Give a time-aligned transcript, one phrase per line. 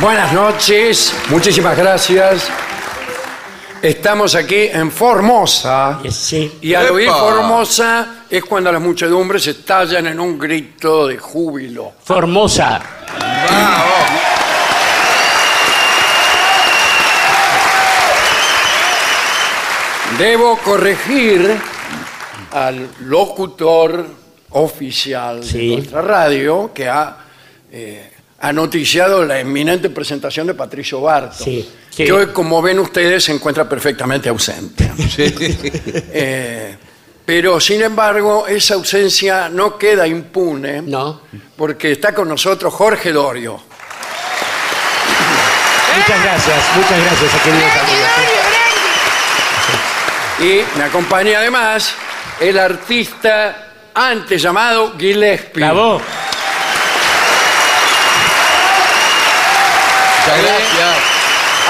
[0.00, 2.48] Buenas noches, muchísimas gracias.
[3.82, 6.00] Estamos aquí en Formosa.
[6.10, 6.58] Sí.
[6.62, 6.94] Y al ¡Epa!
[6.94, 11.92] oír Formosa es cuando las muchedumbres estallan en un grito de júbilo.
[12.04, 12.80] Formosa.
[20.18, 21.56] Debo corregir
[22.52, 24.06] al locutor
[24.50, 25.68] oficial Sí.
[25.70, 27.16] de nuestra radio que ha
[27.70, 28.10] eh,
[28.40, 32.04] ha noticiado la eminente presentación de Patricio Barto, Sí, sí.
[32.04, 34.90] que hoy, como ven ustedes, se encuentra perfectamente ausente.
[36.12, 36.76] Eh,
[37.24, 41.20] pero, sin embargo, esa ausencia no queda impune, No.
[41.56, 43.60] porque está con nosotros Jorge Dorio.
[45.96, 48.08] Muchas gracias, muchas gracias, queridos amigos.
[50.40, 51.92] Y me acompaña además
[52.40, 55.64] el artista antes llamado Gillespie.
[55.64, 56.00] Bravo.
[60.28, 60.98] Muchas gracias.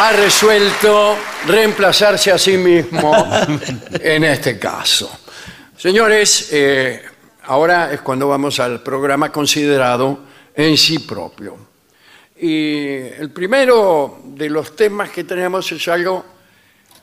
[0.01, 3.13] ha resuelto reemplazarse a sí mismo
[4.01, 5.11] en este caso.
[5.77, 7.03] Señores, eh,
[7.45, 10.21] ahora es cuando vamos al programa considerado
[10.55, 11.57] en sí propio.
[12.41, 12.87] Y
[13.19, 16.25] el primero de los temas que tenemos es algo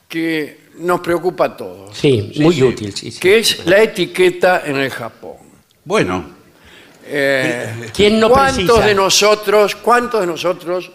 [0.10, 3.20] que nos preocupa a todos, Sí, muy útil, sí, sí.
[3.20, 5.38] que es la etiqueta en el Japón.
[5.86, 6.36] Bueno,
[7.08, 8.86] Eh, ¿Quién no ¿Cuántos precisa?
[8.88, 10.90] de nosotros, cuántos de nosotros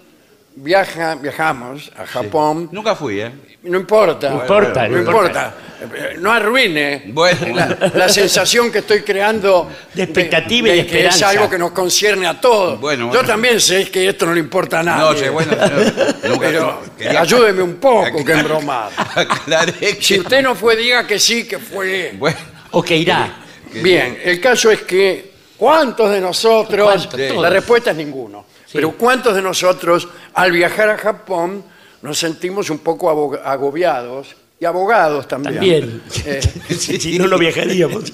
[0.57, 3.31] viaja, viajamos a Japón nunca fui, ¿eh?
[3.63, 4.31] no importa.
[4.31, 5.55] No importa, No no importa.
[5.83, 7.55] Eh, No arruine Bueno.
[7.57, 11.29] la, la sensación que estoy creando De expectativa y de que es esperanza.
[11.31, 12.79] algo que nos concierne a todos.
[12.81, 13.27] Bueno, Yo bueno.
[13.29, 15.01] también sé que esto no le importa a nadie.
[15.13, 18.91] No, sé, bueno, no, nunca pero quería- ayúdeme un poco que embromar.
[19.15, 22.13] aclaré que- Si usted no fue, diga que sí, que fue.
[22.19, 22.37] Bueno,
[22.73, 23.37] O que irá.
[23.73, 26.87] Bien, el caso es que ¿cuántos de nosotros?
[26.93, 27.19] ¿Cuántos?
[27.21, 27.53] La Todos.
[27.53, 28.45] respuesta es ninguno.
[28.73, 31.63] Pero ¿cuántos de nosotros al viajar a Japón
[32.03, 33.11] nos sentimos un poco
[33.45, 35.55] agobiados y abogados también?
[35.55, 36.03] También.
[36.27, 36.41] Eh,
[36.75, 38.13] Si no, no viajaríamos.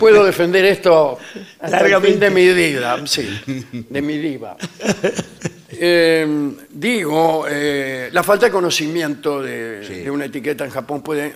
[0.00, 1.18] puedo defender esto
[1.60, 2.18] hasta el fin Largamente.
[2.26, 3.28] de mi vida, sí,
[3.88, 4.56] de mi diva.
[5.70, 6.26] Eh,
[6.70, 11.34] digo, eh, la falta de conocimiento de, de una etiqueta en Japón puede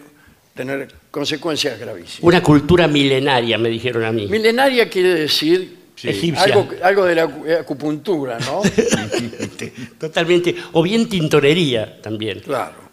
[0.54, 2.22] tener consecuencias gravísimas.
[2.22, 4.26] Una cultura milenaria, me dijeron a mí.
[4.28, 6.44] Milenaria quiere decir Egipcia.
[6.44, 8.62] algo, algo de la acu- acupuntura, ¿no?
[9.98, 10.54] Totalmente.
[10.72, 12.40] O bien tintorería también.
[12.40, 12.86] claro.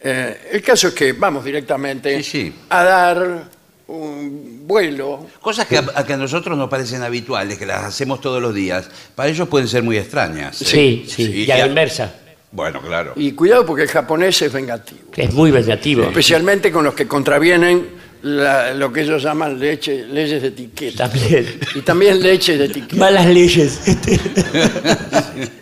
[0.00, 2.54] Eh, el caso es que vamos directamente Sí, sí.
[2.68, 3.48] a dar
[3.88, 5.26] un vuelo.
[5.40, 8.54] Cosas que a, a que a nosotros nos parecen habituales, que las hacemos todos los
[8.54, 10.56] días, para ellos pueden ser muy extrañas.
[10.56, 11.26] Sí, sí.
[11.26, 12.14] Sí, y a la inversa.
[12.52, 13.12] Bueno, claro.
[13.16, 15.00] Y cuidado porque el japonés es vengativo.
[15.16, 16.04] Es muy vengativo.
[16.04, 17.88] Especialmente con los que contravienen
[18.22, 21.08] la- lo que ellos llaman leche- leyes de etiqueta.
[21.08, 21.60] También.
[21.74, 22.96] Y también leches de etiqueta.
[22.96, 23.80] Malas leyes.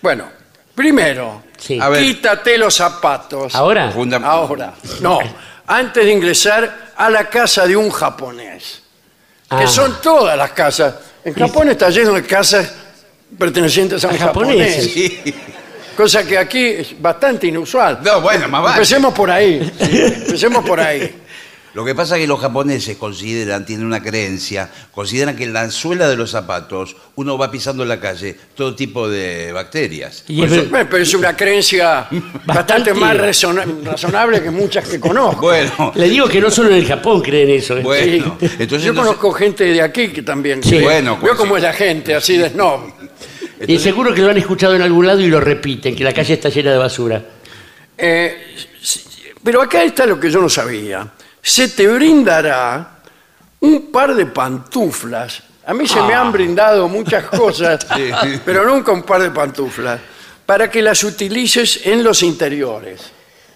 [0.00, 0.24] Bueno,
[0.74, 1.78] primero, Sí.
[1.80, 2.02] A ver.
[2.02, 3.54] quítate los zapatos.
[3.54, 4.74] Ahora, Funda- Ahora.
[5.00, 5.20] No,
[5.66, 8.82] antes de ingresar a la casa de un japonés.
[9.48, 9.68] Que Ah.
[9.68, 10.94] son todas las casas.
[11.24, 12.72] En Japón está lleno de casas
[13.38, 14.88] pertenecientes a un A japoneses.
[14.88, 15.34] japonés.
[15.96, 18.00] Cosa que aquí es bastante inusual.
[18.02, 18.76] No, bueno, más vale.
[18.78, 19.72] Empecemos por ahí.
[19.78, 21.14] Empecemos por ahí.
[21.74, 25.70] Lo que pasa es que los japoneses consideran, tienen una creencia, consideran que en la
[25.70, 30.24] suela de los zapatos uno va pisando en la calle todo tipo de bacterias.
[30.28, 32.08] y es eso- ver- Bueno, pero es una creencia
[32.44, 35.40] bastante más razona- razonable que muchas que conozco.
[35.46, 37.78] bueno, le digo que no solo en el Japón creen eso.
[37.78, 37.82] ¿eh?
[37.82, 38.36] bueno.
[38.38, 38.46] Sí.
[38.58, 40.62] Entonces Yo no conozco gente de aquí que también.
[40.62, 40.70] Sí.
[40.70, 40.82] cree.
[40.82, 41.56] Bueno, Veo pues, cómo sí.
[41.58, 42.80] es la gente, así de snob.
[43.66, 46.34] Y seguro que lo han escuchado en algún lado y lo repiten, que la calle
[46.34, 47.22] está llena de basura.
[47.96, 48.36] Eh,
[48.82, 49.00] sí,
[49.42, 51.08] pero acá está lo que yo no sabía.
[51.42, 52.98] Se te brindará
[53.60, 55.42] un par de pantuflas.
[55.66, 57.96] A mí se me han brindado muchas cosas, Ah.
[58.22, 58.40] Sí.
[58.44, 60.00] pero nunca un par de pantuflas,
[60.46, 63.00] para que las utilices en los interiores,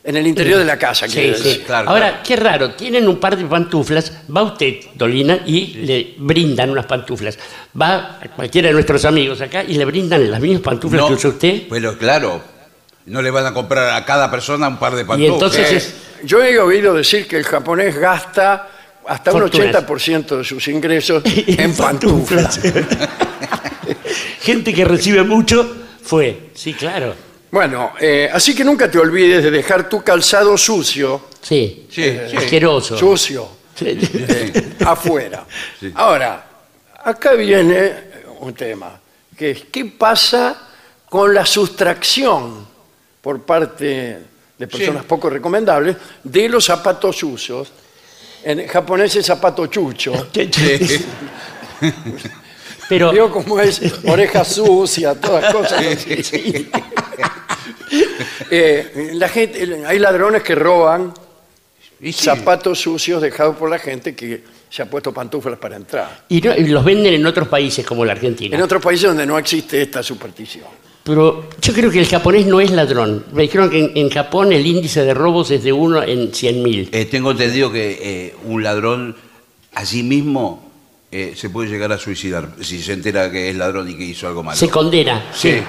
[0.05, 1.07] en el interior de la casa.
[1.09, 1.43] Sí, quiero sí.
[1.45, 1.65] decir.
[1.65, 2.23] claro, Ahora, claro.
[2.25, 7.37] qué raro, tienen un par de pantuflas, va usted, Dolina, y le brindan unas pantuflas.
[7.81, 11.15] Va a cualquiera de nuestros amigos acá y le brindan las mismas pantuflas No, que
[11.15, 11.63] usa usted.
[11.69, 12.41] Pero claro,
[13.07, 15.35] no le van a comprar a cada persona un par de Y pantuflas.
[15.35, 15.95] entonces Eh, es-
[16.25, 18.69] yo he oído decir que el japonés gasta
[19.07, 19.87] hasta un Fortunas.
[19.87, 22.61] 80% de sus ingresos en pantuflas.
[24.41, 27.15] Gente que recibe mucho fue, sí, claro.
[27.51, 32.37] Bueno, eh, así que nunca te olvides de dejar tu calzado sucio, Sí, Sí, sí.
[32.37, 32.97] asqueroso.
[32.99, 33.87] sucio, Sí.
[33.89, 35.47] eh, afuera.
[35.95, 36.45] Ahora,
[37.05, 37.93] acá viene
[38.41, 38.99] un tema,
[39.37, 40.69] que es qué pasa
[41.09, 42.67] con la sustracción
[43.21, 44.19] por parte
[44.59, 45.09] de personas Sí.
[45.09, 47.73] poco recomendables de los zapatos sucios.
[48.45, 50.29] En japonés es zapato chucho.
[50.35, 51.05] Sí.
[52.89, 55.83] Pero Vio cómo es oreja sucia, todas cosas.
[58.51, 61.13] Eh, la gente, hay ladrones que roban
[62.01, 66.25] Y zapatos sucios dejados por la gente que se ha puesto pantuflas para entrar.
[66.29, 68.57] y, no- y los venden en otros países como la Argentina.
[68.57, 70.65] En otros países donde no existe esta superstición.
[71.07, 73.25] Pero yo creo que el japonés no es ladrón.
[73.33, 76.89] Me dijeron que en, en Japón el índice de robos es de uno en 100.000.
[76.91, 79.15] Eh, tengo entendido que eh, un ladrón
[79.75, 80.69] a sí mismo
[81.13, 84.27] eh, se puede llegar a suicidar si se entera que es ladrón y que hizo
[84.27, 84.57] algo malo.
[84.59, 85.53] Se condena, sí.
[85.53, 85.63] Sí.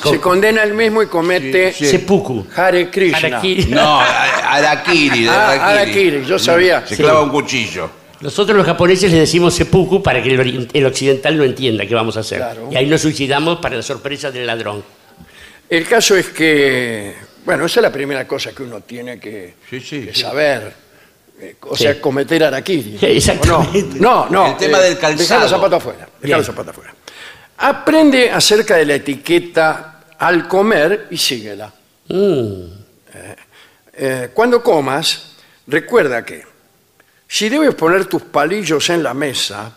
[0.00, 1.90] Con- Se condena él mismo y comete Sí, sí.
[1.90, 2.46] Seppuku.
[2.54, 3.18] Hare Krishna.
[3.18, 3.64] Harakiri.
[3.66, 5.26] No, Ah, Arakiri.
[5.26, 6.86] Harakiri, yo sabía.
[6.86, 7.02] Se Sí.
[7.02, 7.90] clava un cuchillo.
[8.20, 10.34] Nosotros los japoneses le decimos seppuku para que
[10.72, 12.38] el, occidental no entienda qué vamos a hacer.
[12.38, 12.68] Claro.
[12.70, 14.82] Y ahí nos suicidamos para la sorpresa del ladrón.
[15.70, 19.80] El caso es que, bueno, esa es la primera cosa que uno tiene que, Sí,
[19.80, 20.20] sí, que sí.
[20.22, 20.72] saber.
[21.40, 21.84] Eh, O Sí.
[21.84, 22.98] sea, cometer harakiri.
[22.98, 23.98] Sí, exactamente.
[23.98, 24.30] ¿O No, no.
[24.30, 24.50] no.
[24.52, 25.18] El tema del calzado.
[25.22, 26.08] Dejar los zapatos afuera.
[26.20, 26.94] Dejar los zapatos afuera.
[27.58, 31.72] Aprende acerca de la etiqueta al comer y síguela.
[32.08, 32.62] Mm,
[34.00, 35.32] Eh, cuando comas,
[35.66, 36.42] recuerda que
[37.28, 39.70] si debes poner tus palillos en la mesa,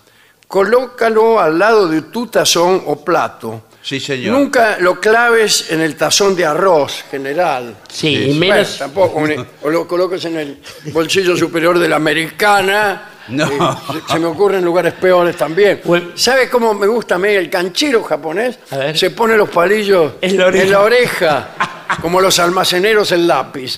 [0.48, 3.64] colócalo al lado de tu tazón o plato.
[3.84, 4.38] Sí, señor.
[4.38, 7.78] Nunca lo claves en el tazón de arroz general.
[7.90, 8.40] sí, Sí, y sí.
[8.40, 8.78] menos.
[8.78, 9.24] Bueno, tampoco,
[9.64, 10.62] o lo coloques en el
[10.94, 13.08] bolsillo superior de la americana.
[13.28, 13.46] No.
[13.46, 15.80] Eh, se, se me ocurren lugares peores también.
[15.86, 16.08] Bueno.
[16.16, 18.58] ¿Sabe cómo me gusta a mí el canchero japonés?
[18.72, 18.98] A ver.
[18.98, 20.80] Se pone los palillos En la oreja.
[20.82, 21.50] oreja,
[22.02, 23.78] como los almaceneros el lápiz.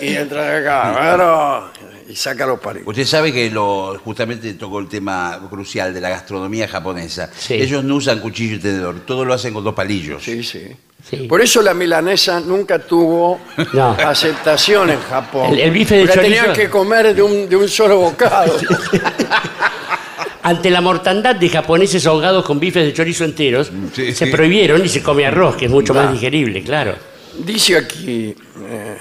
[0.00, 1.70] y entra de acá, claro,
[2.12, 2.86] y saca los palillos.
[2.88, 7.30] Usted sabe que lo, justamente tocó el tema crucial de la gastronomía japonesa.
[7.36, 7.54] Sí.
[7.54, 10.22] Ellos no usan cuchillo y tenedor, todo lo hacen con dos palillos.
[10.22, 10.68] Sí, sí.
[11.08, 11.16] Sí.
[11.28, 13.40] Por eso la milanesa nunca tuvo
[13.72, 13.90] No.
[13.92, 15.52] aceptación en Japón.
[15.54, 16.60] El- el bife de La tenían chorizo.
[16.62, 18.56] que comer de un, de un solo bocado.
[20.44, 24.12] Ante la mortandad de japoneses ahogados con bifes de chorizo enteros, sí.
[24.12, 26.04] se prohibieron y se come arroz, que es mucho Va.
[26.04, 26.96] más digerible, claro.
[27.38, 28.34] Dice aquí,
[28.68, 28.98] eh,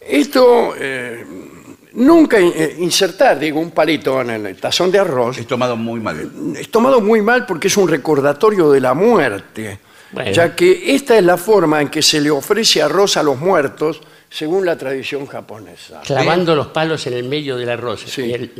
[0.00, 1.24] esto eh,
[1.94, 6.30] nunca eh, insertar, digo, un palito en el tazón de arroz Es tomado muy mal.
[6.56, 9.78] es tomado muy mal porque es un recordatorio de la muerte,
[10.12, 10.30] Bueno.
[10.32, 14.00] ya que esta es la forma en que se le ofrece arroz a los muertos
[14.28, 16.00] según la tradición japonesa.
[16.06, 18.02] Clavando los palos en el medio del arroz.
[18.06, 18.32] Sí.
[18.32, 18.52] El-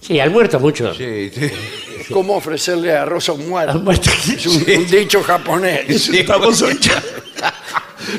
[0.00, 0.94] sí, al muerto mucho.
[0.94, 1.50] Sí, sí.
[2.00, 4.10] Es como ofrecerle arroz a un Al muerto.
[4.34, 6.02] Es un, un dicho japonés.
[6.04, 6.24] Sí.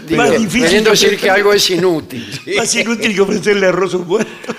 [0.07, 2.41] Digo, Más difícil queriendo que decir que algo es inútil.
[2.57, 4.55] Más inútil que ofrecerle arroz a un muerto.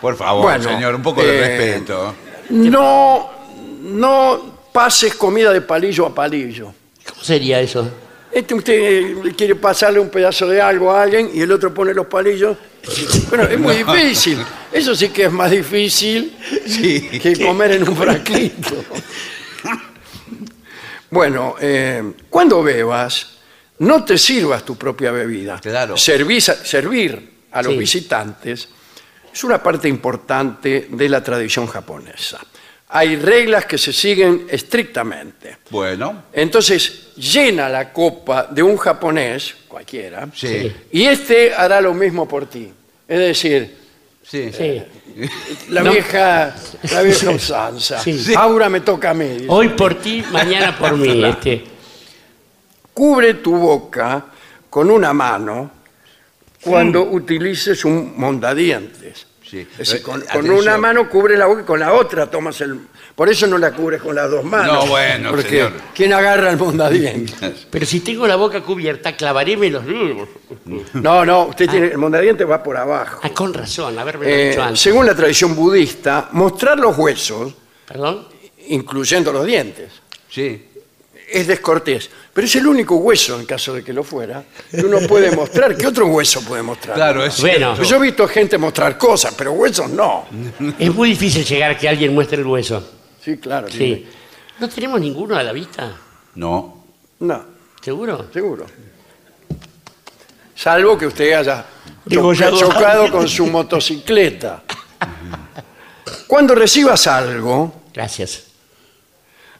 [0.00, 2.14] Por favor, Bueno, señor, un poco de eh, respeto.
[2.50, 3.30] No,
[3.82, 6.72] no pases comida de palillo a palillo.
[7.08, 7.90] ¿Cómo sería eso?
[8.30, 11.94] Este usted eh, quiere pasarle un pedazo de algo a alguien y el otro pone
[11.94, 12.56] los palillos.
[13.30, 14.38] Bueno, es muy difícil.
[14.70, 17.08] Eso sí que es más difícil Sí.
[17.20, 18.84] que comer en un frasquito.
[21.10, 23.37] Bueno, eh, cuando bebas,
[23.80, 25.58] no te sirvas tu propia bebida.
[25.60, 25.96] Claro.
[25.96, 27.78] Servís servir a los Sí.
[27.78, 28.68] visitantes
[29.32, 32.40] es una parte importante de la tradición japonesa.
[32.90, 35.58] Hay reglas que se siguen estrictamente.
[35.70, 40.72] Bueno, Entonces, llena la copa de un japonés, cualquiera, sí.
[40.92, 42.72] y este hará lo mismo por ti.
[43.06, 43.76] Es decir,
[44.22, 44.50] Sí.
[44.52, 44.82] Sí.
[45.70, 45.92] la No.
[45.92, 46.54] vieja,
[46.92, 47.98] la vieja usanza.
[48.00, 48.34] Sí.
[48.36, 49.46] Ahora me toca a mí.
[49.48, 51.24] Hoy por ti, mañana por mí.
[51.24, 51.64] Este.
[52.98, 54.24] Cubre tu boca
[54.68, 55.70] con una mano
[56.60, 59.24] cuando utilices un mondadientes.
[59.48, 59.60] Sí.
[59.60, 60.56] Es decir, con, con atención.
[60.58, 62.80] una mano cubre la boca y con la otra tomas el...
[63.14, 64.84] Por eso no la cubres con las dos manos.
[64.84, 65.72] No, bueno, Porque señor.
[65.94, 67.66] ¿quién agarra el mondadientes?
[67.70, 70.28] Pero si tengo la boca cubierta, clavaréme los dedos.
[70.94, 71.86] No, no, usted tiene...
[71.86, 73.20] El mondadientes va por abajo.
[73.22, 74.80] Ah, con razón, haberme Eh, dicho antes.
[74.80, 77.54] según la tradición budista, mostrar los huesos,
[77.86, 78.26] ¿Perdón?
[78.66, 79.92] incluyendo los dientes,
[80.28, 80.67] Sí.
[81.30, 82.08] Es descortés.
[82.32, 85.76] Pero es el único hueso, en caso de que lo fuera, que uno puede mostrar.
[85.76, 86.94] ¿Qué otro hueso puede mostrar?
[86.96, 87.56] Claro, es Bueno.
[87.56, 87.76] cierto.
[87.76, 90.26] Pues yo he visto gente mostrar cosas, pero huesos no.
[90.78, 92.82] Es muy difícil llegar a que alguien muestre el hueso.
[93.24, 93.68] Sí, claro.
[93.68, 94.06] Sí.
[94.60, 95.96] ¿No tenemos ninguno a la vista?
[96.34, 96.84] No.
[97.20, 97.44] No,
[97.82, 98.26] ¿Seguro?
[98.32, 98.66] seguro.
[100.54, 101.64] Salvo que usted haya
[102.04, 104.62] Degollado chocado con su motocicleta.
[106.26, 108.44] Cuando recibas algo, Gracias.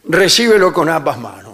[0.05, 1.48] recíbelo con ambas manos.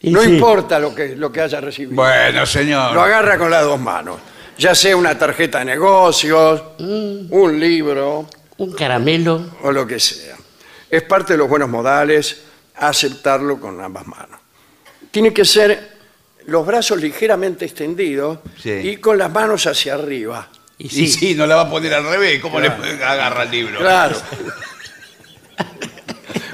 [0.00, 0.34] Y no sí.
[0.34, 1.96] importa lo que, lo que haya recibido.
[1.96, 2.96] Bueno, Lo señor.
[2.98, 4.18] agarra con las dos manos.
[4.56, 8.28] Ya sea una tarjeta de negocios, un libro
[8.58, 9.54] Un caramelo.
[9.62, 10.36] o lo que sea.
[10.90, 12.42] Es parte de los buenos modales
[12.76, 14.40] aceptarlo con ambas manos.
[15.10, 15.96] Tiene que ser
[16.46, 18.70] los brazos ligeramente extendidos Sí.
[18.70, 20.48] y con las manos hacia arriba.
[20.78, 21.08] Y Y sí.
[21.08, 22.40] sí, no la va a poner al revés.
[22.40, 23.78] ¿Cómo le agarra el libro?
[23.80, 24.16] Claro.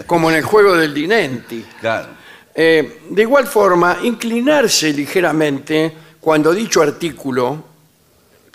[0.07, 1.65] Como en el juego del dinenti.
[1.81, 2.09] Claro.
[2.55, 7.65] Eh, de igual forma, inclinarse ligeramente cuando dicho artículo.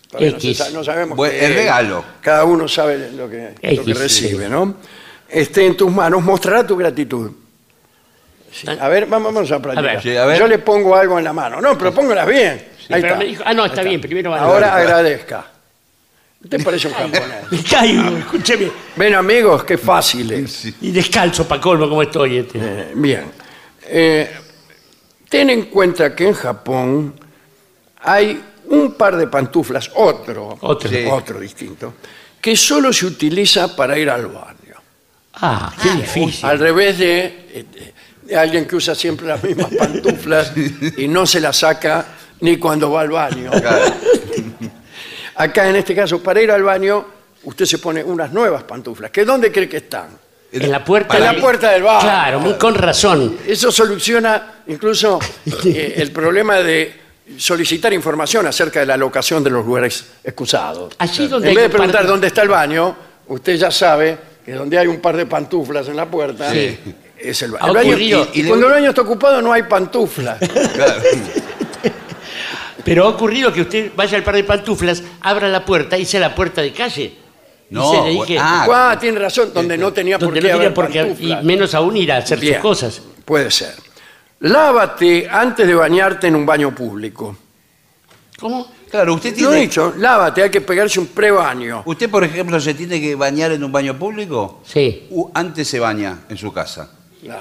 [0.09, 0.57] todavía no, se X.
[0.57, 2.03] sa- no sabemos Bueno, qué el es, regalo.
[2.21, 4.49] Cada uno sabe lo que, lo que X, recibe, sí.
[4.51, 4.75] ¿no?
[5.27, 7.31] Esté en tus manos, mostrará tu gratitud.
[8.51, 8.67] Sí.
[8.67, 9.89] A ver, vamos, vamos a practicar.
[9.89, 10.01] A ver.
[10.01, 10.39] Sí, a ver.
[10.39, 11.61] Yo le pongo algo en la mano.
[11.61, 12.49] No, pero póngalas bien.
[12.49, 13.15] Ahí Pero está.
[13.19, 15.45] me dijo- ah, no, está bien, primero va- Ahora agradezca.
[16.43, 17.51] Usted parece un japonés.
[17.51, 18.71] Me caigo, escúcheme.
[18.95, 20.65] Ven, amigos, qué fácil es.
[20.81, 22.37] Y descalzo para colmo como estoy.
[22.37, 22.57] Este.
[22.59, 23.25] Eh, bien.
[23.91, 24.29] Eh,
[25.27, 27.13] ten en cuenta que en Japón
[28.01, 30.89] hay un par de pantuflas, otro, Otro.
[30.89, 31.05] Sí.
[31.09, 31.93] otro distinto,
[32.39, 34.75] que solo se utiliza para ir al baño.
[35.35, 36.45] Ah, qué difícil.
[36.45, 37.65] Al revés de,
[38.23, 40.53] de alguien que usa siempre las mismas pantuflas
[40.97, 42.05] y no se las saca
[42.41, 43.49] ni cuando va al baño.
[43.51, 43.93] Claro.
[45.35, 47.05] Acá en este caso, para ir al baño,
[47.43, 49.09] usted se pone unas nuevas pantuflas.
[49.11, 50.09] ¿Que dónde cree que están?
[50.51, 51.15] En la puerta.
[51.17, 51.99] En la del- puerta del baño.
[52.01, 53.37] Claro, muy con razón.
[53.45, 55.19] Eso soluciona incluso
[55.65, 56.99] eh, el problema de
[57.37, 60.93] solicitar información acerca de la locación de los lugares excusados.
[60.97, 62.95] Allí donde en hay vez de un par preguntar de- dónde está el baño,
[63.27, 66.79] usted ya sabe que donde hay un par de pantuflas en la puerta Sí.
[67.19, 67.67] es el Ha baño.
[67.67, 70.39] El baño- ocurrido- y, y cuando el baño está ocupado no hay pantuflas.
[70.73, 71.01] Claro.
[72.83, 76.19] Pero ha ocurrido que usted vaya al par de pantuflas, abra la puerta y sea
[76.21, 77.13] la puerta de calle.
[77.69, 80.47] No, y se le dije, ah, Ah, tiene razón, donde no tenía por donde qué
[80.47, 81.43] no tenía haber por qué, y pantuflas.
[81.43, 83.01] menos aún ir a hacer Bien, sus cosas.
[83.25, 83.73] Puede ser.
[84.41, 87.35] Lávate antes de bañarte en un baño público.
[88.39, 88.71] ¿Cómo?
[88.89, 89.61] Claro, usted Lo he tiene.
[89.67, 91.83] dicho, lávate, hay que pegarse un prebaño.
[91.85, 94.61] Usted, por ejemplo, se tiene que bañar en un baño público.
[94.65, 95.07] Sí.
[95.11, 96.89] U- antes se baña en su casa.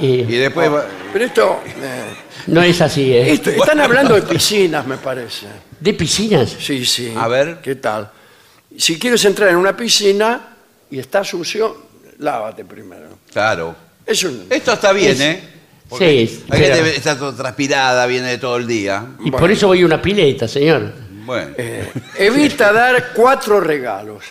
[0.00, 2.02] Y Y después va- Pero esto, eh,
[2.48, 3.30] no es así, ¿eh?
[3.32, 5.46] esto- están hablando de piscinas, me parece.
[5.78, 6.50] ¿De piscinas?
[6.58, 7.14] Sí, sí.
[7.16, 7.60] A ver.
[7.62, 8.10] ¿Qué tal?
[8.76, 10.56] Si quieres entrar en una piscina
[10.90, 13.18] y está sucio, lávate primero.
[13.32, 13.74] Claro.
[14.06, 15.42] Es un- Esto está bien, Es- ¿eh?
[15.98, 19.04] Sí, pero- gente está todo transpirada, viene de todo el día.
[19.24, 20.92] y por eso voy a una pileta, señor.
[21.24, 21.52] Bueno.
[21.58, 24.24] eh, evita dar cuatro regalos.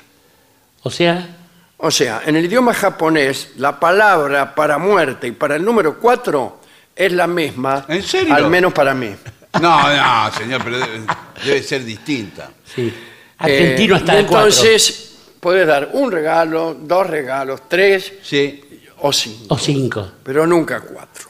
[0.84, 1.34] O sea,
[1.80, 6.60] O sea, en el idioma japonés, la palabra para muerte y para el número cuatro
[6.96, 7.86] es la misma.
[7.88, 8.34] ¿En serio?
[8.34, 9.16] Al menos para mí.
[9.62, 11.02] No, no, señor, pero debe,
[11.46, 12.50] debe ser distinta.
[12.76, 12.92] sí.
[13.40, 14.48] Argentino Eh, hasta y el cuatro.
[14.50, 18.64] Entonces, puedes dar un regalo, dos regalos, tres Sí.
[19.00, 19.46] o cinco.
[19.54, 20.12] O cinco.
[20.24, 21.28] pero nunca cuatro.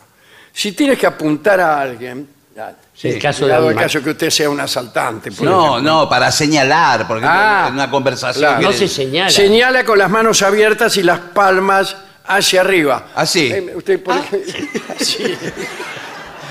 [0.53, 2.75] Si tienes que apuntar a alguien, Ya.
[2.95, 5.31] Sí, el caso de el caso que usted sea un asaltante.
[5.31, 5.81] por No, ejemplo.
[5.93, 8.41] no, para señalar, porque Ah, en una conversación.
[8.41, 8.61] claro.
[8.63, 9.29] No se señala.
[9.29, 11.95] Señala con las manos abiertas y las palmas
[12.25, 13.09] hacia arriba.
[13.13, 13.51] Así.
[13.53, 14.51] Eh, usted, por ejemplo,
[14.99, 15.37] así.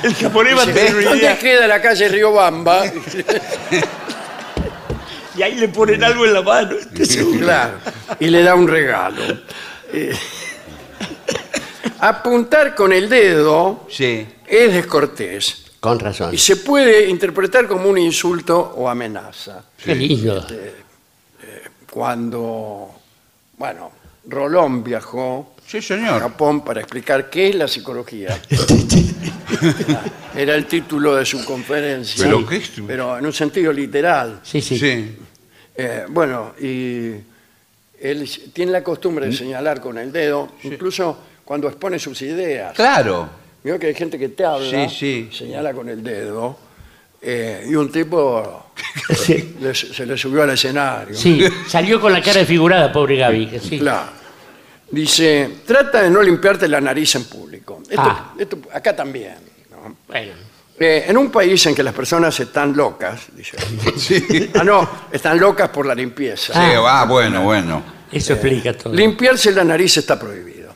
[0.04, 1.38] El japonés va a tener una ¿Dónde idea.
[1.40, 2.84] queda la calle Riobamba?
[5.36, 6.76] Y ahí le ponen algo en la mano.
[7.38, 7.74] claro.
[8.20, 9.22] Y le da un regalo.
[9.92, 10.12] Eh,
[12.00, 14.26] apuntar con el dedo Sí.
[14.46, 16.34] es descortés Con razón.
[16.34, 19.64] y se puede interpretar como un insulto o amenaza.
[19.82, 20.46] Qué lindo.
[21.90, 22.90] Cuando,
[23.56, 23.92] bueno,
[24.28, 26.20] Rolón viajó Sí, a señor.
[26.20, 28.38] Japón para explicar qué es la psicología.
[30.36, 32.24] Era el título de su conferencia.
[32.24, 34.40] Pero qué es- pero en un sentido literal.
[34.42, 34.78] Sí, sí.
[34.78, 35.16] Sí.
[35.76, 37.12] Eh, bueno, y
[38.00, 42.74] él tiene la costumbre de señalar con el dedo, incluso cuando expone sus ideas.
[42.74, 43.28] Claro.
[43.62, 45.36] Veo que hay gente que te habla, Sí, sí.
[45.36, 46.56] señala con el dedo,
[47.20, 48.66] eh, y un tipo
[49.24, 49.56] Sí.
[49.60, 51.14] le- se le subió al escenario.
[51.16, 53.46] Sí, salió con la cara desfigurada, pobre Gaby.
[53.48, 53.78] que Sí.
[53.78, 54.10] Claro.
[54.90, 57.82] Dice, trata de no limpiarte la nariz en público.
[57.88, 58.34] Esto, Ah.
[58.38, 59.34] esto acá también.
[59.70, 59.96] ¿no?
[60.06, 60.32] Bueno,
[60.78, 63.56] Eh, en un país en que las personas están locas, dice.
[63.96, 64.50] Sí.
[64.54, 66.52] Ah, no, están locas por la limpieza.
[66.52, 67.82] Sí, va, bueno, bueno.
[68.12, 68.92] eso explica todo.
[68.92, 70.74] Limpiarse la nariz está prohibido.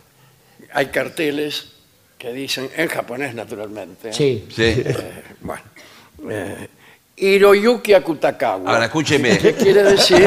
[0.73, 1.67] Hay carteles
[2.17, 4.13] que dicen, en japonés naturalmente.
[4.13, 4.47] Sí.
[4.55, 4.63] Sí.
[4.63, 5.63] Eh, bueno.
[6.31, 6.69] eh,
[7.17, 8.71] Hiroyuki Akutakawa.
[8.73, 9.37] Ahora, escúcheme.
[9.37, 10.27] ¿Qué quiere decir?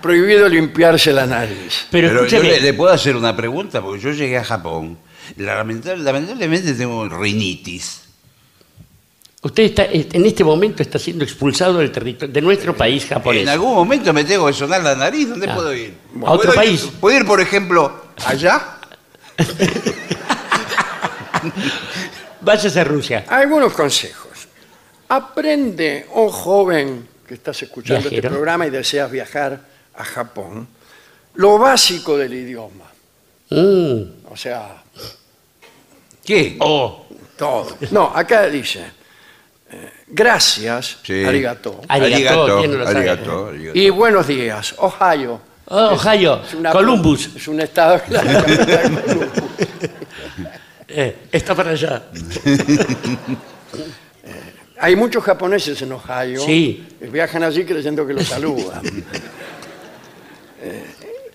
[0.00, 1.86] Prohibido limpiarse la nariz.
[1.90, 4.96] Pero, Pero yo le, le puedo hacer una pregunta, porque yo llegué a Japón.
[5.36, 8.03] Lamentable- lamentablemente tengo rinitis.
[9.44, 13.42] Usted está, en este momento está siendo expulsado del territorio de nuestro país japonés.
[13.42, 15.28] En algún momento me tengo que sonar la nariz.
[15.28, 15.54] ¿Dónde Ah.
[15.54, 15.94] puedo ir?
[16.26, 16.88] ¿A otro ¿Puedo ir- país?
[17.00, 18.78] ¿Puedo ir, por ejemplo, allá?
[22.40, 23.24] Váyase a Rusia.
[23.28, 24.48] Algunos consejos.
[25.08, 28.34] Aprende, oh joven que estás escuchando este Viajero.
[28.34, 29.60] programa y deseas viajar
[29.94, 30.66] a Japón,
[31.34, 32.84] lo básico del idioma.
[33.50, 34.26] Mm.
[34.30, 34.82] O sea,
[36.24, 36.56] ¿Qué?
[36.60, 37.04] Oh,
[37.36, 37.76] todo.
[37.90, 38.92] No, acá dice, eh,
[40.14, 41.24] gracias, Sí.
[41.24, 42.98] arigato, Arigato, ¿quién no lo sabe?
[43.10, 43.78] arigato, arigato.
[43.78, 45.40] y buenos días, Ohio.
[45.66, 47.30] oh, Ohio, Es una- Columbus.
[47.36, 48.00] Es un estado.
[50.96, 52.04] Eh, está para allá.
[54.78, 56.86] Hay muchos japoneses en Ohio Sí.
[57.00, 58.82] que viajan allí creyendo que los saludan.
[60.62, 60.84] Eh,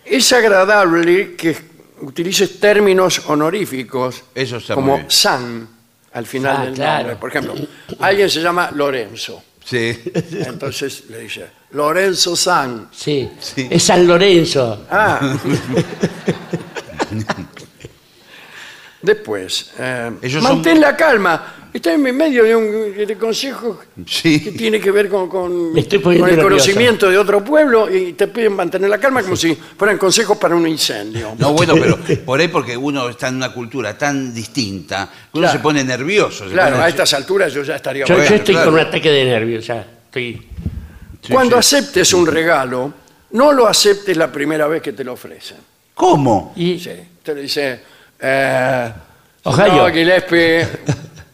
[0.06, 1.58] es agradable que
[2.02, 5.12] utilices términos honoríficos Eso está muy como bien.
[5.12, 5.68] san
[6.14, 6.98] al final Ah, del claro.
[7.00, 7.16] nombre.
[7.18, 7.56] Por ejemplo,
[8.00, 9.44] alguien se llama Lorenzo.
[9.64, 10.00] Sí.
[10.32, 12.90] Entonces le dice, Lorenzo San.
[12.92, 13.30] Sí.
[13.40, 13.68] Sí.
[13.70, 14.86] Es San Lorenzo.
[14.90, 15.20] Ah.
[19.02, 21.56] Después, eh, Ellos mantén son- la calma.
[21.72, 24.44] Está en medio de un de consejo Sí.
[24.44, 26.66] que tiene que ver con, con- Me estoy con poniendo el nervioso.
[26.66, 30.56] conocimiento de otro pueblo y te piden mantener la calma como si fueran consejos para
[30.56, 31.36] un incendio.
[31.38, 35.44] No, bueno, pero por ahí porque uno está en una cultura tan distinta, que uno
[35.44, 35.58] Claro.
[35.60, 36.46] se pone nervioso.
[36.46, 38.36] se Claro, pone- a estas alturas yo ya estaría Yo, yo bueno.
[38.36, 38.72] estoy claro.
[38.72, 39.86] con un ataque de nervios, ya.
[40.06, 40.42] Estoy...
[41.22, 41.76] Sí, Cuando sí.
[41.76, 42.94] aceptes un regalo,
[43.32, 45.58] no lo aceptes la primera vez que te lo ofrecen.
[45.94, 46.54] ¿Cómo?
[46.56, 46.90] Y Sí,
[47.22, 47.80] te le dice,
[48.20, 48.92] eh,
[49.44, 49.88] Ohio.
[49.88, 50.68] no, Gillespie,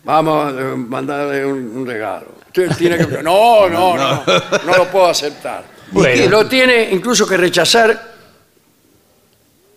[0.04, 2.36] vamos a eh, mandarle un, un regalo.
[2.48, 3.06] Usted tiene que...
[3.24, 4.24] No, no, no,
[4.66, 5.64] no lo puedo aceptar.
[5.92, 6.24] Bueno.
[6.24, 8.16] Y lo tiene incluso que rechazar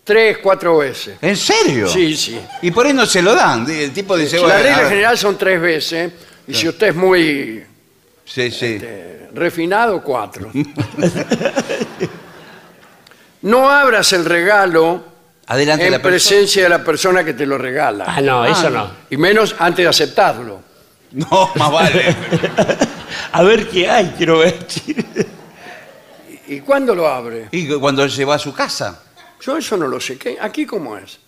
[0.05, 1.18] tres, cuatro veces.
[1.21, 1.88] ¿En serio?
[1.88, 2.40] Sí, sí.
[2.62, 3.68] Y por ahí no se lo dan.
[3.68, 6.12] El tipo dice, La bueno, regla general son tres veces,
[6.47, 7.64] y si usted es muy
[8.25, 8.79] Sí, sí.
[8.81, 10.51] eh, refinado, cuatro.
[13.42, 15.05] No abras el regalo
[15.49, 16.11] Adelante en la persona.
[16.31, 18.05] presencia de la persona que te lo regala.
[18.07, 18.91] Ah, no, eso no.
[19.11, 20.61] Y menos antes de aceptarlo.
[21.13, 22.15] No, más vale.
[23.33, 24.57] A ver qué hay, quiero ver.
[26.47, 27.49] ¿Y y cuándo lo abre?
[27.51, 29.03] y cuando él se va a su casa.
[29.41, 30.17] Yo eso no lo sé.
[30.19, 31.19] ¿Qué- ¿Aquí cómo es?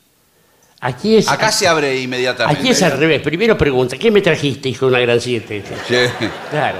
[0.82, 2.58] Aquí es, Acá se abre inmediatamente.
[2.60, 3.20] aquí es al revés.
[3.20, 5.62] Primero pregunta, ¿qué me trajiste, hijo de una gran siete?
[5.86, 5.96] Sí.
[6.50, 6.78] Claro.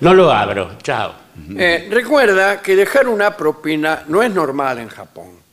[0.00, 0.72] No lo abro.
[0.82, 1.14] Chao.
[1.56, 5.43] Eh, recuerda que dejar una propina no es normal en Japón.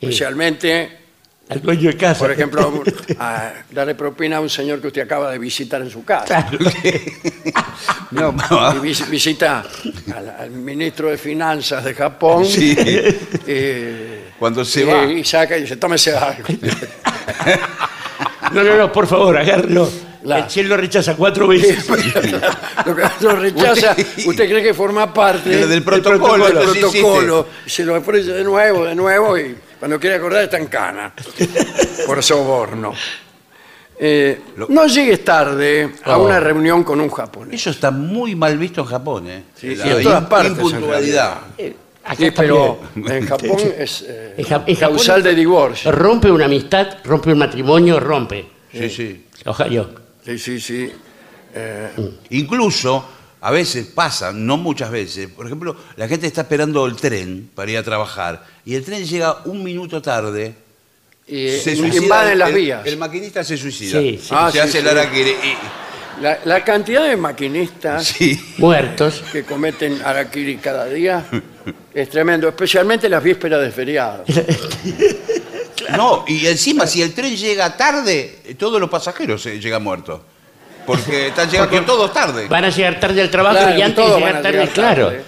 [0.00, 0.98] Especialmente,
[1.48, 2.18] Al dueño de casa.
[2.20, 2.82] por ejemplo,
[3.18, 6.46] a darle propina a un señor que usted acaba de visitar en su casa.
[6.48, 6.58] Claro.
[8.10, 8.34] No,
[8.74, 9.64] Y vis- visita
[10.14, 12.44] al, al ministro de Finanzas de Japón.
[12.44, 12.74] Sí.
[13.46, 15.04] eh, Cuando se y- va.
[15.04, 16.44] Y saca y dice, tómese algo.
[18.52, 19.88] No, no, no, por favor, agárralo.
[20.24, 20.50] Claro.
[20.50, 21.88] Si él lo rechaza cuatro veces.
[22.86, 27.46] lo que lo rechaza, Usted- usted cree que forma parte Del- del protocolo, del protocolo,
[27.66, 31.12] se lo ofrece de nuevo, de nuevo, y cuando quiere acordar está en cana,
[32.06, 32.92] por soborno.
[34.02, 36.24] Eh, Lo- no llegues tarde a Oh.
[36.26, 37.60] una reunión con un japonés.
[37.60, 39.42] Eso está muy mal visto en Japón, ¿eh?
[39.54, 41.38] Sí, La sí, en todas in- partes, en Impuntualidad.
[41.58, 43.16] Eh, acá Sí, pero también.
[43.16, 45.92] en Japón es eh, En Ja- en Japón causal de divorcio.
[45.92, 48.46] Rompe una amistad, rompe un matrimonio, rompe.
[48.72, 49.26] Sí, sí.
[49.44, 49.86] Ojalá.
[50.24, 50.90] Sí, sí, sí.
[51.54, 51.88] Eh,
[52.30, 53.04] Incluso,
[53.42, 57.70] a veces pasa, no muchas veces, por ejemplo, la gente está esperando el tren para
[57.70, 60.54] ir a trabajar y el tren llega un minuto tarde.
[61.26, 62.86] y se suicida invaden el- las el- vías.
[62.86, 64.00] El maquinista se suicida.
[64.00, 64.28] Sí, sí.
[64.32, 68.38] Ah, se sí, hace el araquiri y- La, la cantidad de maquinistas Sí.
[68.58, 69.22] Muertos.
[69.32, 71.24] que cometen harakiri cada día
[71.94, 74.24] es tremendo, especialmente las vísperas de feriado.
[75.96, 80.20] No, y encima, si el tren llega tarde, todos los pasajeros eh, llegan muertos.
[80.96, 82.46] Porque están llegando todos tarde.
[82.48, 84.68] Van a llegar tarde al trabajo Claro, y antes de todos llegar a tarde, llegar
[84.74, 85.06] claro.
[85.06, 85.22] tarde.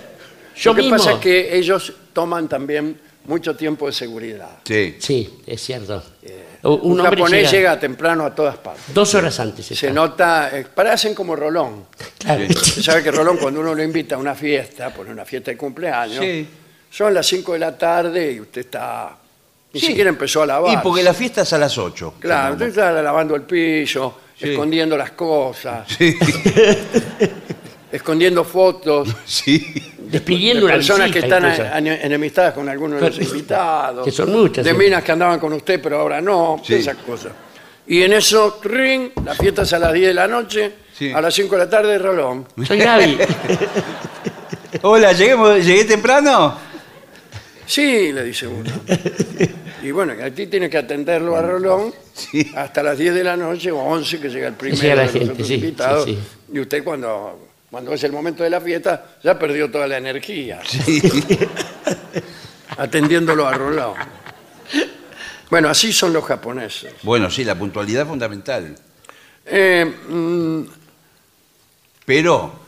[0.56, 0.96] Yo Lo que mismo.
[0.98, 4.58] pasa es que ellos toman también mucho tiempo de seguridad.
[4.64, 4.96] Sí.
[4.98, 5.96] Sí, es cierto.
[5.96, 7.80] Un, Eh, Un, hombre japonés llega, llega...
[7.80, 8.82] temprano a todas partes.
[8.94, 9.66] dos horas antes.
[9.66, 9.90] Se está.
[9.90, 11.86] nota, eh, parecen como Rolón.
[12.18, 12.44] Claro.
[12.48, 15.56] Usted sabe que Rolón cuando uno lo invita a una fiesta, por una fiesta de
[15.56, 16.46] cumpleaños, Sí.
[16.90, 19.16] son las 5 de la tarde y usted está...
[19.72, 19.86] Ni Sí.
[19.86, 20.72] siquiera empezó a lavar.
[20.74, 22.14] Y porque la fiesta es a las 8.
[22.20, 24.50] Claro, usted está lavando el piso, Sí.
[24.50, 26.16] escondiendo las cosas, Sí,
[27.92, 29.74] escondiendo fotos sí.
[29.98, 31.74] Despidiendo de una personas que visita están incluso.
[31.74, 33.30] a- enemistadas con algunos de los Claro.
[33.32, 34.04] invitados.
[34.04, 34.76] Que son muchas, De sí.
[34.76, 36.74] minas que andaban con usted, pero ahora no, Sí.
[36.74, 37.32] esas cosas.
[37.86, 41.10] Y en eso, ring, la fiesta es a las 10 de la noche, Sí.
[41.12, 42.46] a las 5 de la tarde, Rolón.
[42.66, 43.18] Soy Gaby.
[44.82, 46.58] Hola, ¿lleguemos, ¿llegué temprano?
[47.66, 48.70] Sí, le dice uno.
[49.82, 52.50] Y bueno, a ti tiene que atenderlo a Rolón Sí.
[52.54, 55.06] hasta las 10 de la noche o 11 que llega el primero llega la de
[55.06, 56.04] los gente, otros sí, invitados.
[56.04, 56.18] sí,
[56.52, 60.60] Y usted cuando, cuando es el momento de la fiesta ya perdió toda la energía
[60.66, 61.00] Sí.
[62.76, 63.94] atendiéndolo a Rolón.
[65.50, 66.94] Bueno, así son los japoneses.
[67.02, 68.74] Bueno, sí, la puntualidad es fundamental.
[69.44, 70.62] Eh, mm,
[72.06, 72.60] Pero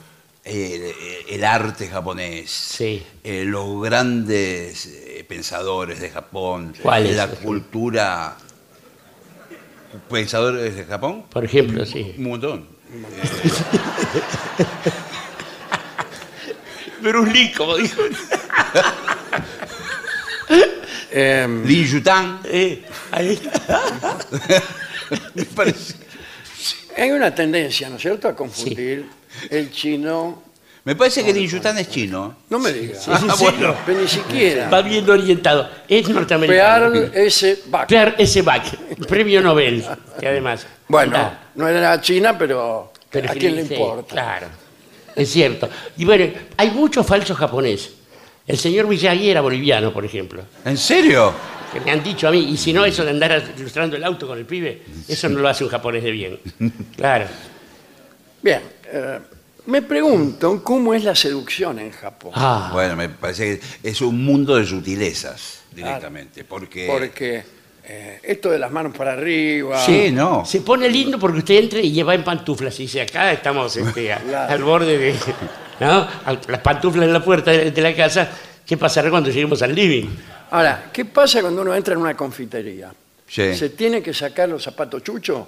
[0.45, 0.93] eh,
[1.29, 3.03] el, el arte japonés, Sí.
[3.23, 4.87] eh, los grandes
[5.19, 7.17] eh, pensadores de Japón, ¿Cuáles?
[7.17, 8.37] la cultura...
[10.11, 11.27] ¿Pensadores de Japón?
[11.31, 12.15] Por ejemplo, sí.
[12.19, 12.67] Un montón.
[17.01, 18.03] Bruce Lee, como dijo.
[21.13, 23.41] eh, Lin Yutan, Eh, ahí.
[25.35, 25.95] me parece,
[26.97, 29.07] hay una tendencia, ¿no es cierto?, a confundir
[29.51, 30.43] el chino.
[30.85, 32.37] Me parece que Lin Yutan es chino.
[32.51, 32.99] No me diga.
[33.09, 33.75] Ah, bueno.
[33.87, 34.69] Pero ni siquiera.
[34.69, 35.69] Va bien orientado.
[35.89, 36.93] Es norteamericano.
[36.93, 37.63] Pearl S.
[37.67, 37.87] Bach.
[37.89, 38.43] Pierre S.
[38.43, 38.65] Bach,
[39.09, 39.85] premio Nobel,
[40.21, 40.67] que además.
[40.89, 44.13] Bueno, Ah, no era China, pero, pero ¿a quién le sí, importa?
[44.13, 44.47] Claro,
[45.17, 45.69] es cierto.
[45.97, 47.93] Y bueno, hay muchos falsos japoneses.
[48.47, 50.43] El señor Miyagi era boliviano, por ejemplo.
[50.67, 51.33] ¿En serio?
[51.73, 54.27] Que me han dicho a mí, y si no, eso de andar ilustrando el auto
[54.27, 56.39] con el pibe, eso no lo hace un japonés de bien.
[56.97, 57.25] Claro.
[58.43, 58.61] Bien,
[58.93, 59.19] eh,
[59.67, 62.33] me pregunto cómo es la seducción en Japón.
[62.35, 66.87] Ah, Bueno, me parece que es un mundo de sutilezas directamente, porque...
[66.91, 67.45] Porque
[67.87, 69.79] eh, esto de las manos para arriba.
[69.85, 70.45] Sí, no.
[70.45, 74.13] Se pone lindo porque usted entra y lleva en pantuflas y dice, acá estamos este,
[74.13, 74.53] a- Claro.
[74.53, 75.15] al borde de...
[75.81, 76.07] ¿no?
[76.49, 78.31] Las pantuflas en la puerta de, de la casa,
[78.67, 80.07] ¿qué pasará cuando lleguemos al living?
[80.51, 82.93] Ahora, ¿qué pasa cuando uno entra en una confitería?
[83.27, 83.55] Sí.
[83.55, 85.41] ¿Se tiene que sacar los zapatos chuchos?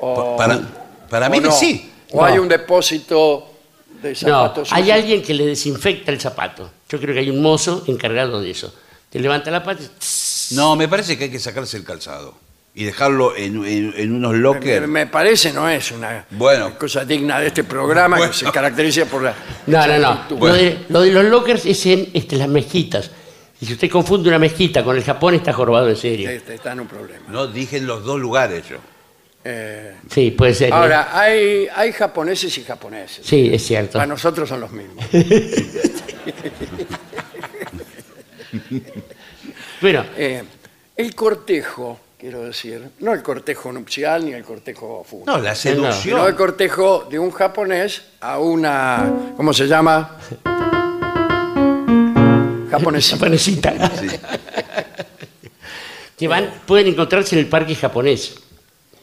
[0.00, 0.60] O- Para,
[1.08, 1.52] para o mí no?
[1.52, 1.90] sí.
[2.14, 2.24] ¿O No.
[2.26, 3.50] hay un depósito
[4.02, 4.98] de No, zapatos hay sucios?
[4.98, 6.70] alguien que le desinfecta el zapato.
[6.88, 8.72] Yo creo que hay un mozo encargado de eso.
[9.10, 9.86] Te levanta la pata y...
[9.98, 12.34] tss, No, me parece que hay que sacarse el calzado
[12.74, 14.88] y dejarlo en, en- en unos Me, lockers.
[14.88, 16.76] me parece no es una Bueno.
[16.78, 18.32] cosa digna de este programa Bueno.
[18.32, 19.34] que se caracteriza por la
[19.66, 20.26] No, no, no.
[20.38, 23.10] Lo, de, lo de los lockers es en este, las mezquitas.
[23.60, 26.28] Y si usted confunde una mezquita con el Japón, está jorobado en serio.
[26.28, 27.24] Este, está en un problema.
[27.28, 28.76] No, dije en los dos lugares yo.
[29.44, 30.70] Eh, Sí, puede ser.
[30.70, 30.72] ¿eh?
[30.72, 33.26] ahora, hay, hay japoneses y japoneses.
[33.26, 33.92] Sí, es cierto.
[33.94, 35.04] Para nosotros son los mismos.
[39.80, 40.42] Bueno, Eh,
[40.96, 45.32] el cortejo, quiero decir, no el cortejo nupcial ni el cortejo fúnebre.
[45.32, 46.34] No, la sino el seducción.
[46.36, 50.16] cortejo de un japonés a una, ¿cómo se llama?
[52.70, 53.16] Japonesita.
[53.16, 53.74] japonesita.
[56.16, 58.36] que van, pueden encontrarse en el parque japonés.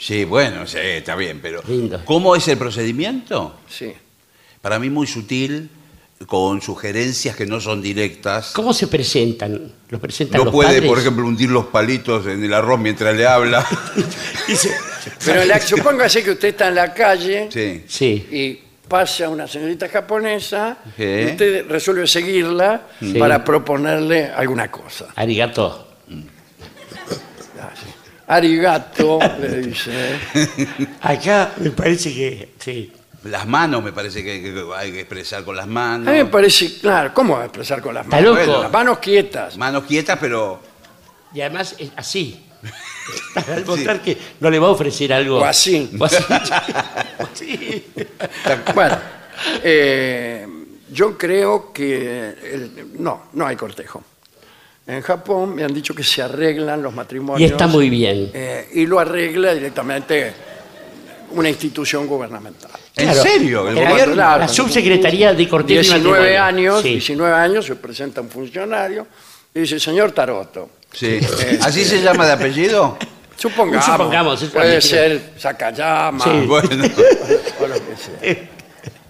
[0.03, 2.01] Sí, bueno, sí, está bien, pero Lindo.
[2.05, 3.59] ¿cómo es el procedimiento?
[3.69, 3.93] Sí.
[4.59, 5.69] Para mí muy sutil,
[6.25, 8.51] con sugerencias que no son directas.
[8.55, 9.71] ¿Cómo se presentan?
[9.89, 10.89] ¿Los presentan No los puede, padres?
[10.89, 13.63] por ejemplo, hundir los palitos en el arroz mientras le habla.
[15.25, 17.83] Pero la, supóngase que usted está en la calle Sí.
[17.87, 18.27] Sí.
[18.31, 21.03] y pasa una señorita japonesa Sí.
[21.03, 23.13] y usted resuelve seguirla Sí.
[23.13, 25.07] para proponerle alguna cosa.
[25.15, 25.87] Arigato.
[28.35, 29.91] Arigato, le dice.
[31.01, 32.91] Acá me parece que sí.
[33.25, 36.07] Las manos me parece que, que hay que expresar con las manos.
[36.07, 38.31] A mí me parece, claro, ¿cómo va a expresar con las Está manos?
[38.37, 38.45] loco.
[38.47, 39.57] Bueno, las manos quietas.
[39.57, 40.59] Manos quietas, pero
[41.33, 42.43] Y además es así.
[43.47, 45.39] Al mostrar que no le va a ofrecer algo.
[45.39, 45.91] O así.
[45.99, 46.23] O así.
[47.33, 47.85] Sí.
[48.73, 48.97] Bueno,
[49.63, 50.47] eh,
[50.89, 54.03] yo creo que el- no, no hay cortejo.
[54.87, 57.51] En Japón me han dicho que se arreglan los Y matrimonios.
[57.51, 58.29] está muy bien.
[58.33, 60.33] eh, y lo arregla directamente
[61.31, 62.71] una institución gubernamental.
[62.97, 63.21] ¿En Claro.
[63.23, 63.69] serio?
[63.69, 64.13] ¿El gobierno?
[64.15, 64.39] Claro.
[64.41, 66.43] La subsecretaría de Cortejo y 19 Matrimonio.
[66.43, 66.89] años, Sí.
[66.89, 69.07] 19 años se presenta un funcionario
[69.53, 71.19] y dice, señor Taroto, Sí.
[71.61, 72.97] ¿Así se llama de apellido?
[73.37, 76.45] supongamos, Supongamos, es una puede ser Sakayama Sí.
[76.47, 76.85] Bueno.
[77.61, 78.49] o lo que sea.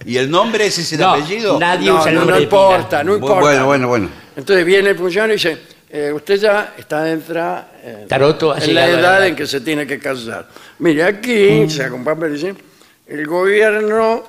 [0.04, 1.58] ¿Y el nombre ese es el No, apellido?
[1.58, 2.60] nadie No, usa el no, nombre no de pila.
[2.62, 3.40] importa, no Bu- importa.
[3.40, 4.10] Bueno, bueno, bueno.
[4.36, 5.58] Entonces viene el funcionario y dice,
[5.90, 9.36] eh, usted ya está dentro eh, Taroto ha en la llegado a edad la- en
[9.36, 10.48] que se tiene que casar.
[10.78, 12.54] Mire, aquí, se un papel y dice,
[13.06, 14.24] el gobierno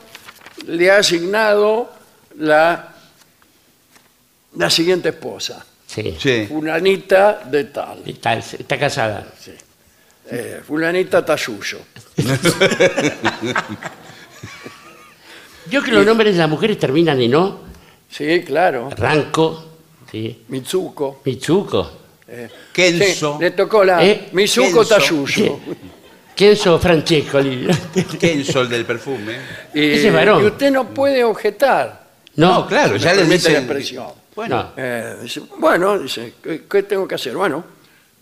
[0.68, 1.92] le ha asignado
[2.40, 2.94] la,
[4.58, 6.16] la siguiente esposa, Sí.
[6.20, 6.46] Sí.
[6.48, 9.26] fulanita de tal, Está, está casada.
[10.30, 11.80] eh, fulanita Tayuyo.
[15.70, 17.60] Yo creo que los nombres de las mujeres terminan en O.
[18.10, 19.66] Sí, claro, Ranco.
[20.12, 20.44] Sí.
[20.50, 21.22] Mitsuko.
[21.26, 21.92] Mitsuko.
[22.28, 23.38] eh, Kenzo.
[23.38, 24.96] sí, le tocó la Eh, Mitsuko Kenzo.
[24.96, 25.60] Tayuyo.
[26.36, 27.68] Kenzo Francescoli.
[28.20, 29.38] Kenzo, el del perfume.
[29.74, 30.44] Y, Ese es varón.
[30.44, 32.04] y usted no puede objetar.
[32.36, 33.56] No, No, claro, ya le permite la dicen...
[33.56, 34.08] expresión.
[34.36, 37.36] Bueno, Eh, dice, bueno, dice, ¿qué, qué tengo que hacer?
[37.36, 37.64] Bueno,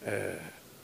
[0.06, 0.38] eh,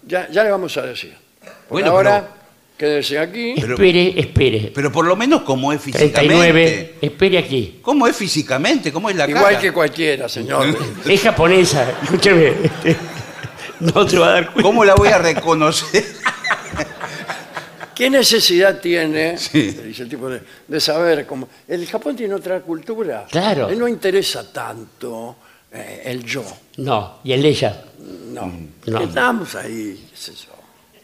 [0.05, 1.13] ya, ya le vamos a decir.
[1.43, 2.29] Por Bueno, ahora,
[2.77, 3.55] quédese aquí.
[3.59, 4.71] Pero- espere, espere.
[4.73, 6.19] Pero por lo menos cómo es físicamente.
[6.19, 7.79] 39, espere aquí.
[7.81, 8.91] ¿Cómo es físicamente?
[8.93, 9.59] ¿Cómo es la igual cara?
[9.59, 10.77] que cualquiera, señor.
[11.05, 12.53] Es japonesa, escúcheme.
[13.79, 14.61] No se va a dar cuenta.
[14.63, 16.03] ¿Cómo la voy a reconocer?
[17.95, 19.61] ¿Qué necesidad tiene, Sí.
[19.71, 21.47] dice el tipo, de, de saber cómo...
[21.67, 23.25] El Japón tiene otra cultura.
[23.29, 23.69] Claro.
[23.69, 25.35] Él no interesa tanto
[25.71, 26.43] eh, el yo.
[26.77, 27.83] No, y el ella.
[28.31, 28.51] No.
[28.85, 28.99] No.
[29.01, 30.53] Estamos ahí, qué sé yo.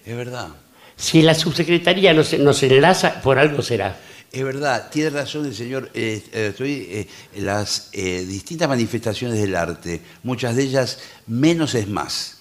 [0.05, 0.49] Es verdad.
[0.95, 3.97] Si la subsecretaría no se, no se enlaza, por algo será.
[4.31, 5.89] Es verdad, tiene razón el señor.
[5.93, 11.87] eh, eh, estoy, eh, las eh, distintas manifestaciones del arte, muchas de ellas menos es
[11.87, 12.37] más.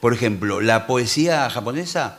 [0.00, 2.18] Por ejemplo, la poesía japonesa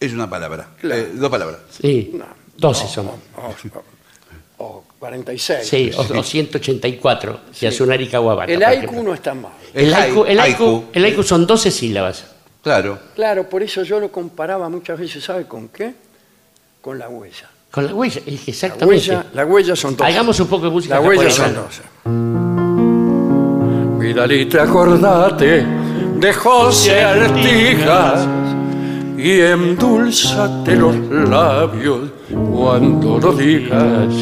[0.00, 1.00] es una palabra, Claro.
[1.02, 1.58] eh, dos palabras.
[1.80, 2.24] Sí, No.
[2.58, 3.14] 12 somos.
[3.36, 5.68] O, o 46.
[5.68, 8.50] Sí, o, o 184, Yasunari Kawabata.
[8.50, 9.52] El haiku no está mal.
[9.74, 10.84] El haiku, el haiku, haiku.
[10.94, 12.24] el haiku son 12 sílabas.
[12.66, 12.98] Claro.
[13.14, 15.94] Claro, por eso yo lo comparaba muchas veces, ¿sabe con qué?
[16.80, 17.48] Con la huella.
[17.70, 19.06] Con la huella, exactamente.
[19.06, 20.04] La huella, la huella son dos.
[20.04, 20.96] Hagamos un poco de música.
[20.96, 21.80] La huella son dos.
[24.00, 25.64] Vidalita, acordate
[26.18, 28.26] de José Artigas
[29.16, 32.10] y endulzate los labios
[32.50, 34.12] cuando lo digas.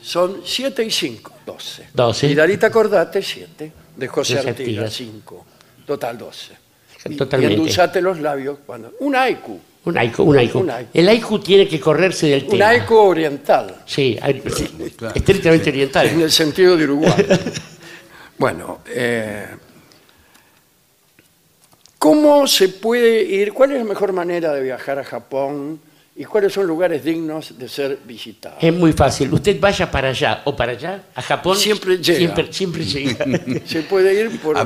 [0.00, 1.88] Son 7 y 5, 12.
[1.92, 2.26] 12.
[2.26, 3.72] Vidalita, acordate, 7.
[3.96, 5.46] De José Artigas, 5.
[5.84, 6.65] Total, 12.
[7.16, 7.54] Totalmente.
[7.54, 8.92] Y endulzate los labios cuando...
[9.00, 9.60] Un haiku.
[9.84, 10.58] Un haiku, un haiku.
[10.58, 10.90] Un haiku.
[10.92, 12.68] El haiku tiene que correrse del Un tema.
[12.70, 13.82] haiku oriental.
[13.86, 14.18] Sí,
[14.54, 14.68] sí,
[15.14, 16.06] estrictamente en oriental.
[16.08, 17.14] el sentido de Uruguay.
[18.38, 19.46] bueno, eh,
[21.98, 23.52] ¿cómo se puede ir?
[23.52, 25.80] ¿Cuál es la mejor manera de viajar a Japón?
[26.18, 28.58] ¿Y cuáles son lugares dignos de ser visitados?
[28.60, 29.32] Es muy fácil.
[29.32, 31.56] Usted vaya para allá o para allá, a Japón.
[31.56, 32.18] Siempre llega.
[32.18, 33.24] Siempre, siempre llega.
[33.66, 34.56] Se puede ir por...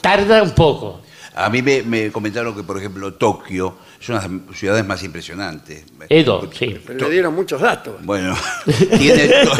[0.00, 1.00] Tarda un poco.
[1.36, 5.02] A mí me, me comentaron que, por ejemplo, Tokio es una de las ciudades más
[5.02, 5.84] impresionantes.
[6.08, 6.80] Edo, sí.
[6.86, 7.96] Pero le dieron muchos datos.
[8.02, 8.34] Bueno,
[8.98, 9.52] tiene to-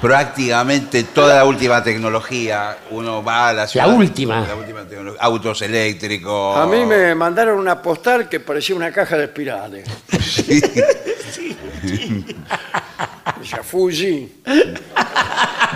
[0.00, 2.76] prácticamente toda la última tecnología.
[2.90, 3.94] Uno va a la ciudad.
[3.94, 4.44] última.
[4.46, 5.20] La última tecnología.
[5.22, 6.56] Autos eléctricos.
[6.56, 9.88] A mí me mandaron una postal que parecía una caja de espirales.
[13.42, 14.28] Decía Fuji.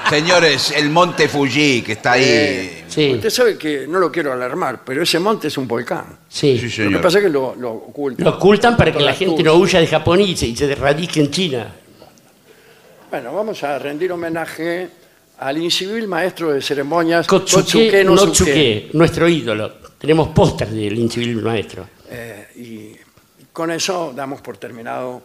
[0.09, 2.25] Señores, el monte Fuji que está ahí.
[2.27, 3.13] Eh, Sí.
[3.13, 6.19] Usted sabe que no lo quiero alarmar, pero ese monte es un volcán.
[6.29, 6.57] Sí.
[6.57, 6.93] Sí, Lo señor.
[6.93, 8.25] que pasa es que lo, lo ocultan.
[8.25, 11.21] Lo ocultan para que la gente no huya de Japón y se, y se radique
[11.21, 11.75] en China.
[13.11, 14.89] Bueno, vamos a rendir homenaje
[15.41, 18.15] al incivil maestro de ceremonias Kotsuke no
[18.95, 19.75] nuestro ídolo.
[19.99, 21.87] Tenemos póster del incivil maestro.
[22.09, 22.93] Eh, y
[23.53, 25.23] con eso damos por terminado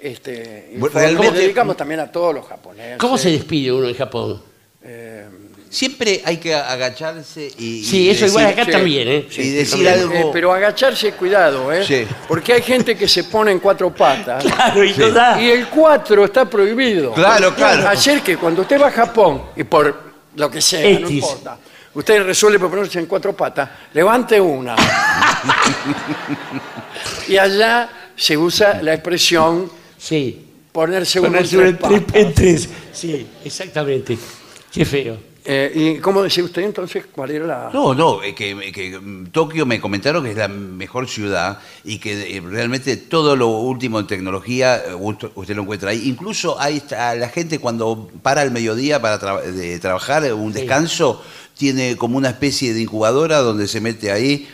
[0.00, 2.98] este Bueno, realmente- dedicamos también a todos los japoneses.
[2.98, 4.42] ¿Cómo se despide uno en Japón?
[5.68, 7.84] Siempre hay que agacharse y.
[7.84, 9.26] Sí, y eso igual decir- acá sí, también, ¿eh?
[9.36, 10.14] Y decir También, algo.
[10.14, 11.84] eh, pero agacharse, cuidado, ¿eh?
[11.84, 12.06] Sí.
[12.28, 14.44] Porque hay gente que se pone en cuatro patas.
[14.54, 15.42] Claro, y no da.
[15.42, 17.12] Y el cuatro está prohibido.
[17.12, 17.88] Claro, claro.
[17.88, 19.94] Ayer que cuando usted va a Japón, y por
[20.36, 21.58] lo que sea, no importa,
[21.92, 24.76] usted resuelve ponerse en cuatro patas, levante una.
[27.28, 29.70] Y allá se usa la expresión
[30.08, 30.42] Sí.
[30.72, 32.16] ponerse uno Ponerse entre en tres- patas.
[32.22, 32.68] en tres.
[32.92, 34.18] Sí, exactamente.
[34.72, 35.16] Qué feo.
[35.48, 37.70] Eh, ¿Y cómo decía usted entonces cuál era la...?
[37.72, 41.98] No, no, eh, que, que, mm, Tokio me comentaron que es la mejor ciudad y
[41.98, 46.02] que eh, realmente todo lo último en tecnología eh, usted usted lo encuentra ahí.
[46.08, 50.52] Incluso ahí está la gente cuando para al mediodía para tra- de trabajar, eh, un
[50.52, 50.58] Sí.
[50.60, 51.22] descanso,
[51.56, 54.48] tiene como una especie de incubadora donde se mete ahí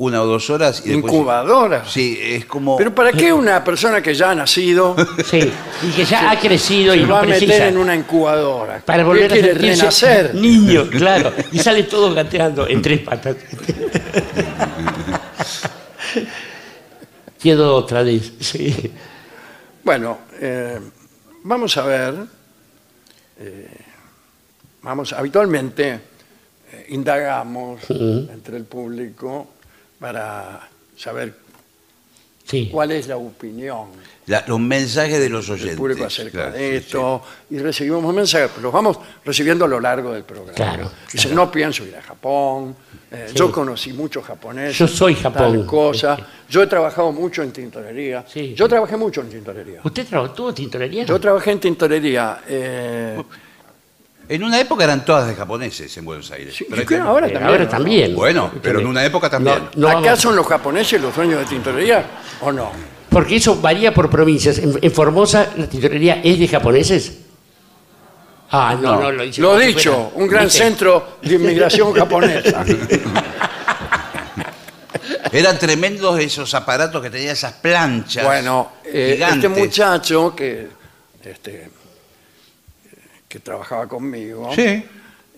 [0.00, 1.84] una o dos horas y después- Incubadora.
[1.84, 2.76] Sí, es como...
[2.76, 4.94] Pero ¿para qué una persona que ya ha nacido
[5.28, 5.50] Sí.
[5.82, 7.66] Y que ya ha crecido y se no va a meter precisa.
[7.68, 8.80] en una incubadora?
[8.84, 10.34] Para ¿Qué volver a quiere sentirse renacer?
[10.36, 11.32] niño, claro.
[11.50, 13.36] Y sale todo gateando en tres patas.
[17.40, 18.92] Quedó otra vez, sí.
[19.84, 20.78] Bueno, eh,
[21.44, 22.14] vamos a ver.
[23.40, 23.68] eh,
[24.82, 26.00] vamos, habitualmente
[26.72, 29.48] eh, indagamos entre el público
[29.98, 31.34] para saber
[32.44, 32.68] Sí.
[32.72, 33.88] cuál es la opinión
[34.26, 35.76] la- los mensajes de los oyentes.
[35.76, 40.12] público acerca claro, de sí, esto y recibimos mensajes, los vamos recibiendo a lo largo
[40.12, 40.54] del programa.
[40.54, 42.74] Claro, Dice, no pienso ir a Japón,
[43.10, 43.34] eh, Sí.
[43.36, 44.78] yo conocí muchos japoneses.
[44.78, 45.66] Yo soy tal Japón.
[45.66, 46.16] cosa.
[46.16, 46.22] Sí.
[46.50, 48.24] Yo he trabajado mucho en tintorería.
[48.26, 48.54] Sí.
[48.54, 49.80] Yo trabajé mucho en tintorería.
[49.84, 51.04] ¿Usted trabajó tuvo tintorería?
[51.04, 52.40] Yo trabajé en tintorería.
[52.48, 53.22] eh.
[54.28, 56.54] En una época eran todas de japoneses en Buenos Aires.
[56.54, 57.46] sí, Pero yo creo hay- ahora también.
[57.48, 57.70] ahora ¿no?
[57.70, 58.14] también.
[58.14, 59.70] Bueno, pero en una época también.
[59.76, 62.04] No, no ¿Acá son los japoneses los dueños de tintorería
[62.42, 62.70] o no?
[63.08, 64.58] Porque eso varía por provincias.
[64.58, 67.18] En, en Formosa, la tintorería es de japoneses.
[68.50, 69.12] Ah, no, no, No.
[69.12, 69.40] lo dice.
[69.40, 70.58] Lo dicho, fuera- un gran ¿viste?
[70.62, 72.64] centro de inmigración japonesa.
[75.32, 78.24] Eran tremendos esos aparatos que tenían esas planchas.
[78.24, 79.44] Bueno, eh, gigantes.
[79.50, 80.68] este muchacho que,
[81.24, 81.70] este,
[83.28, 84.84] que trabajaba conmigo, Sí,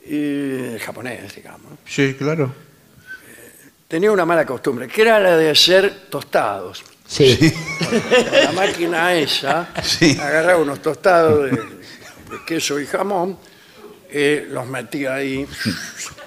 [0.06, 2.52] y japonés, digamos, sí, claro.
[3.88, 6.82] tenía una mala costumbre, que era la de hacer tostados.
[7.06, 7.36] Sí.
[7.88, 10.16] Con la máquina esa, Sí.
[10.20, 13.36] agarraba unos tostados de, de queso y jamón,
[14.12, 15.46] eh, los metía ahí,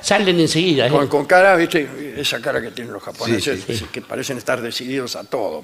[0.01, 0.87] Salen enseguida.
[0.87, 0.89] ¿eh?
[0.89, 1.87] con, con cara, ¿viste?
[2.17, 5.63] Esa cara que tienen los japoneses, Sí, sí, que parecen estar decididos a todo.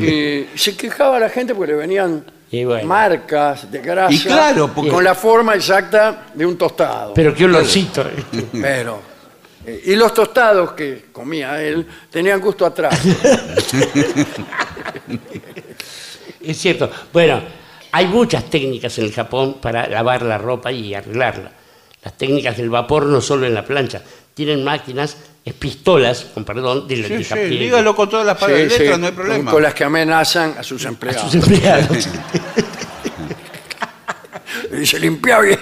[0.00, 2.86] y se quejaba la gente porque le venían Y bueno.
[2.86, 7.14] marcas de grasa Y claro, porque- con la forma exacta de un tostado.
[7.14, 8.04] Pero qué olorcito.
[8.52, 9.00] Pero,
[9.66, 13.00] eh, y los tostados que comía él tenían gusto atrás.
[16.40, 16.90] Es cierto.
[17.12, 17.40] Bueno,
[17.92, 21.50] hay muchas técnicas en el Japón para lavar la ropa y arreglarla.
[22.02, 24.02] Las técnicas del vapor no solo en la plancha.
[24.34, 25.16] Tienen máquinas,
[25.52, 28.78] pistolas, con perdón, de, Sí, de sí, tapiz- dígalo con todas las palabras Sí, de
[28.78, 29.50] letra, sí, no hay problema.
[29.50, 31.30] Con las que amenazan a sus a empleados.
[31.30, 32.08] sus empleados.
[34.80, 35.58] Y se limpia bien.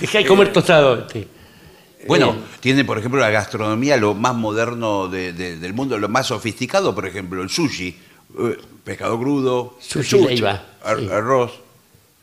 [0.00, 1.06] Deja de comer tostado.
[1.06, 1.28] este.
[2.06, 6.26] Bueno, tiene, por ejemplo, la gastronomía, lo más moderno de- de- del mundo, lo más
[6.26, 7.88] sofisticado, por ejemplo, el sushi,
[8.38, 10.26] eh, pescado crudo, Sushi Sushi.
[10.26, 10.62] Leiva.
[10.84, 11.08] ar- Sí.
[11.10, 11.52] arroz.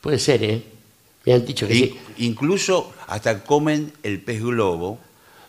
[0.01, 0.63] Puede ser, ¿eh?
[1.25, 1.99] Me han dicho que In- sí.
[2.17, 4.99] Incluso hasta comen el pez globo.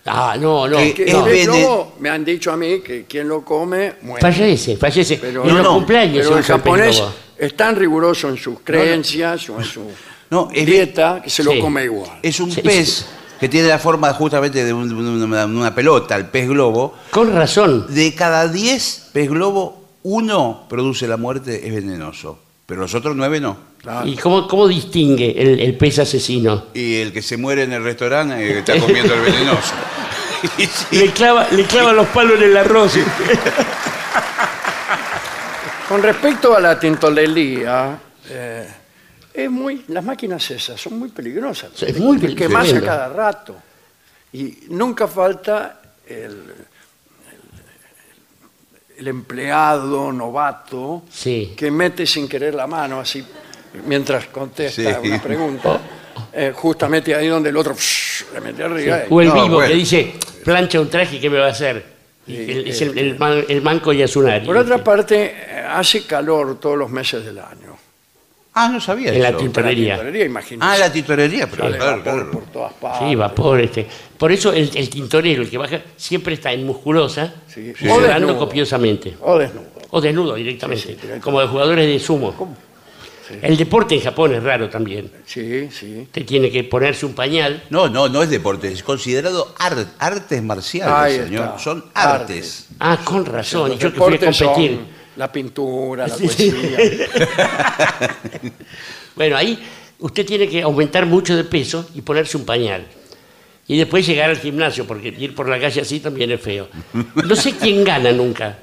[0.06, 0.76] Ah, no, no.
[0.78, 4.20] Que- Que Es el globo, me han dicho a mí que quien lo come muere.
[4.20, 5.18] Fallece, fallece.
[5.20, 7.02] Pero, en no, los no, cumpleaños pero se el usa japonés
[7.38, 9.82] es tan riguroso en sus creencias o en su
[10.30, 11.60] No, es- dieta que se lo Sí.
[11.60, 12.18] come igual.
[12.22, 13.06] Es un Sí, pez
[13.38, 16.94] que tiene la forma justamente de un- de una, una pelota, el pez globo.
[17.10, 17.86] Con razón.
[17.94, 22.38] De cada 10 pez globo, uno produce la muerte, es venenoso.
[22.66, 23.56] Pero los otros nueve no.
[23.82, 24.06] Claro.
[24.06, 26.66] ¿Y cómo, cómo distingue el, el pez asesino?
[26.74, 29.72] Y el que se muere en el restaurante eh, está comiendo el venenoso.
[30.56, 30.86] Y sí.
[30.96, 32.94] Le clava, le clava los palos en el arroz.
[35.88, 38.66] Con respecto a la tintorería, eh,
[39.34, 41.82] es muy, las máquinas esas son muy peligrosas.
[41.82, 43.56] Es muy Te pel- quemas a cada rato.
[44.32, 46.66] Y nunca falta el, el-
[48.98, 51.54] el empleado novato Sí.
[51.56, 53.24] que mete sin querer la mano así
[53.86, 55.08] mientras contesta Sí.
[55.08, 55.80] una pregunta,
[56.32, 57.74] eh, justamente ahí donde el otro
[58.34, 59.02] le mete arriba.
[59.10, 59.68] O el No, vivo bueno.
[59.68, 61.84] que dice, plancha un traje, ¿qué me va a hacer?
[62.26, 64.46] Y Sí, el- es eh, el, el man- el manco Yasunari.
[64.46, 65.34] Por otra parte,
[65.68, 67.76] hace calor todos los meses del año.
[68.52, 69.38] Ah, no sabía En la eso.
[69.38, 69.90] Tintorería.
[69.90, 70.68] La tintorería, imagínese.
[70.72, 72.30] Ah, la tintorería, pero Sale claro, vapor claro.
[72.32, 73.08] por todas partes.
[73.08, 73.60] Sí, vapor.
[73.60, 73.86] Este.
[74.18, 77.72] Por eso el, el tintorero, el que baja, siempre está en musculosa, Sí.
[77.88, 78.38] O desnudo.
[78.38, 79.16] copiosamente.
[79.22, 79.66] O desnudo.
[79.90, 81.24] O desnudo directamente, Sí, sí, directamente.
[81.24, 82.56] como de jugadores de sumo.
[83.42, 85.10] El deporte en Japón es raro también.
[85.26, 86.00] Sí, sí.
[86.02, 87.62] Usted tiene que ponerse un pañal.
[87.70, 91.44] No, no, no es deporte, es considerado ar- artes marciales, Ahí señor.
[91.46, 91.58] está.
[91.58, 92.20] Son Artes.
[92.20, 92.66] artes.
[92.80, 93.70] Ah, con razón.
[93.70, 94.70] Los yo que fui a deportes competir.
[94.76, 96.24] son la pintura, la Sí.
[96.24, 96.78] poesía.
[99.16, 99.58] Bueno, ahí
[99.98, 102.86] usted tiene que aumentar mucho de peso y ponerse un pañal.
[103.68, 106.68] Y después llegar al gimnasio, porque ir por la calle así también es feo.
[107.14, 108.58] No sé quién gana nunca.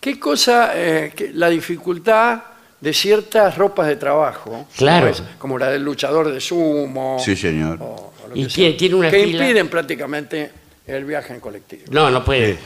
[0.00, 2.40] ¿Qué cosa, eh, que la dificultad
[2.80, 4.66] de ciertas ropas de trabajo?
[4.76, 5.06] Claro.
[5.12, 7.18] Como, es- como la del luchador de sumo.
[7.18, 7.78] Sí, señor.
[7.80, 9.44] o- o lo Y que tiene, sea, tiene una que fila.
[9.44, 10.50] impiden prácticamente
[10.86, 11.84] el viaje en colectivo.
[11.90, 12.56] No, no puede.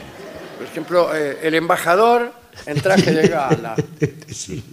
[0.57, 2.31] Por ejemplo, eh, el embajador
[2.65, 3.75] en traje de gala.
[4.29, 4.63] Sí.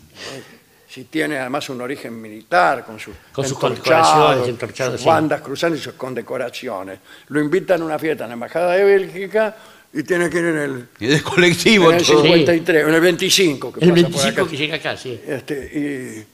[0.88, 5.06] Si tiene además un origen militar, con sus, Con sus entorchados, condecoraciones, entorchados, sus sí.
[5.06, 6.98] bandas cruzando y sus condecoraciones.
[7.28, 9.54] Lo invitan a una fiesta en la Embajada de Bélgica
[9.92, 12.22] y tiene que ir en el, Y es colectivo en el todo.
[12.22, 13.72] 53, en el 25.
[13.72, 14.50] Que El pasa por 25 acá.
[14.50, 15.18] que llega acá, sí.
[15.26, 16.26] Este,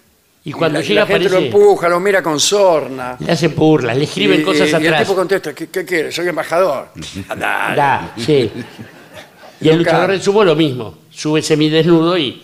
[0.44, 3.16] y, Y cuando la, llega la gente lo aparece- empuja, lo mira con sorna.
[3.20, 5.02] Le hacen burlas, le escriben y, cosas y- y el atrás.
[5.02, 6.10] tipo contesta, ¿qué, qué quiere?
[6.12, 6.88] Soy embajador.
[7.28, 7.74] Andá.
[7.76, 8.50] Da, sí.
[9.60, 10.98] Y el Nunca- luchador de sumo lo mismo.
[11.10, 12.42] Sube semidesnudo y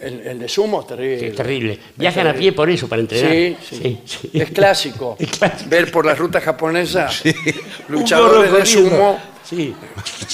[0.00, 1.28] El, el de sumo es terrible.
[1.28, 1.78] es terrible.
[1.96, 3.30] Viajan a pie por eso, para entrenar.
[3.30, 4.00] Sí, sí.
[4.06, 4.30] sí.
[4.32, 5.16] Es clásico.
[5.20, 5.68] Es clásico.
[5.70, 7.34] Ver por la ruta japonesa Un
[7.96, 9.74] luchadores de sumo Sí.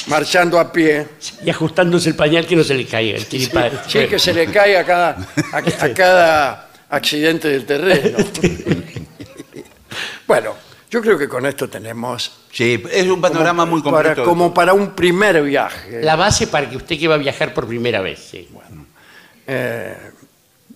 [0.07, 1.07] marchando a pie.
[1.45, 3.25] Y ajustándose el pañal que no se le caiga el.
[3.27, 5.11] Sí, que se le cae a cada,
[5.53, 8.19] a, a cada accidente del terreno.
[10.27, 10.55] bueno,
[10.91, 14.25] yo creo que con esto tenemos Sí, es un panorama muy para, completo.
[14.25, 16.03] como para un primer viaje.
[16.03, 18.29] La base para que usted que va a viajar por primera vez.
[18.31, 18.47] Sí.
[19.47, 19.95] Eh,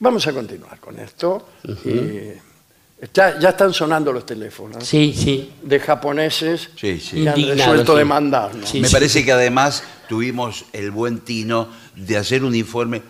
[0.01, 1.49] vamos a continuar con esto.
[1.85, 2.33] Y
[3.01, 5.53] está- ya están sonando los teléfonos Sí, sí.
[5.62, 7.23] de japoneses Sí, sí.
[7.23, 7.99] que han Indignado, resuelto sí.
[7.99, 8.69] demandarnos.
[8.69, 8.93] Sí, Me sí.
[8.95, 13.03] parece que además tuvimos el buen tino de hacer un informe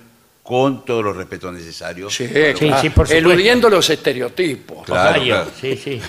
[0.42, 2.14] con todo los respetos necesarios.
[2.14, 2.57] Sí, Sí, claro.
[2.80, 3.14] sí, por supuesto.
[3.16, 4.84] eludiendo los estereotipos.
[4.86, 5.50] Claro, claro.
[5.61, 6.00] Sí, sí.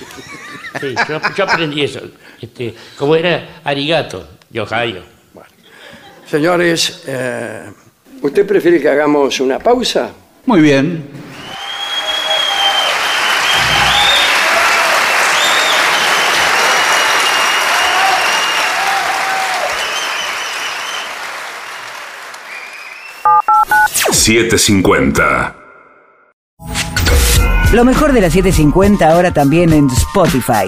[0.79, 2.01] Sí, yo, yo aprendí eso.
[2.39, 5.01] Este, como era arigato de Ohio.
[5.33, 5.49] Bueno.
[6.29, 7.71] Señores, eh,
[8.21, 10.11] ¿usted prefiere que hagamos una pausa?
[10.45, 11.03] Muy bien.
[24.27, 25.53] $7.50.
[27.73, 30.67] Lo mejor de la 750 ahora también en Spotify.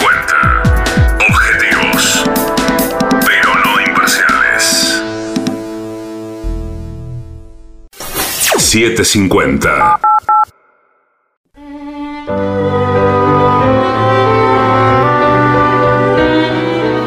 [8.71, 9.99] 750.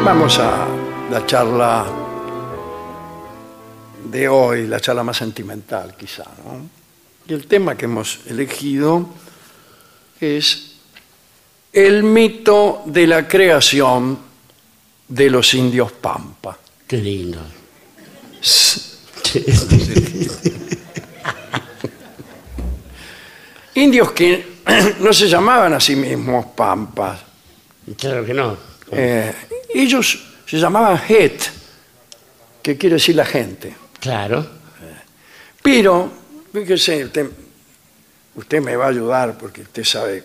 [0.03, 0.67] Vamos a
[1.09, 1.87] la charla
[4.11, 6.25] de hoy, la charla más sentimental quizá.
[6.45, 6.69] ¿no?
[7.27, 9.09] Y el tema que hemos elegido
[10.21, 10.75] es
[11.73, 14.19] el mito de la creación
[15.07, 16.59] de los indios Pampa.
[16.87, 17.41] Qué lindo.
[23.75, 24.55] Indios que
[24.99, 27.19] no se llamaban a sí mismos Pampas.
[27.97, 28.57] Claro que no.
[28.91, 29.33] Eh,
[29.73, 31.41] ellos se llamaban Het,
[32.61, 33.75] que quiere decir la gente.
[33.99, 34.45] Claro.
[35.61, 36.11] Pero,
[36.53, 37.29] fíjese, usted,
[38.35, 40.23] usted me va a ayudar porque usted sabe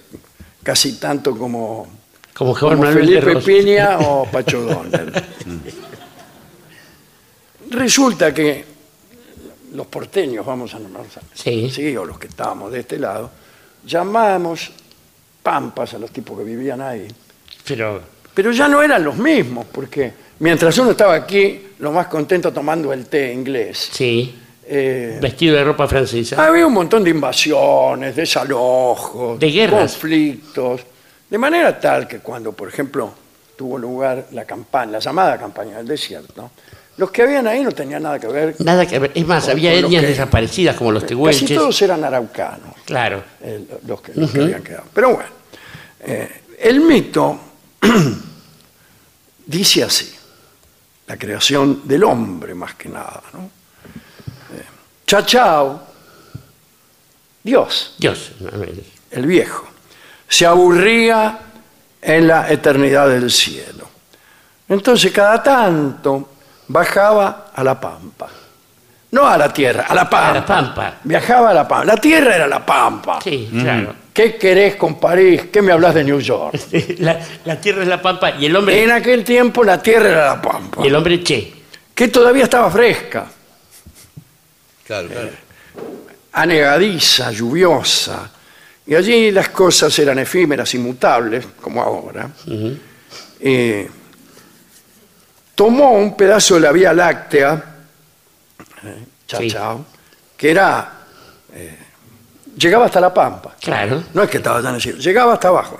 [0.62, 1.88] casi tanto como,
[2.34, 3.36] Como como Felipe.
[3.36, 4.84] Piña o Pacho.
[7.70, 8.64] Resulta que
[9.72, 11.70] los porteños, vamos a llamarlos Sí.
[11.70, 13.30] sí, o los que estábamos de este lado,
[13.84, 14.70] llamamos
[15.42, 17.06] pampas a los tipos que vivían ahí.
[17.66, 18.00] Pero
[18.34, 22.92] Pero ya no eran los mismos, porque mientras uno estaba aquí, lo más contento tomando
[22.92, 26.46] el té inglés, sí, eh, vestido de ropa francesa.
[26.46, 29.92] había un montón de invasiones, desalojos, De guerras.
[29.92, 30.82] conflictos,
[31.28, 33.12] de manera tal que cuando, por ejemplo,
[33.56, 36.50] tuvo lugar la campaña, la llamada campaña del desierto,
[37.00, 38.54] los que habían ahí no tenían nada que ver.
[38.60, 39.10] Nada que ver.
[39.14, 41.56] Es más, Con- había con lo etnias que- desaparecidas como los Casi tehuelches.
[41.56, 42.74] todos eran araucanos.
[42.84, 43.24] Claro.
[43.40, 44.84] eh, los que, los que habían quedado.
[44.92, 45.30] Pero bueno,
[46.00, 47.40] eh, el mito
[49.46, 50.14] dice así,
[51.06, 53.22] la creación del hombre más que nada.
[53.32, 53.40] ¿no?
[53.40, 54.62] Eh,
[55.06, 55.82] Chachao,
[57.42, 58.32] Dios, Dios.
[59.10, 59.66] el viejo,
[60.28, 61.38] se aburría
[62.02, 63.88] en la eternidad del cielo.
[64.68, 66.28] Entonces cada tanto
[66.70, 68.28] bajaba a la pampa.
[69.12, 70.30] No a la tierra, a la pampa.
[70.30, 70.94] A la pampa.
[71.02, 71.84] Viajaba a la pampa.
[71.84, 73.18] La tierra era la pampa.
[73.22, 73.92] Sí, claro.
[74.12, 75.46] ¿Qué querés con París?
[75.52, 76.54] ¿Qué me hablas de New York?
[76.98, 80.26] La, la tierra es la pampa y el hombre En aquel tiempo la tierra era
[80.34, 81.52] la pampa, y el hombre che.
[81.94, 83.26] que todavía estaba fresca.
[84.86, 85.30] Claro, claro.
[86.32, 88.30] anegadiza, lluviosa,
[88.86, 92.28] y allí las cosas eran efímeras, inmutables, como ahora.
[93.40, 93.88] Eh,
[95.60, 97.62] tomó un pedazo de la Vía Láctea,
[98.82, 99.50] eh, chao, Sí.
[99.50, 99.84] chao,
[100.34, 100.90] que era,
[101.52, 101.78] eh,
[102.56, 103.56] llegaba hasta la Pampa.
[103.60, 104.02] Claro.
[104.14, 105.76] No es que estaba tan así, llegaba hasta abajo.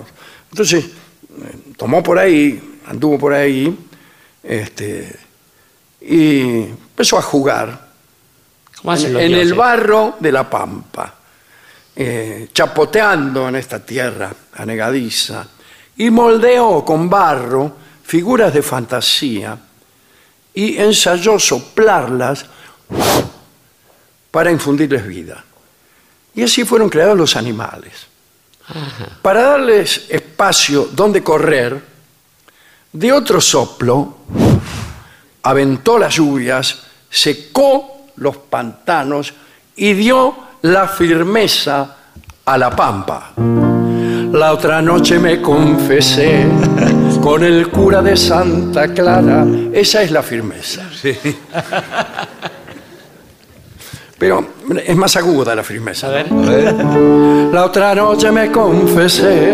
[0.51, 3.75] Entonces, eh, tomó por ahí, anduvo por ahí,
[4.43, 5.17] este,
[5.99, 7.87] y empezó a jugar
[8.83, 9.57] ¿Cómo hacen en, los en el dioses?
[9.57, 11.15] barro de la Pampa,
[11.95, 15.43] eh, chapoteando en esta tierra anegadiza,
[15.97, 19.57] y moldeó con barro figuras de fantasía
[20.53, 22.45] y ensayó soplarlas
[24.29, 25.43] para infundirles vida.
[26.33, 28.07] Y así fueron creados los animales.
[29.21, 31.81] Para darles espacio donde correr,
[32.93, 34.17] de otro soplo,
[35.43, 39.33] aventó las lluvias, secó los pantanos
[39.75, 41.97] y dio la firmeza
[42.45, 43.33] a la pampa.
[44.31, 46.45] La otra noche me confesé
[47.21, 49.45] con el cura de Santa Clara.
[49.71, 50.89] Esa es la firmeza.
[54.17, 54.45] Pero
[54.85, 56.07] es más aguda la firmeza.
[56.07, 56.41] A ¿no?
[56.41, 56.73] ver.
[57.53, 59.53] La otra noche me confesé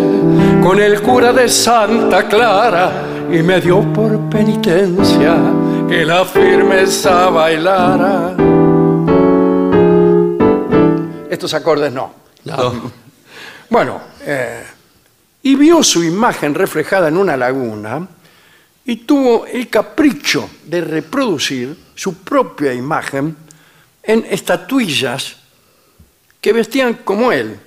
[0.61, 2.91] con el cura de Santa Clara
[3.31, 5.35] y me dio por penitencia
[5.87, 8.35] que la firmeza bailara.
[11.29, 12.11] Estos acordes no.
[12.45, 12.91] No.
[13.69, 14.63] Bueno, eh,
[15.47, 18.05] y vio su imagen reflejada en una laguna
[18.83, 23.33] y tuvo el capricho de reproducir su propia imagen
[24.03, 25.37] en estatuillas
[26.41, 27.57] que vestían como él.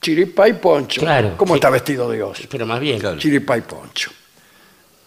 [0.00, 1.02] Chiripa y poncho.
[1.02, 1.58] Claro, ¿Cómo sí.
[1.58, 2.40] está vestido Dios?
[2.50, 2.98] Pero más bien.
[2.98, 3.18] Claro.
[3.18, 4.10] Chiripa y poncho.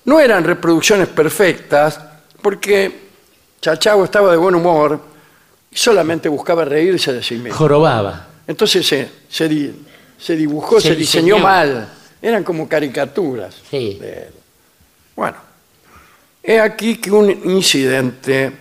[0.03, 1.99] No eran reproducciones perfectas
[2.43, 3.09] porque
[3.59, 5.01] Chachao estaba de buen humor
[5.71, 7.57] y solamente buscaba reírse de sí mismo.
[7.57, 8.27] Jorobaba.
[8.45, 9.49] Entonces se, se,
[10.17, 11.43] se dibujó, se, Se diseñó diseñó.
[11.43, 11.89] mal.
[12.21, 13.55] Eran como caricaturas.
[13.69, 13.97] Sí.
[13.99, 14.29] de él.
[15.15, 15.37] Bueno,
[16.43, 18.51] he aquí que un incidente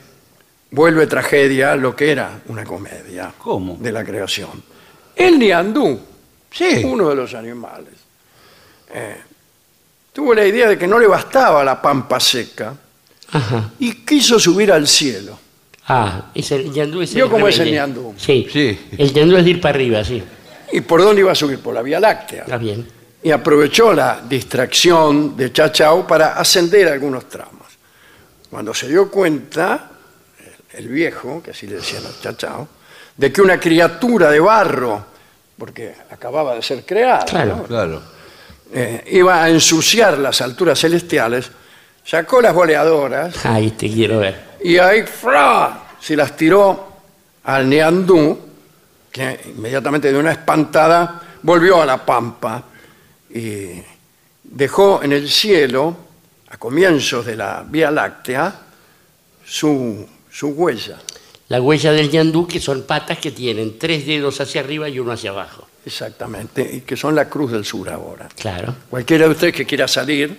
[0.71, 3.77] vuelve tragedia lo que era una comedia ¿Cómo?
[3.81, 4.63] de la creación.
[5.17, 5.99] El niandú,
[6.51, 6.83] Sí.
[6.85, 7.95] uno de los animales,
[8.93, 9.17] eh,
[10.13, 12.75] tuvo la idea de que no le bastaba la pampa seca
[13.33, 13.71] Ajá.
[13.81, 15.39] y quiso subir al cielo.
[15.89, 17.69] Ah, es el ñandú es ¿Vio el cómo es el?
[18.17, 18.47] Sí.
[18.51, 18.79] Sí.
[18.97, 20.23] El ñandú es de ir para arriba, sí.
[20.77, 21.61] ¿Y por dónde iba a subir?
[21.61, 22.43] Por la Vía Láctea.
[22.43, 22.87] Está bien.
[23.23, 27.63] y aprovechó la distracción de Chachao para ascender algunos tramos.
[28.51, 29.91] Cuando se dio cuenta,
[30.73, 32.69] el, viejo, que así le decían a Chachao,
[33.17, 35.05] de que una criatura de barro,
[35.59, 37.57] porque acababa de ser creada, Claro.
[37.57, 37.63] ¿no?
[37.65, 38.03] Claro.
[38.73, 41.51] eh, iba a ensuciar las alturas celestiales,
[42.05, 44.57] sacó las boleadoras Ahí te quiero ver.
[44.63, 45.85] y ahí ¡fra!
[46.01, 46.89] se las tiró
[47.45, 48.39] al Neandú,
[49.15, 52.65] que inmediatamente de una espantada volvió a la pampa
[53.33, 53.81] y
[54.43, 55.97] dejó en el cielo,
[56.51, 58.53] a comienzos de la Vía Láctea,
[59.47, 60.97] su, su huella.
[61.47, 65.13] La huella del ñandú, que son patas que tienen tres dedos hacia arriba y uno
[65.13, 65.69] hacia abajo.
[65.87, 68.29] Exactamente, y que son la Cruz del Sur ahora.
[68.35, 68.75] Claro.
[68.91, 70.37] Cualquiera de ustedes que quiera salir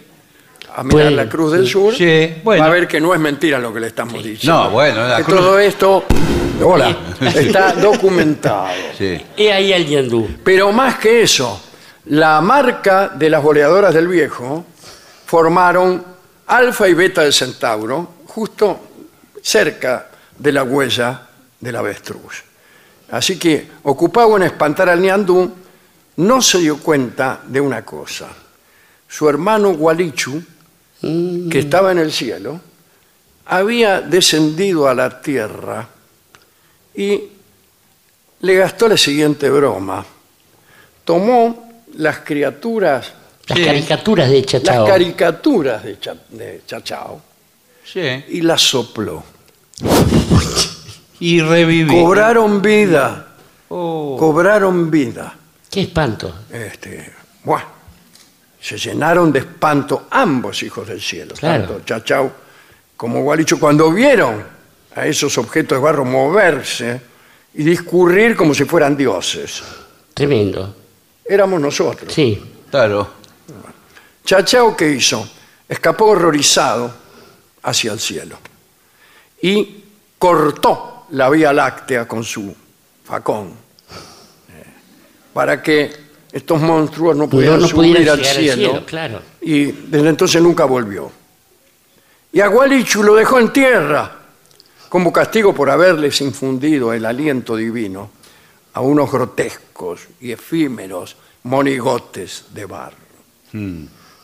[0.75, 1.71] a mirar la Cruz del sí.
[1.71, 2.61] Sur, Sí, bueno.
[2.63, 4.65] va a ver que no es mentira lo que le estamos diciendo.
[4.65, 6.03] No, bueno, la que cruz- todo esto,
[6.63, 8.67] hola, está documentado.
[8.97, 9.21] Sí.
[9.35, 10.27] He ahí el ñandú.
[10.43, 11.61] Pero más que eso,
[12.05, 14.65] la marca de las boleadoras del viejo
[15.25, 16.03] formaron
[16.47, 18.79] alfa y beta del centauro justo
[19.41, 21.27] cerca de la huella
[21.59, 22.43] del avestruz.
[23.11, 25.51] Así que, ocupado en espantar al Niandú,
[26.17, 28.27] no se dio cuenta de una cosa.
[29.07, 30.41] Su hermano Gualichu,
[31.01, 32.59] que estaba en el cielo,
[33.45, 35.87] había descendido a la tierra
[36.95, 37.21] y
[38.41, 40.05] le gastó la siguiente broma.
[41.03, 43.13] Tomó las criaturas,
[43.47, 43.65] Las Sí.
[43.65, 44.81] caricaturas de Chachao.
[44.83, 47.21] las caricaturas de, Cha- de Chachao
[47.83, 48.01] Sí.
[48.29, 49.23] y las sopló.
[51.19, 51.93] Y reviví.
[52.01, 53.27] Cobraron vida,
[53.69, 54.15] Oh.
[54.19, 55.35] cobraron vida.
[55.69, 56.33] Qué espanto.
[56.51, 57.11] Este,
[57.43, 57.61] buah,
[58.59, 61.65] se llenaron de espanto ambos hijos del cielo, Claro.
[61.67, 62.31] tanto Chachao
[62.97, 64.43] como Gualicho, cuando vieron
[64.95, 67.01] a esos objetos de barro moverse
[67.53, 69.61] y discurrir como si fueran dioses.
[70.13, 70.73] Tremendo.
[71.25, 72.13] Éramos nosotros.
[72.13, 72.41] Sí.
[72.71, 73.09] Claro.
[74.23, 75.27] Chachao, ¿qué hizo?
[75.67, 76.93] Escapó horrorizado
[77.63, 78.37] hacia el cielo
[79.41, 79.83] y
[80.17, 82.55] cortó la Vía Láctea con su
[83.03, 83.49] facón
[84.49, 84.63] eh,
[85.33, 85.91] para que
[86.31, 89.21] estos monstruos no pudieran no subir al llegar al cielo, cielo, claro.
[89.41, 91.11] y desde entonces nunca volvió.
[92.31, 94.24] Y a Gualichu lo dejó en tierra
[94.89, 98.09] como castigo por haberles infundido el aliento divino
[98.73, 102.95] a unos grotescos y efímeros monigotes de barro.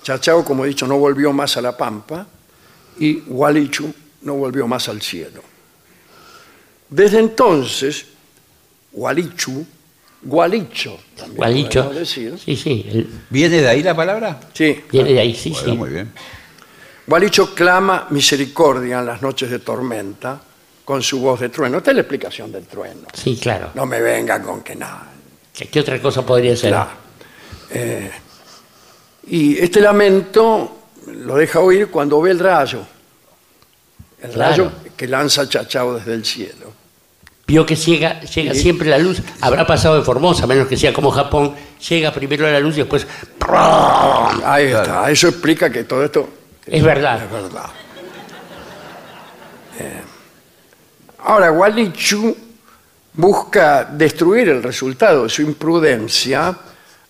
[0.03, 2.27] Chachao, como he dicho, no volvió más a la pampa
[2.99, 3.93] y Gualichu
[4.23, 5.41] no volvió más al cielo.
[6.89, 8.05] Desde entonces,
[8.91, 9.65] Gualichu,
[10.23, 11.69] Gualicho, también Gualicho.
[11.83, 14.39] podemos decir, Sí, sí, el- ¿Viene de ahí la palabra?
[14.53, 15.77] sí, viene de ahí, sí, Bueno, sí.
[15.77, 16.11] muy bien.
[17.07, 20.41] Gualicho clama misericordia en las noches de tormenta
[20.85, 21.77] con su voz de trueno.
[21.77, 23.01] Esta es la explicación del trueno.
[23.13, 23.71] Sí, claro.
[23.75, 25.07] No me venga con que nada.
[25.53, 26.71] ¿Qué, qué otra cosa podría ser?
[26.71, 26.89] Claro.
[27.71, 28.11] Eh,
[29.27, 30.77] y este lamento
[31.07, 32.81] lo deja oír cuando ve el rayo.
[34.21, 34.49] El Claro.
[34.51, 36.71] rayo que lanza Chachao desde el cielo.
[37.47, 38.61] Vio que llega, llega Sí.
[38.61, 39.21] siempre la luz.
[39.41, 41.53] Habrá pasado de Formosa, menos que sea como Japón.
[41.89, 43.05] Llega primero la luz y después.
[44.45, 45.09] Ahí está.
[45.11, 46.29] Eso explica que todo esto
[46.65, 47.23] Es verdad.
[47.25, 47.65] es verdad.
[49.79, 50.01] Eh,
[51.23, 52.35] ahora, Walichu
[53.13, 56.55] busca destruir el resultado de su imprudencia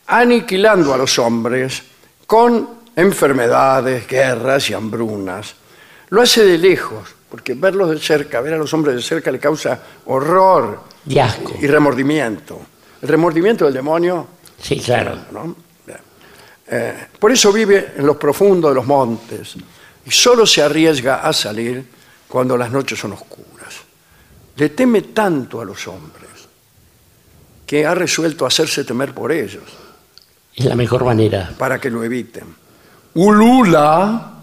[0.07, 1.83] aniquilando a los hombres
[2.25, 5.55] con enfermedades, guerras y hambrunas.
[6.09, 9.39] Lo hace de lejos, porque verlos de cerca, ver a los hombres de cerca le
[9.39, 11.53] causa horror Y asco.
[11.61, 12.59] y remordimiento.
[13.01, 14.27] El remordimiento del demonio
[14.61, 15.17] Sí, claro.
[15.31, 15.55] ¿no?
[16.73, 19.55] Eh, por eso vive en los profundos de los montes
[20.05, 21.83] y solo se arriesga a salir
[22.29, 23.50] cuando las noches son oscuras.
[24.61, 26.29] Le teme tanto a los hombres
[27.65, 29.63] que ha resuelto hacerse temer por ellos
[30.55, 31.51] Es la mejor manera.
[31.57, 32.43] para que lo eviten.
[33.15, 34.33] Ulula,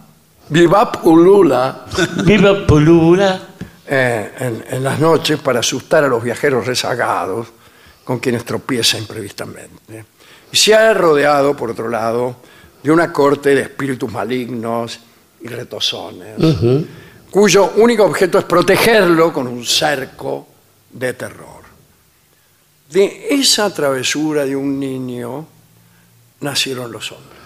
[0.48, 1.84] vivap ulula,
[2.24, 3.40] Viva Polura.
[3.86, 7.46] eh, en, en las noches para asustar a los viajeros rezagados
[8.02, 10.04] con quienes tropieza imprevistamente.
[10.50, 12.36] Y se ha rodeado, por otro lado,
[12.82, 14.98] de una corte de espíritus malignos
[15.42, 16.36] y retozones,
[17.31, 20.47] cuyo único objeto es protegerlo con un cerco
[20.91, 21.62] de terror.
[22.91, 25.47] De esa travesura de un niño
[26.41, 27.39] nacieron los hombres.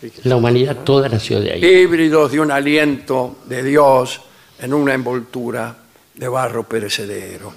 [0.00, 1.64] Fíjese La humanidad toda nació de ahí.
[1.64, 4.20] híbridos de un aliento de Dios
[4.58, 5.76] en una envoltura
[6.14, 7.52] de barro perecedero.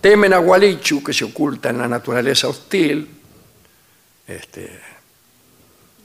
[0.00, 3.08] Temen a Gualichu, que se oculta en la naturaleza hostil.
[4.26, 4.80] Este,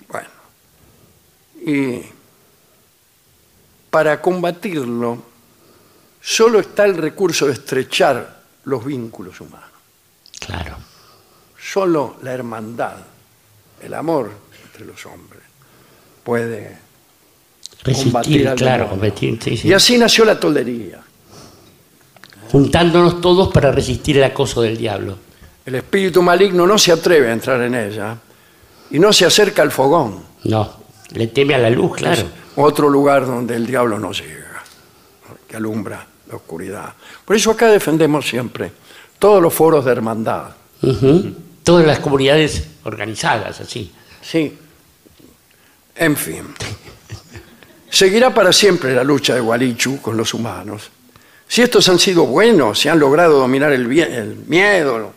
[0.07, 0.29] bueno,
[1.65, 2.01] y
[3.89, 5.23] para combatirlo,
[6.21, 9.69] solo está el recurso de estrechar los vínculos humanos.
[10.39, 10.77] Claro.
[11.61, 12.97] Solo la hermandad,
[13.81, 14.31] el amor
[14.65, 15.43] entre los hombres,
[16.23, 16.89] puede
[17.83, 19.67] Combatir Resistir, al claro, combatir, sí, sí.
[19.69, 20.99] Y así nació la toldería.
[22.51, 25.17] Juntándonos todos para resistir el acoso del diablo.
[25.65, 28.17] El espíritu maligno no se atreve a entrar en ella
[28.91, 30.73] y no se acerca al fogón, No,
[31.11, 32.23] le teme a la luz, claro.
[32.63, 34.63] Otro lugar donde el diablo no llega,
[35.47, 36.93] que alumbra la oscuridad.
[37.25, 38.71] Por eso acá defendemos siempre
[39.17, 40.51] todos los foros de hermandad.
[41.63, 43.91] Todas las comunidades organizadas, así.
[44.21, 44.57] Sí.
[45.95, 46.45] En fin.
[47.89, 50.89] Seguirá para siempre la lucha de Gualichu con los humanos.
[51.47, 55.13] Si estos han sido buenos, si han logrado dominar el, miedo,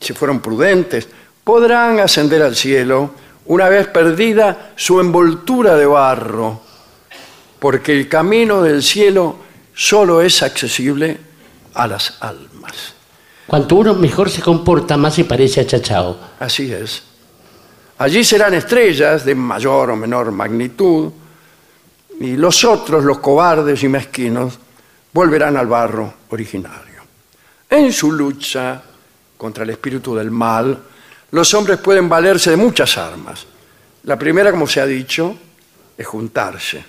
[0.00, 1.06] si fueron prudentes,
[1.44, 3.10] podrán ascender al cielo
[3.46, 6.60] una vez perdida su envoltura de barro,
[7.58, 9.36] porque el camino del cielo
[9.74, 11.18] solo es accesible
[11.74, 12.94] a las almas.
[13.46, 16.16] Cuanto uno mejor se comporta, más se parece a Chachao.
[16.38, 17.02] Así es.
[17.98, 21.12] Allí serán estrellas de mayor o menor magnitud
[22.20, 24.58] y los otros, los cobardes y mezquinos,
[25.12, 27.02] volverán al barro originario.
[27.68, 28.82] En su lucha
[29.36, 30.82] contra el espíritu del mal,
[31.32, 33.46] los hombres pueden valerse de muchas armas.
[34.04, 35.36] La primera, como se ha dicho,
[35.96, 36.84] es juntarse,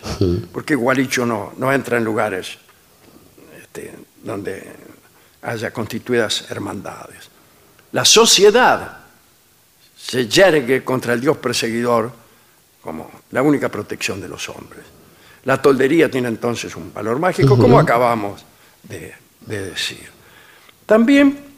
[0.52, 2.58] porque Gualicho no, no entra en lugares
[3.62, 4.72] este, donde
[5.42, 7.30] haya constituidas hermandades.
[7.94, 8.98] La sociedad
[9.96, 12.12] se yergue contra el Dios perseguidor
[12.82, 14.84] como la única protección de los hombres.
[15.46, 18.44] La toldería tiene entonces un valor mágico, como acabamos
[18.84, 20.10] de, de decir.
[20.86, 21.53] También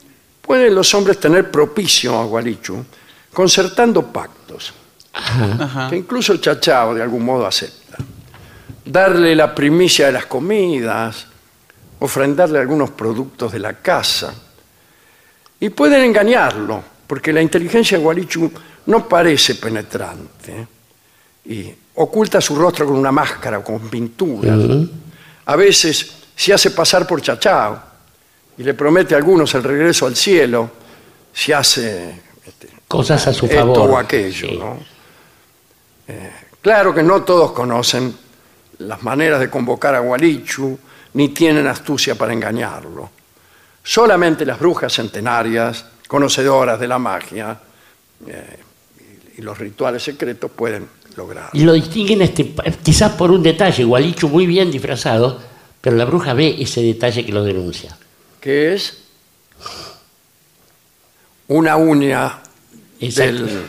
[0.46, 2.86] pueden los hombres tener propicio a Gualichu
[3.34, 4.74] concertando pactos,
[5.90, 7.98] que incluso el chachao de algún modo acepta.
[8.86, 11.26] Darle la primicia de las comidas,
[12.00, 14.34] ofrendarle algunos productos de la casa,
[15.60, 18.52] y pueden engañarlo, porque la inteligencia de Gualichu
[18.86, 20.68] no parece penetrante
[21.46, 24.60] y oculta su rostro con una máscara o con pinturas.
[25.46, 27.95] A veces se hace pasar por chachao
[28.58, 30.70] y le promete a algunos el regreso al cielo
[31.34, 33.92] si hace este, Cosas a su esto favor.
[33.92, 34.48] o aquello.
[34.48, 34.58] Sí.
[34.58, 34.80] ¿no?
[36.08, 36.32] Eh,
[36.62, 38.16] claro que no todos conocen
[38.80, 40.78] las maneras de convocar a Gualichu,
[41.14, 43.10] ni tienen astucia para engañarlo.
[43.84, 47.58] Solamente las brujas centenarias, conocedoras de la magia
[48.28, 48.60] eh,
[49.38, 51.52] y los rituales secretos pueden lograrlo.
[51.54, 52.54] Y lo distinguen este,
[52.84, 55.40] quizás por un detalle, Gualicho muy bien disfrazado,
[55.82, 57.98] pero la bruja ve ese detalle que lo denuncia.
[58.46, 58.96] Que es
[61.48, 62.42] una uña
[63.00, 63.66] del,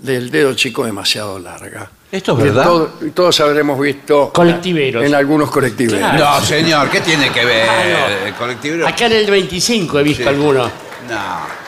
[0.00, 1.90] del dedo chico demasiado larga.
[2.12, 2.64] ¿Esto es verdad?
[2.64, 5.02] todo- y todos habremos visto Colectiveros.
[5.02, 5.98] en algunos colectiveros.
[5.98, 6.18] Claro.
[6.18, 7.84] No, señor, ¿qué tiene que ver Ah,
[8.20, 8.26] no.
[8.26, 8.86] el colectivo?
[8.86, 10.28] Acá en el 25 he visto Sí.
[10.28, 10.70] algunos.
[11.08, 11.60] No.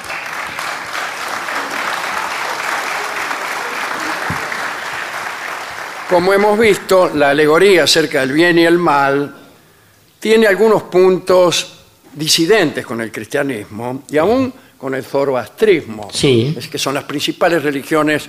[6.10, 9.34] Como hemos visto, la alegoría acerca del bien y el mal
[10.20, 11.72] tiene algunos puntos
[12.14, 16.54] disidentes con el cristianismo y aún con el zoroastrismo, Sí.
[16.56, 18.28] es que son las principales religiones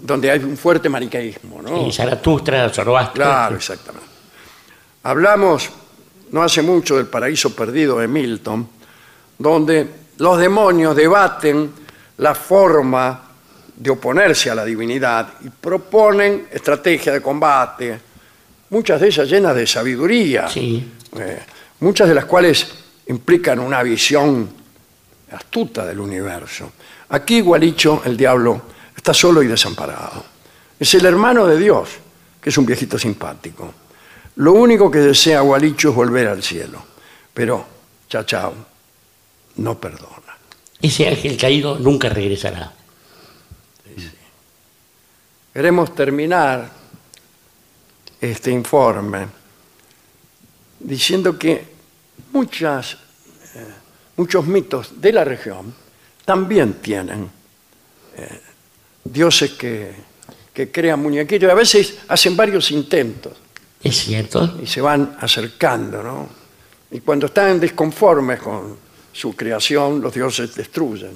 [0.00, 1.62] donde hay un fuerte maniqueísmo.
[1.62, 1.86] ¿no?
[1.86, 3.14] Y Zaratustra, Zoroastro.
[3.14, 4.06] Claro, exactamente.
[5.02, 5.70] Hablamos
[6.32, 8.68] no hace mucho del paraíso perdido de Milton,
[9.38, 9.86] donde
[10.18, 11.70] los demonios debaten
[12.18, 13.22] la forma
[13.76, 18.00] de oponerse a la divinidad y proponen estrategias de combate,
[18.70, 20.90] muchas de ellas llenas de sabiduría, Sí.
[21.18, 21.40] eh,
[21.80, 22.66] muchas de las cuales
[23.06, 24.48] implican una visión
[25.32, 26.72] astuta del universo.
[27.08, 28.62] Aquí, Gualicho, el diablo,
[28.96, 30.24] está solo y desamparado.
[30.78, 31.88] Es el hermano de Dios,
[32.40, 33.72] que es un viejito simpático.
[34.36, 36.82] Lo único que desea Gualicho es volver al cielo.
[37.32, 37.66] Pero,
[38.08, 38.54] chao, chao,
[39.56, 40.36] no perdona.
[40.80, 42.72] Ese ángel caído nunca regresará.
[45.52, 46.70] Queremos terminar
[48.20, 49.26] este informe
[50.80, 51.64] diciendo que
[52.32, 52.94] muchas,
[53.54, 53.66] eh,
[54.16, 55.74] muchos mitos de la región
[56.24, 57.30] también tienen
[58.16, 58.40] eh,
[59.04, 59.94] dioses que,
[60.52, 63.34] que crean muñequitos y a veces hacen varios intentos
[63.82, 64.58] ¿Es cierto?
[64.62, 66.28] y se van acercando, ¿no?
[66.90, 68.76] Y cuando están desconformes con
[69.12, 71.12] su creación, los dioses destruyen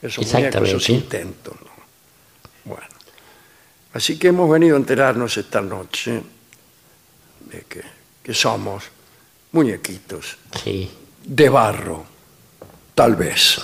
[0.00, 1.54] esos muñecos, esos intentos.
[1.60, 1.70] ¿no?
[2.64, 2.86] Bueno,
[3.94, 6.22] así que hemos venido a enterarnos esta noche
[7.50, 7.82] de que,
[8.28, 8.84] que somos
[9.52, 10.90] muñequitos Sí.
[11.24, 12.04] de barro,
[12.94, 13.56] tal vez.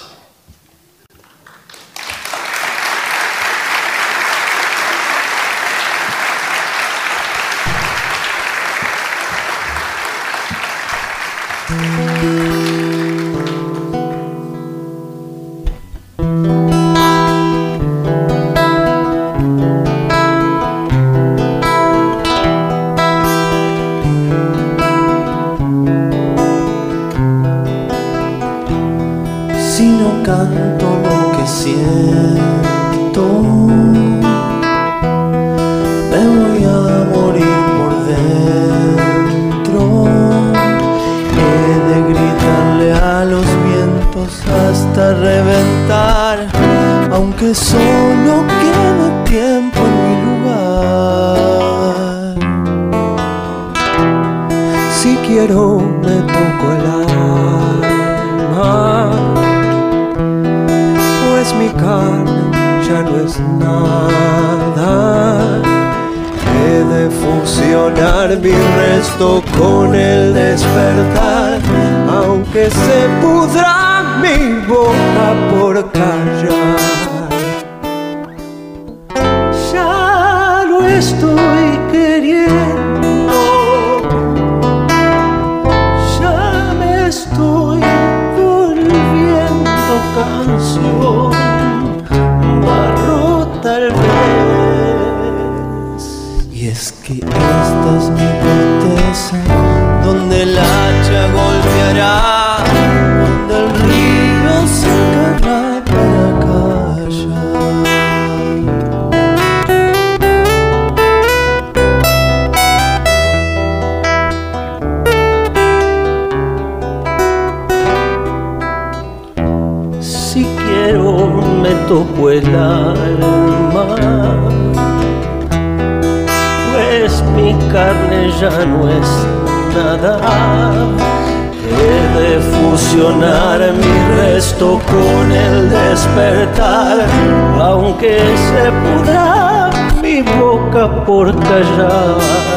[138.04, 139.70] Aunque se pudra
[140.02, 142.53] mi boca por callar.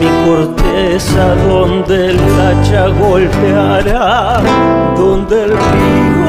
[0.00, 4.40] Mi corteza donde el hacha golpeará,
[4.96, 6.19] donde el río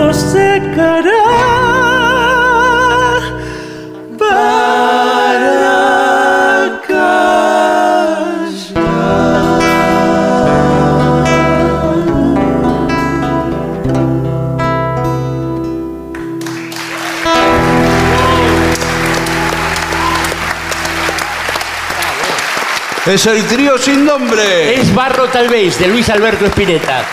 [23.11, 24.73] Es el trío sin nombre.
[24.73, 27.03] Es Barro tal vez, de Luis Alberto Spinetta.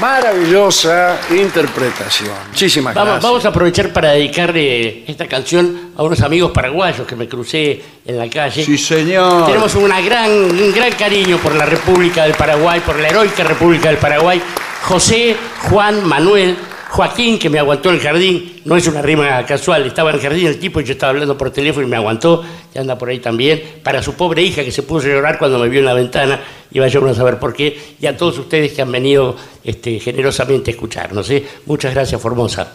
[0.00, 2.34] Maravillosa interpretación.
[2.48, 3.30] Muchísimas Vamos, gracias.
[3.30, 8.18] vamos a aprovechar para dedicarle esta canción a unos amigos paraguayos que me crucé en
[8.18, 8.64] la calle.
[8.64, 9.46] Sí, señor.
[9.46, 13.88] Tenemos una gran, un gran cariño por la República del Paraguay, por la heroica República
[13.88, 14.42] del Paraguay.
[14.82, 15.36] José,
[15.70, 16.56] Juan, Manuel,
[16.92, 18.60] Joaquín, que me aguantó en el jardín.
[18.66, 21.38] No es una rima casual, estaba en el jardín el tipo y yo estaba hablando
[21.38, 23.62] por teléfono y me aguantó, que anda por ahí también.
[23.82, 26.38] Para su pobre hija que se puso a llorar cuando me vio en la ventana,
[26.70, 27.96] y vaya uno a saber por qué.
[27.98, 29.34] Y a todos ustedes que han venido
[29.64, 31.30] este, generosamente a escucharnos.
[31.30, 31.42] ¿eh?
[31.64, 32.74] Muchas gracias, Formosa.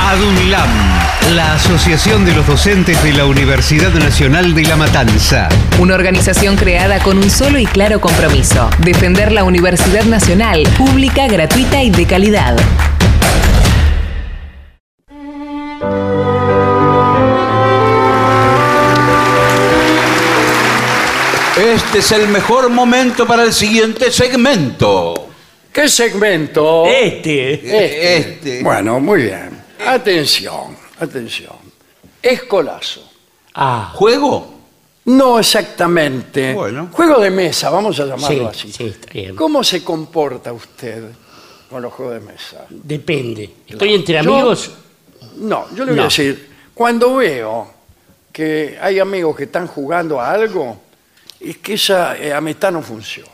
[0.00, 0.85] ADUNLAM,
[1.34, 5.48] la Asociación de los Docentes de la Universidad Nacional de La Matanza.
[5.78, 11.82] Una organización creada con un solo y claro compromiso, defender la Universidad Nacional, pública, gratuita
[11.82, 12.56] y de calidad.
[21.56, 25.30] Este es el mejor momento para el siguiente segmento.
[25.72, 26.86] ¿Qué segmento?
[26.86, 27.54] Este.
[27.54, 28.16] Este.
[28.18, 28.62] Este.
[28.62, 29.50] Bueno, muy bien.
[29.86, 31.54] Atención, atención.
[32.22, 33.08] Escolazo.
[33.54, 34.54] Ah, ¿Juego?
[35.06, 36.52] No exactamente.
[36.52, 36.88] Bueno.
[36.92, 38.72] Juego de mesa, vamos a llamarlo Sí, así.
[38.72, 39.36] sí, está bien.
[39.36, 41.10] ¿Cómo se comporta usted
[41.70, 42.66] con los juegos de mesa?
[42.70, 43.50] depende.
[43.66, 44.70] ¿Estoy entre Yo- amigos?
[45.36, 46.02] No, yo le voy No.
[46.02, 47.70] a decir, cuando veo
[48.32, 50.80] que hay amigos que están jugando a algo,
[51.40, 53.28] es que esa eh, amistad no funciona.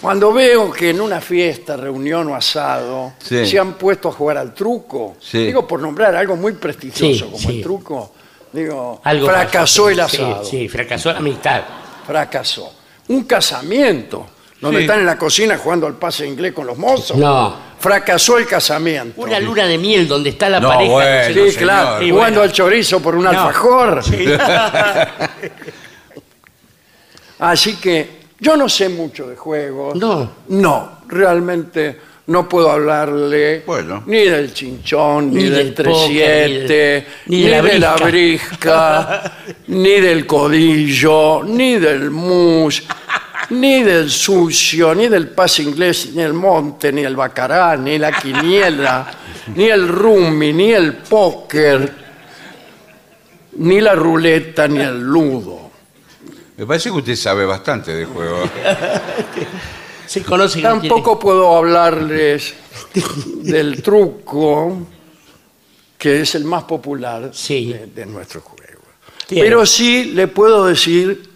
[0.00, 3.46] Cuando veo que en una fiesta, reunión o asado Sí.
[3.46, 5.46] se han puesto a jugar al truco, Sí.
[5.46, 7.56] digo por nombrar algo muy prestigioso Sí, como sí.
[7.58, 8.12] el truco,
[8.52, 9.90] digo, Algo fracasó pasó.
[9.90, 11.62] el asado, Sí, sí, fracasó la amistad.
[12.06, 12.72] fracasó.
[13.08, 14.26] Un casamiento,
[14.60, 14.84] donde Sí.
[14.84, 17.54] están en la cocina jugando al pase inglés con los mozos, No.
[17.78, 19.20] fracasó el casamiento.
[19.20, 20.92] Una luna de miel donde está la No, pareja.
[20.92, 21.24] bueno.
[21.26, 21.56] sé, Sí, no sé.
[21.58, 22.42] claro, Sí, jugando bueno.
[22.42, 23.30] al chorizo por un No.
[23.30, 24.02] alfajor.
[27.38, 28.08] Así que
[28.40, 29.96] yo no sé mucho de juegos.
[29.96, 30.30] No.
[30.48, 34.02] No, realmente no puedo hablarle Bueno.
[34.06, 39.32] ni del chinchón, ni, Ni del del póker, 37, ni de- ni de la brisca,
[39.68, 42.82] ni del codillo, ni del mus,
[43.50, 48.10] ni del sucio, ni del pase inglés, ni el monte, ni el bacará, ni la
[48.10, 49.06] quiniela,
[49.54, 51.92] ni el rummy, ni el póker,
[53.58, 55.65] ni la ruleta, ni el ludo.
[56.56, 58.38] Me parece que usted sabe bastante de juego.
[60.06, 62.54] Se conoce que Tampoco puedo hablarles
[63.42, 64.86] del truco,
[65.98, 67.72] que es el más popular Sí.
[67.72, 68.82] de, de nuestro juego.
[69.26, 71.28] tiene- Pero sí le puedo decir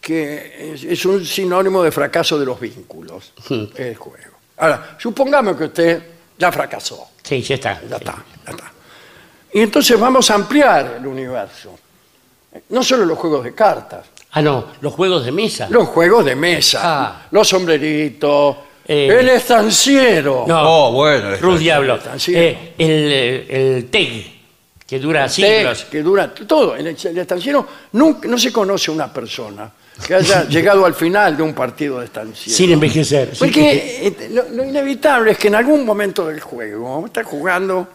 [0.00, 3.32] que es, es un sinónimo de fracaso de los vínculos,
[3.76, 4.36] el juego.
[4.58, 6.02] Ahora, supongamos que usted
[6.38, 7.80] ya fracasó, Sí, ya está.
[7.88, 8.72] ya está, ya está.
[9.52, 11.76] Y entonces vamos a ampliar el universo.
[12.70, 15.66] No solo los juegos de cartas, Ah, no, los juegos de mesa.
[15.70, 17.26] los juegos de mesa, Ah.
[17.30, 18.56] los sombreritos,
[18.88, 19.16] Eh.
[19.18, 20.44] el estanciero.
[20.46, 21.34] No, Oh, bueno.
[21.36, 21.96] Ruz Diablo.
[21.96, 22.40] Estanciero.
[22.40, 24.32] Eh, el, eh, el TEG,
[24.86, 25.86] que dura siglos.
[25.90, 26.76] que dura todo.
[26.76, 29.70] En el, el estanciero nunca, no se conoce una persona
[30.06, 32.56] que haya llegado al final de un partido de estanciero.
[32.56, 33.32] Sin envejecer.
[33.38, 37.88] Porque eh, lo, lo inevitable es que en algún momento del juego estás jugando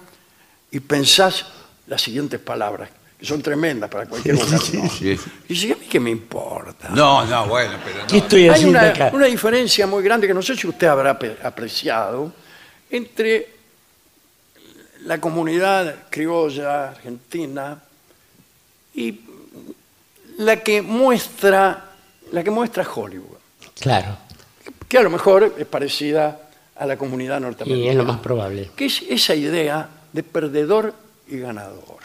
[0.72, 1.46] y pensás
[1.88, 2.90] las siguientes palabras,
[3.22, 4.90] que son tremendas para cualquier ocasión.
[4.90, 5.16] sí.
[5.48, 6.90] Y dices, ¿a mí qué me importa?
[6.90, 8.24] No, no, bueno, pero ¿Qué no.
[8.24, 9.12] estoy Hay haciendo una, acá?
[9.14, 12.34] una diferencia muy grande que no sé si usted habrá pe- apreciado
[12.90, 13.48] entre
[15.06, 17.80] la comunidad criolla argentina
[18.96, 19.20] y
[20.40, 21.86] la que muestra
[22.32, 23.38] la que muestra Hollywood,
[23.80, 24.18] Claro.
[24.88, 28.72] que a lo mejor es parecida a la comunidad Y es norteamericana, lo más probable.
[28.76, 30.94] que es esa idea de perdedor
[31.28, 32.01] y ganador.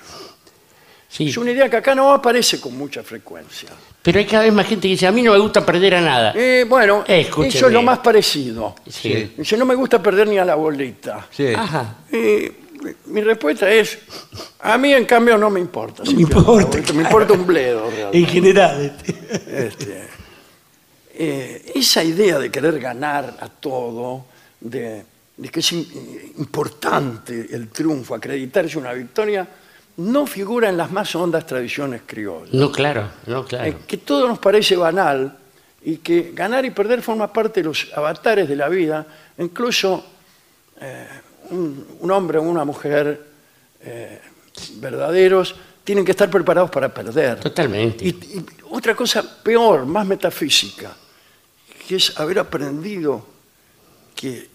[1.16, 1.28] Sí.
[1.28, 3.70] Es una idea que acá no aparece con mucha frecuencia.
[4.02, 6.00] Pero hay cada vez más gente que dice, a mí no me gusta perder a
[6.02, 6.32] nada.
[6.36, 7.48] Eh, bueno, Escúcheme.
[7.56, 8.74] eso es lo más parecido.
[8.86, 9.32] Sí.
[9.34, 11.26] Dice, no me gusta perder ni a la bolita.
[11.30, 11.46] Sí.
[11.56, 12.00] Ajá.
[12.12, 12.52] Y
[13.06, 13.98] mi respuesta es,
[14.60, 16.04] a mí en cambio no me importa.
[16.04, 18.18] si me importa, Me importa un bledo realmente.
[18.18, 18.96] En general.
[19.48, 20.08] Este,
[21.14, 24.26] eh, esa idea de querer ganar a todo,
[24.60, 25.02] de,
[25.34, 29.48] de que es importante el triunfo, acreditarse una victoria,
[29.98, 32.52] no figura en las más hondas tradiciones criollas.
[32.52, 33.78] No, claro, no, Eh, claro.
[33.86, 35.36] que todo nos parece banal
[35.82, 39.06] y que ganar y perder forma parte de los avatares de la vida,
[39.38, 40.04] incluso
[40.80, 41.06] eh,
[41.50, 43.24] un, un hombre o una mujer
[43.80, 44.20] eh,
[44.74, 47.38] verdaderos tienen que estar preparados para perder.
[47.40, 48.04] Totalmente.
[48.04, 50.92] Y, y otra cosa peor, más metafísica,
[51.86, 53.24] que es haber aprendido
[54.14, 54.48] que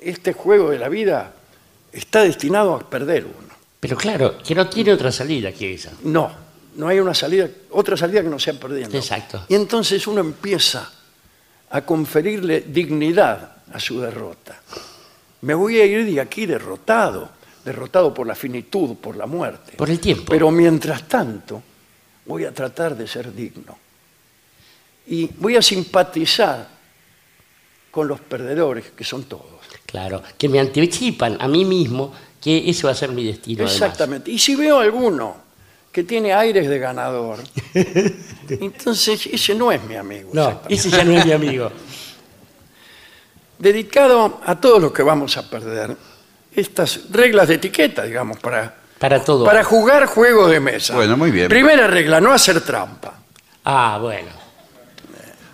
[0.00, 1.32] este juego de la vida
[1.90, 3.48] está destinado a perder uno.
[3.80, 5.92] Pero claro, que no tiene otra salida que esa.
[6.02, 6.30] No,
[6.76, 8.96] no hay una salida, otra salida que no sea perdiendo.
[8.96, 9.44] Exacto.
[9.48, 10.90] Y entonces uno empieza
[11.70, 14.60] a conferirle dignidad a su derrota.
[15.42, 17.30] Me voy a ir de aquí derrotado,
[17.64, 19.72] derrotado por la finitud, por la muerte.
[19.76, 20.24] Por el tiempo.
[20.28, 21.62] Pero mientras tanto,
[22.26, 23.78] voy a tratar de ser digno.
[25.06, 26.68] Y voy a simpatizar
[27.90, 29.58] con los perdedores, que son todos.
[29.86, 33.64] Claro, que me anticipan a mí mismo que ese va a ser mi destino.
[33.64, 33.74] además.
[33.74, 34.30] Exactamente.
[34.30, 35.36] Y si veo alguno
[35.92, 37.38] que tiene aires de ganador,
[38.48, 40.30] entonces ese no es mi amigo.
[40.32, 41.70] No, ese ya no es mi amigo.
[43.58, 45.96] Dedicado a todos los que vamos a perder,
[46.54, 49.44] estas reglas de etiqueta, digamos, para, Para todo.
[49.44, 50.94] para jugar juego de mesa.
[50.94, 51.48] Bueno, muy bien.
[51.48, 53.18] Primera regla, no hacer trampa.
[53.64, 54.28] Ah, bueno.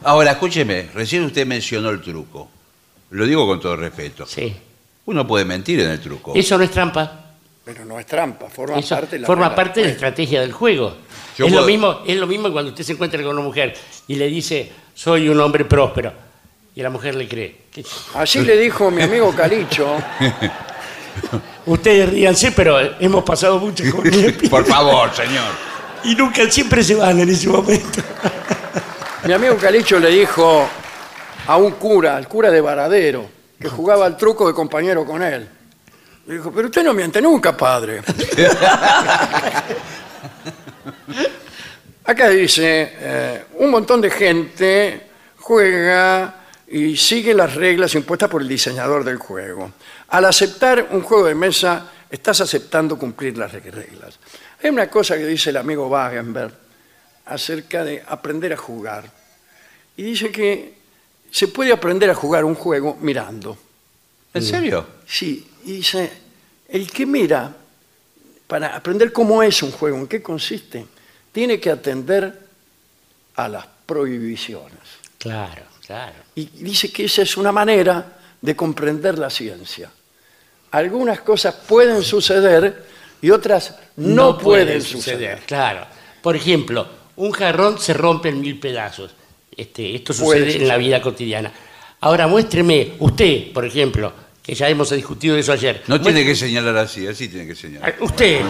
[0.03, 2.51] Ahora, escúcheme, recién usted mencionó el truco.
[3.11, 4.26] Lo digo con todo respeto.
[4.26, 4.55] Sí.
[5.07, 6.33] Uno puede mentir en el truco.
[6.35, 7.21] Eso no es trampa.
[7.65, 10.53] Pero no es trampa, forma Eso parte de la forma parte de la estrategia del
[10.53, 10.97] juego.
[11.39, 13.75] Yo es, lo mismo, es lo mismo cuando usted se encuentra con una mujer
[14.07, 16.13] y le dice, soy un hombre próspero.
[16.77, 17.57] Y la mujer le cree.
[17.73, 17.85] ¿Qué-
[18.15, 19.97] Así le dijo mi amigo Calicho,
[21.67, 24.35] Ustedes ríanse, pero hemos pasado mucho con él.
[24.51, 25.45] Por favor, señor.
[26.05, 28.03] Y nunca, siempre se van en ese momento.
[29.25, 30.69] mi amigo Calicho le dijo
[31.47, 33.27] a un cura, al cura de Varadero,
[33.59, 35.49] que jugaba al truco de compañero con él.
[36.27, 38.03] Le dijo, pero usted no miente nunca, padre.
[42.05, 46.35] Acá dice, eh, un montón de gente juega
[46.67, 49.73] y sigue las reglas impuestas por el diseñador del juego.
[50.09, 54.19] Al aceptar un juego de mesa, estás aceptando cumplir las reglas.
[54.63, 56.53] Hay una cosa que dice el amigo Wagenberg
[57.27, 59.05] acerca de aprender a jugar.
[59.97, 60.74] Y dice que
[61.35, 63.59] se puede aprender a jugar un juego mirando.
[64.32, 64.87] ¿En serio?
[65.05, 66.09] Sí, y dice,
[66.68, 67.53] el que mira,
[68.47, 70.87] para aprender cómo es un juego, en qué consiste,
[71.32, 72.41] tiene que atender
[73.35, 74.78] a las prohibiciones.
[75.18, 76.14] Claro, claro.
[76.37, 79.91] Y dice que esa es una manera de comprender la ciencia.
[80.70, 82.87] Algunas cosas pueden suceder
[83.20, 85.41] y otras no, pueden, suceder.
[85.49, 85.85] Claro.
[86.22, 89.16] Por ejemplo, un jarrón se rompe en mil pedazos.
[89.57, 91.53] Este, esto sucede en la vida cotidiana.
[92.01, 95.83] Ahora muéstreme, usted, por ejemplo, que ya hemos discutido eso ayer.
[95.87, 97.95] No tiene que señalar así, así tiene que señalar.
[97.99, 98.41] Ah, Usted,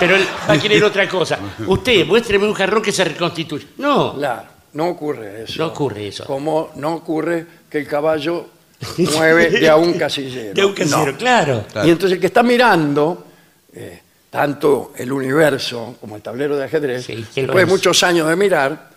[0.00, 1.38] pero él va a querer otra cosa.
[1.66, 3.66] Usted, muéstreme un jarrón que se reconstituye.
[3.78, 5.62] No, Claro, no ocurre eso.
[5.62, 6.24] no ocurre eso.
[6.24, 8.46] Como no ocurre que el caballo
[8.98, 10.54] mueve de a un casillero.
[10.54, 11.16] De un No.
[11.16, 11.64] claro.
[11.70, 11.86] Claro.
[11.86, 13.24] Y entonces el que está mirando,
[13.72, 14.00] eh,
[14.30, 18.90] tanto el universo como el tablero de ajedrez, Sí, después de muchos años de mirar,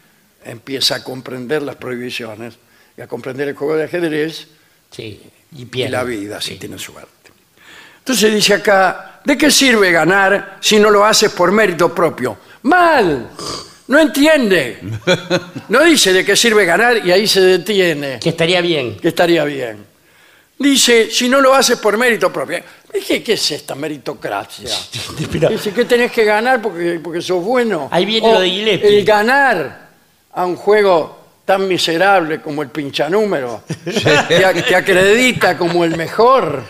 [0.49, 2.55] empieza a comprender las prohibiciones
[2.97, 4.47] y a comprender el juego de ajedrez
[4.91, 5.21] Sí,
[5.55, 7.11] y la vida, si tiene suerte.
[7.99, 12.37] Entonces dice acá, ¿de qué sirve ganar si no lo haces por mérito propio?
[12.63, 13.29] Mal,
[13.87, 14.79] no entiende.
[15.67, 18.97] No dice de qué sirve ganar y ahí se detiene, Que estaría bien.
[18.97, 19.85] que estaría bien.
[20.57, 22.59] Dice, si no lo haces por mérito propio.
[23.05, 24.69] ¿Qué, qué es esta meritocracia?
[25.31, 27.89] Pero- Dice que tenés que ganar porque, porque sos bueno.
[27.91, 28.99] Ahí viene O lo de Gillespie.
[28.99, 29.86] El ganar
[30.37, 33.63] a un juego tan miserable como el pinchanúmero,
[34.27, 36.61] que, a- que acredita como el mejor.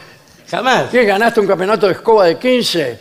[0.49, 0.85] Jamás.
[0.89, 1.03] ¿Qué?
[1.03, 2.97] ¿Ganaste un campeonato de escoba de 15?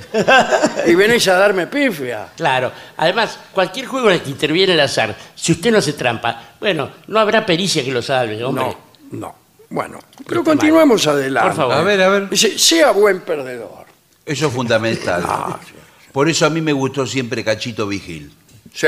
[0.86, 2.26] Y venís a darme pifia.
[2.36, 2.72] Claro.
[2.96, 6.90] Además, cualquier juego en el que interviene el azar, si usted no hace trampa, bueno,
[7.06, 8.64] no habrá pericia que lo salve, hombre.
[8.64, 9.34] No, no.
[9.68, 11.48] Bueno, pero Está continuemos adelante.
[11.48, 11.74] Por favor.
[11.74, 12.28] A ver, a ver.
[12.30, 13.84] Dice, sea buen perdedor.
[14.24, 15.22] Eso es fundamental.
[15.24, 15.72] Ah, sí,
[16.10, 18.32] Por eso a mí me gustó siempre Cachito Vigil.
[18.76, 18.86] Sí.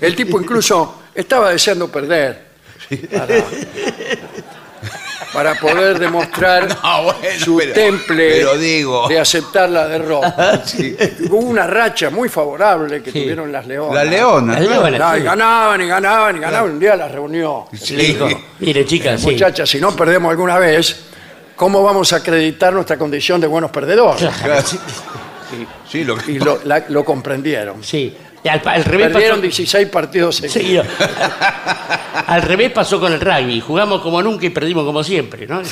[0.00, 2.50] El tipo incluso estaba deseando perder
[3.10, 3.44] para,
[5.32, 9.08] para poder demostrar No, bueno, su pero- temple pero digo.
[9.08, 10.62] de aceptar la derrota.
[11.30, 13.20] Hubo una racha muy favorable que Sí.
[13.22, 13.94] tuvieron las leonas.
[13.94, 14.54] La leona.
[14.54, 15.24] La leona, No, y sí.
[15.24, 16.70] ganaban y ganaban y ganaban.
[16.72, 17.68] Un día las reunió.
[17.80, 17.96] Sí.
[17.96, 18.28] Le dijo,
[18.58, 19.30] mire chicas, sí.
[19.30, 21.04] Muchachas, si no perdemos alguna vez,
[21.56, 24.28] ¿cómo vamos a acreditar nuestra condición de buenos perdedores?
[24.42, 24.62] Claro.
[25.90, 27.82] Sí, lo que- Y lo, la- lo comprendieron.
[27.82, 28.16] Sí.
[28.42, 30.86] Y al, al revés Perdieron pasó, 16 partidos seguidos.
[30.86, 31.06] Sí, no.
[32.26, 33.60] al revés pasó con el rugby.
[33.60, 35.62] Jugamos como nunca y perdimos como siempre, ¿no?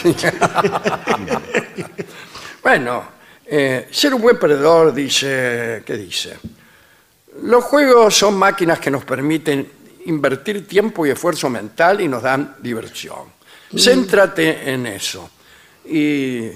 [2.62, 3.02] Bueno,
[3.46, 6.36] eh, ser un buen perdedor dice, ¿qué dice?
[7.44, 9.66] Los juegos son máquinas que nos permiten
[10.04, 13.32] invertir tiempo y esfuerzo mental y nos dan diversión.
[13.74, 15.30] Céntrate en eso.
[15.86, 16.50] Y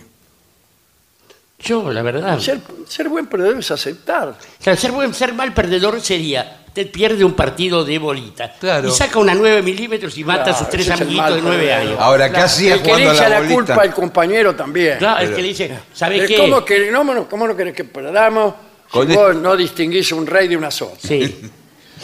[1.62, 2.38] Yo, la verdad.
[2.40, 4.28] ser, ser buen perdedor es aceptar.
[4.30, 8.52] O sea, ser, buen, ser mal perdedor sería, te pierde un partido de bolita.
[8.58, 8.88] Claro.
[8.88, 11.30] Y saca una 9 milímetros y mata a sus Claro, tres ese es el amiguitos
[11.30, 11.80] mal de 9 perdedor.
[11.88, 12.00] años.
[12.00, 13.54] Ahora, ¿qué hacía El que le jugando a echa la la bolita?
[13.54, 14.98] culpa al compañero también.
[14.98, 16.36] Claro, el que le dice, ¿sabes Eh, qué?
[16.38, 18.54] ¿Cómo, que, no, no, ¿Cómo no querés que perdamos
[18.90, 20.96] Con si el- vos no distinguís un rey de una sota?
[21.06, 21.42] Sí.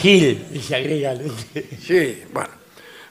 [0.01, 1.13] Gil, y se agrega.
[1.85, 2.49] Sí, bueno.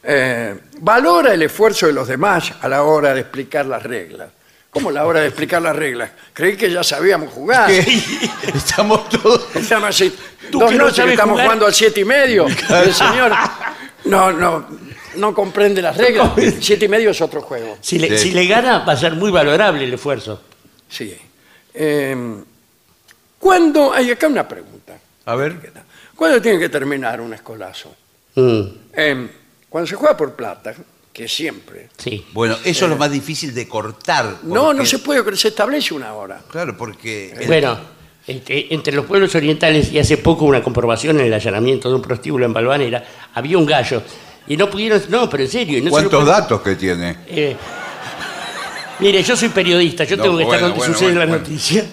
[0.02, 4.30] Eh, valora el esfuerzo de los demás a la hora de explicar las reglas.
[4.78, 6.10] ¿Cómo la hora de explicar las reglas?
[6.32, 7.68] Creí que ya sabíamos jugar.
[8.54, 9.48] Estamos todos.
[9.56, 10.14] Estamos así,
[10.52, 11.46] Tú dos que no noches que sabes estamos jugar.
[11.46, 12.46] jugando al siete y medio.
[12.46, 13.32] El señor
[14.04, 14.66] no, no,
[15.16, 16.30] no comprende las reglas.
[16.60, 17.76] Siete y medio es otro juego.
[17.80, 18.28] Si le, Sí.
[18.28, 20.40] si le gana, va a ser muy valorable el esfuerzo.
[20.88, 21.16] Sí.
[21.74, 22.16] Eh,
[23.38, 23.92] ¿Cuándo?
[23.92, 24.96] Hay acá una pregunta.
[25.26, 25.72] A ver.
[26.14, 27.94] ¿Cuándo tiene que terminar un escolazo?
[28.36, 28.62] Mm,
[28.92, 29.28] Eh,
[29.68, 30.72] cuando se juega por plata,
[31.18, 31.88] que siempre.
[31.98, 32.24] sí.
[32.32, 34.36] Bueno, eso es lo más difícil de cortar.
[34.44, 36.40] No, no se puede, se establece una hora.
[36.48, 37.32] Claro, porque.
[37.32, 37.76] el- Bueno,
[38.26, 42.44] entre los pueblos orientales, y hace poco una comprobación en el allanamiento de un prostíbulo
[42.46, 43.04] en Balvanera,
[43.34, 44.00] había un gallo.
[44.46, 45.02] Y no pudieron.
[45.08, 45.78] No, pero en serio.
[45.78, 47.16] y no se ¿Cuántos datos que tiene?
[47.26, 47.56] Eh,
[49.00, 51.26] mire, yo soy periodista, yo No, tengo que bueno, estar donde bueno, sucede bueno, la
[51.26, 51.42] bueno.
[51.42, 51.84] noticia.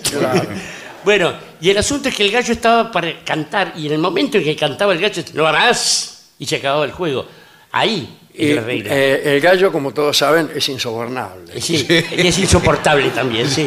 [1.03, 4.37] bueno, y el asunto es que el gallo estaba para cantar, y en el momento
[4.37, 7.25] en que cantaba el gallo, no más, y se acababa el juego.
[7.71, 11.59] Ahí Y, eh, el gallo, como todos saben, es insobornable.
[11.61, 13.65] Sí, y es insoportable también, sí.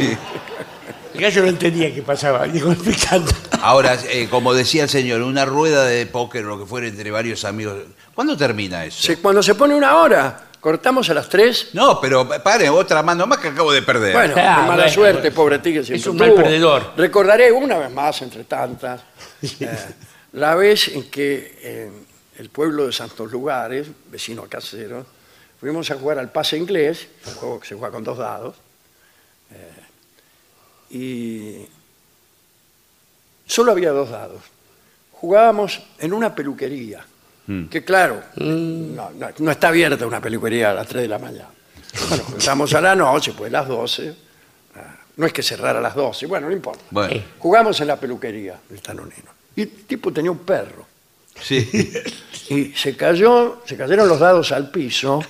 [1.15, 3.35] El gallo no entendía qué pasaba, dijo, me canta.
[3.63, 7.11] Ahora, eh, como decía el señor, una rueda de póker o lo que fuera entre
[7.11, 7.77] varios amigos.
[8.15, 9.03] ¿Cuándo termina eso?
[9.03, 11.71] Se- cuando se pone una hora, cortamos a las tres.
[11.73, 14.13] No, pero pare, otra mano más que acabo de perder.
[14.13, 15.35] Bueno, Ah, mala bueno, suerte, bueno.
[15.35, 16.43] pobre ti que siempre Es un mal tuvo.
[16.43, 16.93] perdedor.
[16.97, 19.01] Recordaré una vez más, entre tantas,
[19.61, 19.69] eh,
[20.33, 21.91] la vez en que
[22.39, 25.07] el pueblo de Santos Lugares, vecino a Caseros,
[25.61, 28.57] fuimos a jugar al pase inglés, un juego que se juega con dos dados,
[29.51, 31.67] eh, y
[33.47, 34.43] solo había dos dados.
[35.13, 37.05] Jugábamos en una peluquería,
[37.71, 41.49] que claro, no, no- no está abierta una peluquería a las 3 de la mañana.
[42.09, 44.15] Bueno, empezamos a la noche, pues las 12.
[44.77, 46.85] ah, No es que cerrara a las 12, bueno, no importa.
[46.91, 47.23] Bueno.
[47.39, 49.31] Jugamos en la peluquería del Tanonino.
[49.57, 50.87] Y el tipo tenía un perro.
[51.43, 51.93] Sí.
[52.51, 55.23] Y se cayó, se cayeron los dados al piso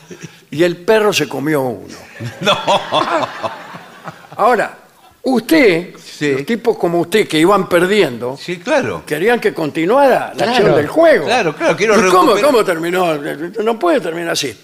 [0.52, 1.96] y el perro se comió uno.
[4.36, 4.78] Ahora,
[5.22, 6.32] usted, Sí.
[6.32, 9.02] los tipos como usted que iban perdiendo, Sí, claro.
[9.04, 11.24] querían que continuara la Claro, acción del juego.
[11.26, 13.14] claro, claro, quiero ¿Y ¿Cómo, recuperar- ¿Cómo terminó?
[13.64, 14.56] No puede terminar así.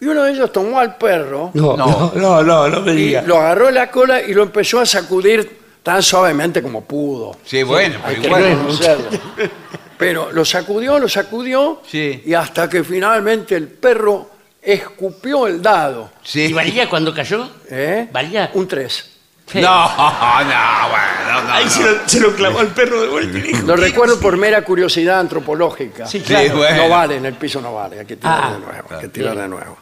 [0.00, 1.86] Y uno de ellos tomó al perro No, No.
[1.86, 3.22] no, no, no, no me y diga.
[3.22, 7.36] lo agarró la cola y lo empezó a sacudir tan suavemente como pudo.
[7.44, 8.42] Sí, bueno, Hay pero que igual.
[8.44, 9.08] reconocerlo.
[9.98, 12.22] Pero lo sacudió, lo sacudió Sí.
[12.24, 14.30] y hasta que finalmente el perro
[14.62, 16.12] escupió el dado.
[16.24, 16.52] ¿Y Sí.
[16.52, 17.50] valía cuando cayó?
[17.70, 18.08] ¿eh?
[18.12, 18.50] ¿Valía?
[18.54, 19.10] Un 3.
[19.50, 19.60] Sí.
[19.60, 21.52] No, no, bueno, no.
[21.52, 21.70] Ahí no.
[21.70, 24.62] se lo, se lo clavó el perro de vuelta y dijo, Lo recuerdo por mera
[24.62, 26.06] curiosidad antropológica.
[26.06, 26.58] Sí, Sí, claro.
[26.58, 26.76] bueno.
[26.84, 29.08] No vale, en el piso no vale, hay que tirar Ah, de nuevo, hay que
[29.08, 29.78] tirar de nuevo.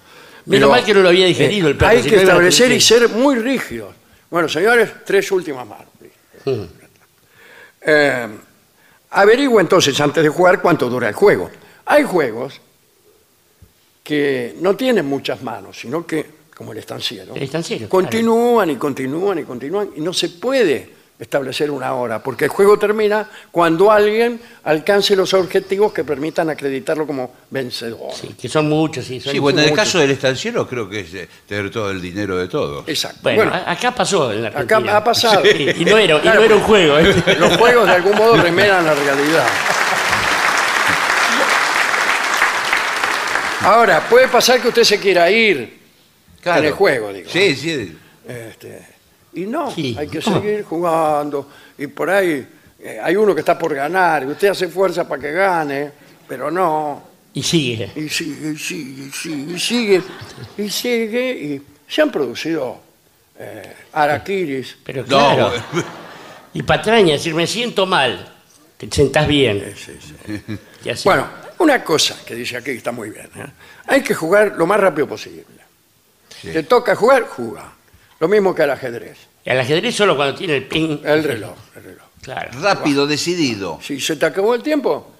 [0.46, 1.90] Menos Pero, mal que no lo había digerido el perro.
[1.90, 3.92] Hay si que no iba a establecer y ser muy rígidos.
[4.30, 5.86] Bueno, señores, tres últimas manos.
[6.44, 6.66] que-
[7.88, 8.28] Eh,
[9.16, 11.50] averigua entonces antes de jugar cuánto dura el juego.
[11.86, 12.60] Hay juegos
[14.04, 19.38] que no tienen muchas manos, sino que, como el estanciero, El estanciero, continúan y continúan
[19.38, 24.38] y continúan y no se puede establecer una hora, porque el juego termina cuando alguien
[24.64, 28.12] alcance los objetivos que permitan acreditarlo como vencedor.
[28.14, 29.18] Sí, que son muchos, sí.
[29.20, 29.84] Son Sí, bueno, en el muchos.
[29.86, 32.86] caso del estanciero creo que es eh, tener todo el dinero de todos.
[32.86, 33.20] Exacto.
[33.22, 34.78] Bueno, Bueno, a- acá pasó en la Argentina.
[34.78, 35.42] acá ha pasado.
[35.44, 36.98] Sí, y no era, y Claro, no era un juego.
[36.98, 37.14] ¿eh?
[37.38, 39.46] Los juegos de algún modo remeran la realidad.
[43.62, 45.78] Ahora, puede pasar que usted se quiera ir
[46.44, 47.28] en el juego, digo.
[47.30, 47.96] Sí, sí.
[48.28, 48.95] Este,
[49.36, 49.94] y no, Sí.
[49.98, 51.48] hay que seguir jugando.
[51.78, 52.46] Y por ahí
[52.80, 55.90] eh, hay uno que está por ganar y usted hace fuerza para que gane,
[56.28, 57.02] pero no.
[57.34, 57.90] Y sigue.
[57.96, 60.02] Y sigue, y sigue, y sigue, y sigue,
[60.58, 61.30] y sigue.
[61.32, 62.80] Y se han producido
[63.38, 64.76] eh, araquiris.
[64.84, 65.52] Pero No, claro.
[65.72, 65.86] bueno.
[66.54, 68.32] Y patraña, decir, me siento mal.
[68.78, 69.74] Te sentás bien.
[70.84, 71.04] Y así.
[71.04, 71.26] Bueno,
[71.58, 73.28] una cosa que dice aquí está muy bien.
[73.36, 73.46] ¿eh?
[73.86, 75.44] Hay que jugar lo más rápido posible.
[76.42, 77.72] Te toca jugar, juega.
[78.20, 79.18] Lo mismo que al ajedrez.
[79.44, 80.98] Y al ajedrez solo cuando tiene el ping.
[81.04, 82.02] El reloj, el reloj.
[82.22, 82.50] Claro.
[82.60, 83.78] Rápido, decidido.
[83.82, 85.12] Si se te acabó el tiempo,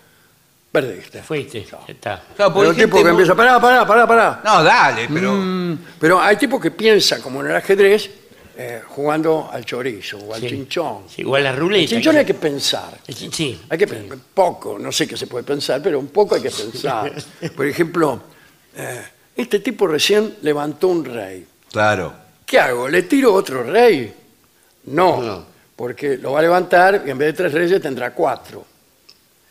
[0.72, 1.22] perdiste.
[1.22, 1.64] Fuiste.
[1.64, 2.22] Ya está.
[2.34, 4.40] Claro, porque Pero hay el tipo gente que empieza, pará, pará, pará, pará.
[4.44, 5.32] No, dale, pero.
[5.34, 8.10] Mm, pero hay tipos que piensan, como en el ajedrez,
[8.56, 10.48] eh, jugando al chorizo o al Sí.
[10.48, 11.04] chinchón.
[11.08, 11.88] Sí, igual la El ruleta.
[11.90, 12.98] chinchón hay que pensar.
[13.06, 13.60] Sí.
[13.68, 16.50] Hay que pensar, poco, no sé qué se puede pensar, pero un poco hay que
[16.50, 17.12] pensar.
[17.56, 18.20] Por ejemplo,
[18.74, 19.02] eh,
[19.36, 21.46] este tipo recién levantó un rey.
[21.70, 22.25] Claro.
[22.46, 22.88] ¿Qué hago?
[22.88, 24.14] ¿Le tiro otro rey?
[24.84, 25.44] No, No.
[25.74, 28.64] porque lo va a levantar y en vez de tres reyes tendrá cuatro.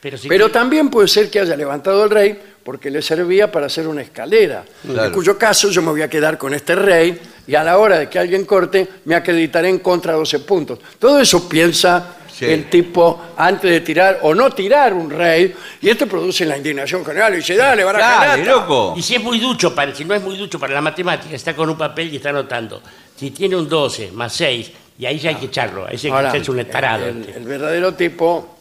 [0.01, 3.65] Pero, si Pero también puede ser que haya levantado el rey porque le servía para
[3.67, 4.63] hacer una escalera.
[4.83, 5.07] Claro.
[5.07, 7.99] En cuyo caso yo me voy a quedar con este rey y a la hora
[7.99, 10.79] de que alguien corte me acreditaré en contra de 12 puntos.
[10.97, 12.43] Todo eso piensa Sí.
[12.45, 17.05] el tipo antes de tirar o no tirar un rey y esto produce la indignación
[17.05, 18.37] general y dice, dale, Dale, barajalata.
[18.43, 18.93] loco.
[18.97, 21.55] Y si es muy ducho, para, si no es muy ducho para la matemática, está
[21.55, 22.81] con un papel y está anotando.
[23.15, 25.85] Si tiene un 12 más 6, y ahí ya hay que echarlo.
[25.87, 27.05] Ahí sí hay que Ahora, echarse un tarado.
[27.05, 28.57] el, el verdadero tipo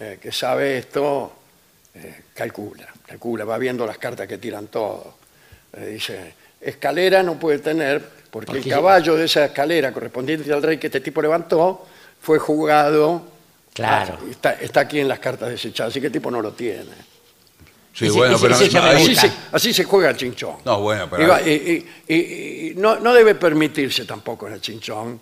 [0.00, 1.30] eh, que sabe esto
[1.94, 5.06] eh, calcula, calcula, va viendo las cartas que tiran todos.
[5.76, 6.32] Eh, dice,
[6.62, 8.00] escalera no puede tener
[8.30, 11.86] porque, Porque el caballo de esa escalera correspondiente al rey que este tipo levantó
[12.20, 13.22] fue jugado.
[13.74, 14.18] Claro.
[14.20, 17.08] Ah, está, está aquí en las cartas desechadas, así que el tipo no lo tiene.
[17.94, 18.54] Sí, Ese- bueno, ese- pero.
[18.56, 19.22] ese ya me ahí- Así gusta.
[19.22, 20.56] se, así se juega el chinchón.
[20.64, 21.22] No, bueno, pero.
[21.22, 21.50] Y va- y-
[22.08, 25.20] y- y- y no, no debe permitirse tampoco en el chinchón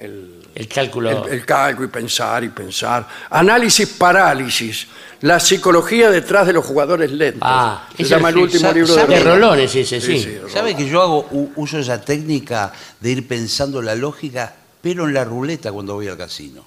[0.00, 1.26] el, El cálculo.
[1.26, 3.06] el, el cálculo y pensar y pensar.
[3.30, 4.86] Análisis parálisis.
[5.20, 7.40] La psicología detrás de los jugadores lentos.
[7.42, 9.40] Ah, Se ese llama el último sa- libro de sabe- de Rolón.
[9.40, 10.18] rolones ese, sí.
[10.20, 10.38] sí.
[10.52, 14.54] ¿Sabe que yo hago u- uso esa técnica de ir pensando la lógica,
[14.84, 16.64] pero en la ruleta cuando voy al casino?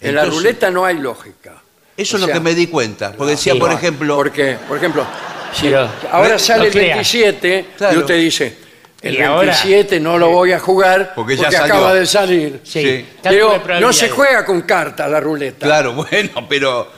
[0.00, 1.62] En la Entonces, ruleta no hay lógica.
[1.96, 3.12] Eso O es lo que me di cuenta.
[3.12, 3.58] Porque decía, Sí.
[3.60, 4.16] por ejemplo.
[4.16, 5.06] Porque, por ejemplo,
[5.52, 6.94] si Pero- ahora no- sale no el crea.
[6.96, 8.00] 27 y Claro.
[8.00, 8.56] usted dice,
[9.02, 11.74] el Y ahora- 27 no lo voy a jugar Porque porque, ya salió.
[11.74, 12.60] acaba de salir.
[12.64, 12.80] Sí.
[12.82, 13.06] Sí.
[13.22, 13.96] Cálculo de Pero no probabilidades.
[13.96, 15.66] se juega con cartas la ruleta.
[15.66, 16.88] Claro, bueno, pero.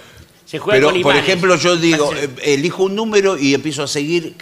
[0.46, 1.22] Se juega Pero, con por imanes.
[1.28, 4.34] ejemplo, yo digo, eh, elijo un número y empiezo a seguir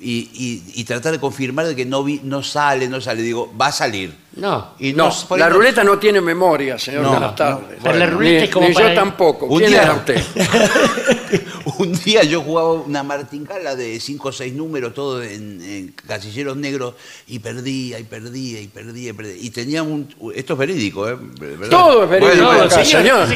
[0.00, 3.22] y, y- y tratar de confirmar de que no, vi, no sale, no sale.
[3.22, 4.12] Digo, va a salir.
[4.36, 4.72] No.
[4.80, 7.34] Y No, la ruleta no tiene memoria, señor No, Buenas no.
[7.36, 7.78] tardes.
[7.82, 9.46] Pero la ruleta Ni- es como ni para- yo tampoco.
[9.46, 10.22] Un ¿Quién día- era usted?
[11.78, 16.56] Un día yo jugaba una martingala de 5 o 6 números, todos en, en casilleros
[16.56, 16.94] negros,
[17.26, 19.36] y perdía, y perdía, y perdía, y perdía.
[19.40, 20.08] Y tenía un...
[20.34, 21.16] Esto es verídico, ¿eh?
[21.40, 21.68] ¿Verdad?
[21.70, 23.28] Todo es verídico Bueno, acá, señor,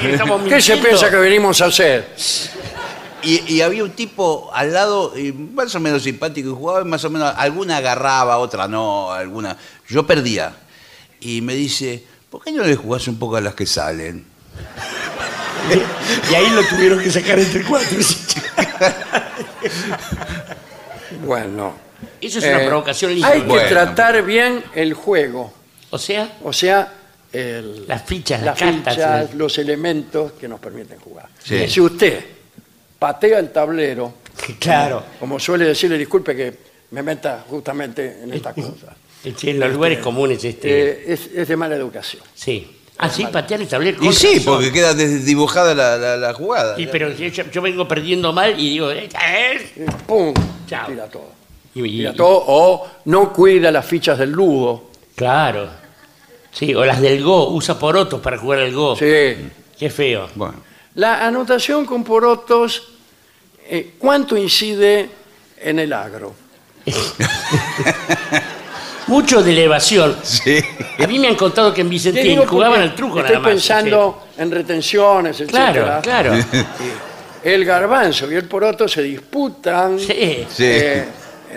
[0.48, 2.14] ¿Qué se piensa que venimos a hacer?
[3.22, 7.04] Y, y había un tipo al lado, y más o menos simpático, y jugaba más
[7.04, 9.56] o menos, alguna agarraba, otra no, alguna.
[9.88, 10.54] Yo perdía.
[11.20, 14.24] Y me dice, ¿por qué no le jugás un poco a las que salen?
[16.30, 17.98] Y ahí lo tuvieron que sacar entre cuatro.
[21.24, 21.74] Bueno.
[22.20, 23.28] Eso es una eh, provocación linda.
[23.28, 23.68] Hay que Bueno.
[23.68, 25.52] tratar bien el juego.
[25.90, 26.92] O sea, O sea,
[27.32, 29.34] el- Las fichas, las las cartas, fichas, eh.
[29.34, 31.28] los elementos que nos permiten jugar.
[31.42, 31.66] Sí.
[31.68, 32.24] Si usted
[32.98, 34.14] patea el tablero,
[34.58, 35.04] claro.
[35.20, 36.54] como suele decirle, disculpe que
[36.90, 38.94] me meta justamente en esta cosa,
[39.36, 40.90] Sí, en los lugares comunes, este.
[40.90, 42.22] eh, es, es de mala educación.
[42.34, 42.74] sí.
[43.00, 44.02] Ah, sí, patear el tablero.
[44.04, 44.54] Y sí, razón.
[44.54, 46.74] porque queda desdibujada la, la, la jugada.
[46.74, 50.34] Sí, pero yo, yo vengo perdiendo mal y digo, eh, eh, ¡Pum!
[50.66, 50.88] Chao.
[50.88, 51.30] Tira todo.
[51.76, 54.86] y- y- Tira todo o no cuida las fichas del ludo.
[55.14, 55.68] Claro.
[56.50, 58.96] Sí, o las del Go, usa porotos para jugar al Go.
[58.96, 59.04] Sí.
[59.78, 60.28] Qué feo.
[60.34, 60.54] Bueno,
[60.98, 62.88] La anotación con porotos,
[63.68, 65.08] eh, ¿cuánto incide
[65.60, 66.34] en el agro?
[69.06, 70.16] Mucho de elevación.
[70.22, 70.58] sí.
[70.98, 73.52] A mí me han contado que en Vicentín jugaban al truco Estoy nada más.
[73.52, 76.00] pensando en retenciones, etcétera.
[76.02, 76.42] Claro, claro.
[77.44, 80.44] El garbanzo y el poroto se disputan Sí.
[80.52, 80.64] Sí.
[80.66, 81.04] eh,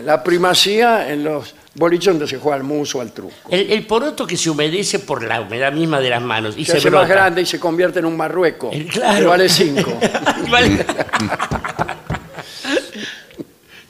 [0.05, 3.33] la primacía en los boliches donde se juega al muso al truco.
[3.49, 6.73] El, el poroto que se humedece por la humedad misma de las manos y se
[6.73, 7.03] se, hace brota.
[7.03, 8.69] más grande y se convierte en un marrueco.
[8.71, 9.19] El- claro.
[9.19, 9.99] Que vale cinco.
[10.45, 10.85] Y vale-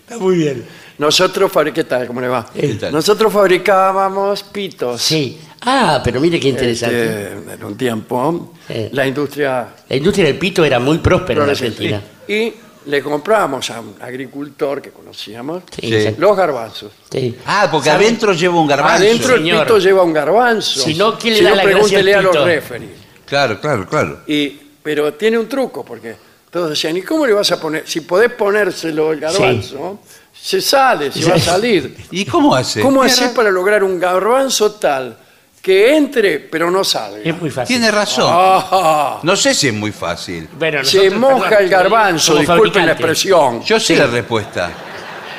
[0.02, 0.66] Está muy bien.
[0.98, 2.06] Nosotros fabric- ¿qué tal?
[2.06, 2.45] ¿Cómo le va?
[2.53, 2.91] ¿Qué tal?
[2.94, 5.02] Nosotros fabricábamos pitos.
[5.02, 5.40] Sí.
[5.62, 7.24] Ah, pero mire qué interesante.
[7.38, 8.90] Este, en un tiempo, Sí.
[8.91, 11.49] la industria La industria del pito era muy próspera en.
[11.52, 12.02] Argentina.
[12.28, 12.53] Y
[12.86, 16.91] le comprábamos a un agricultor que conocíamos Sí, los garbanzos.
[17.12, 17.38] Sí.
[17.45, 18.06] Ah, porque ¿Sabe?
[18.06, 18.95] adentro lleva un garbanzo.
[19.03, 19.64] Adentro el señor.
[19.66, 20.80] pito lleva un garbanzo.
[20.82, 22.91] Si no, ¿quién le Si da no, la gracia al pregúntele a los referees.
[23.26, 24.20] Claro, claro, claro.
[24.28, 24.49] Y,
[24.84, 26.16] pero tiene un truco, porque
[26.49, 27.84] todos decían, ¿y cómo le vas a poner?
[27.88, 29.99] Si podés ponérselo el garbanzo,
[30.34, 31.95] se sale, se va a salir.
[32.12, 32.82] ¿Y cómo hace?
[32.82, 35.16] ¿Cómo hacer ra- para lograr un garbanzo tal
[35.62, 37.20] que entre pero no salga?
[37.24, 37.76] Es muy fácil.
[37.78, 38.26] Tiene razón.
[38.30, 40.50] Ah, No sé si es muy fácil.
[40.58, 43.64] Bueno, se nosotros, moja perdón, el garbanzo, como disculpen la expresión.
[43.64, 44.72] Yo sé la respuesta.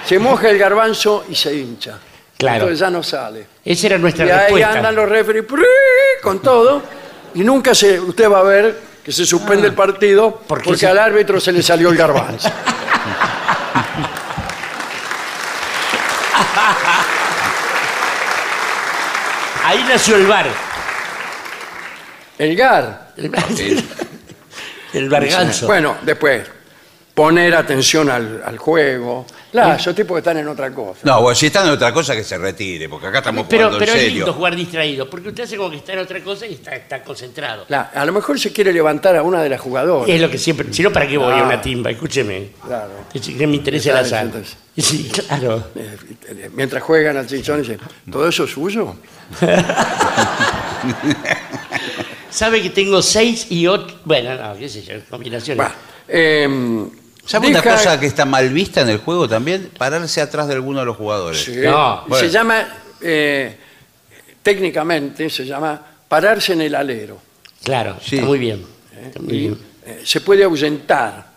[0.06, 1.98] Se moja el garbanzo y se hincha.
[2.36, 2.54] Claro.
[2.56, 3.46] Entonces ya no sale.
[3.64, 4.72] Esa era nuestra Y ahí respuesta.
[4.72, 5.44] andan los referees
[6.22, 6.82] con todo.
[7.34, 10.86] Y nunca se, usted va a ver que se suspende el partido Porque porque, se-
[10.88, 12.48] al árbitro se le salió el garbanzo.
[19.72, 20.44] Ahí nació el bar.
[22.36, 23.12] El GAR.
[23.16, 23.32] El,
[24.92, 25.66] el barganzo.
[25.66, 26.42] Bueno, después,
[27.14, 29.26] poner atención al, al juego.
[29.50, 31.00] Claro, esos tipos que están en otra cosa.
[31.04, 33.78] No, bueno, si está en otra cosa que se retire, porque acá estamos pero jugando
[33.80, 34.16] pero en es serio.
[34.24, 37.02] lindo jugar distraído, porque usted hace como que está en otra cosa y está, está
[37.02, 37.66] concentrado.
[37.66, 40.08] Claro, a lo mejor se quiere levantar a una de las jugadoras.
[40.08, 40.72] Es lo que siempre.
[40.72, 41.44] Si no, ¿para qué voy a Ah.
[41.44, 41.90] una timba?
[41.90, 42.48] Escúcheme.
[42.64, 42.90] Claro.
[43.12, 44.24] Que me interesa el Claro, azar.
[44.24, 44.56] entonces.
[44.78, 45.64] Sí, claro.
[45.76, 45.96] Eh,
[46.28, 47.76] eh, Mientras juegan al chinchón, dice,
[48.10, 48.96] ¿todo eso es suyo?
[52.30, 53.98] Sabe que tengo seis y ocho.
[54.06, 55.58] Bueno, no, qué sé yo, combinaciones.
[55.58, 55.74] Bueno,
[56.08, 56.88] eh,
[57.32, 59.70] ¿Sabe una cosa que está mal vista en el juego también?
[59.78, 61.42] Pararse atrás de alguno de los jugadores.
[61.42, 61.56] Sí.
[61.56, 62.26] No, bueno.
[62.26, 62.68] Se llama,
[63.00, 63.56] eh,
[64.42, 67.18] técnicamente, se llama pararse en el alero.
[67.64, 68.16] Claro, Sí.
[68.16, 68.62] está muy bien.
[69.06, 69.58] Está muy bien.
[69.86, 71.32] Eh, se puede ahuyentar.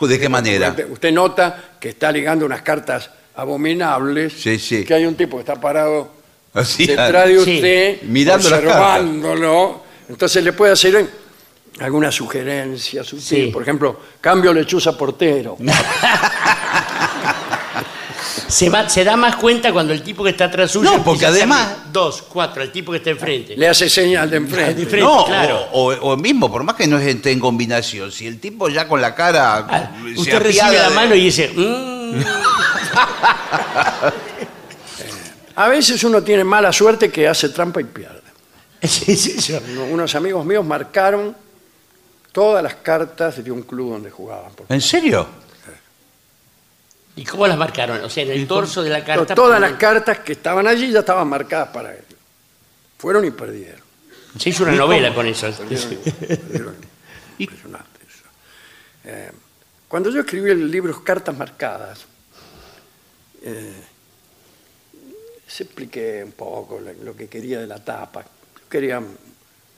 [0.00, 0.70] ¿De qué manera?
[0.70, 4.32] Usted, usted nota que está ligando unas cartas abominables.
[4.32, 4.82] Sí, sí.
[4.84, 6.10] Que hay un tipo que está parado
[6.54, 7.54] Así, detrás de Sí.
[7.56, 9.82] usted, Mirando las observándolo.
[10.08, 11.06] Entonces le puede hacer eh,
[11.80, 13.46] alguna sugerencia sutil.
[13.46, 13.50] Sí.
[13.52, 15.56] Por ejemplo, cambio lechuza portero.
[18.48, 20.88] Se, va- se da más cuenta cuando el tipo que está atrás suyo.
[20.90, 23.56] No, porque además- Dos, cuatro, el tipo que está enfrente.
[23.56, 24.74] Le hace señal de enfrente.
[24.74, 25.66] De frente, no, claro.
[25.72, 28.86] o, o- o mismo, por más que no esté en combinación, si el tipo ya
[28.86, 31.52] con la cara Ah, se usted recibe la de- mano y dice.
[31.56, 32.22] "Mm".
[35.56, 38.20] A veces uno tiene mala suerte que hace trampa y pierde.
[38.86, 41.34] Sí, sí, Uno- Unos amigos míos marcaron
[42.36, 44.52] todas las cartas de un club donde jugaban.
[44.54, 45.26] Porque ¿En serio?
[47.16, 48.04] ¿Y cómo las marcaron?
[48.04, 49.34] O sea, en el torso de la carta.
[49.34, 52.04] todas las cartas que estaban allí ya estaban marcadas para él.
[52.98, 53.80] Fueron y perdieron.
[54.38, 55.50] Se hizo una novela con eso.
[55.50, 56.76] Perdieron.
[57.38, 58.24] Impresionante eso.
[59.04, 59.30] Eh,
[59.88, 62.04] cuando yo escribí el libro Cartas Marcadas,
[63.44, 63.82] eh,
[65.46, 68.26] se expliqué un poco lo, que quería de la tapa.
[68.68, 69.02] Quería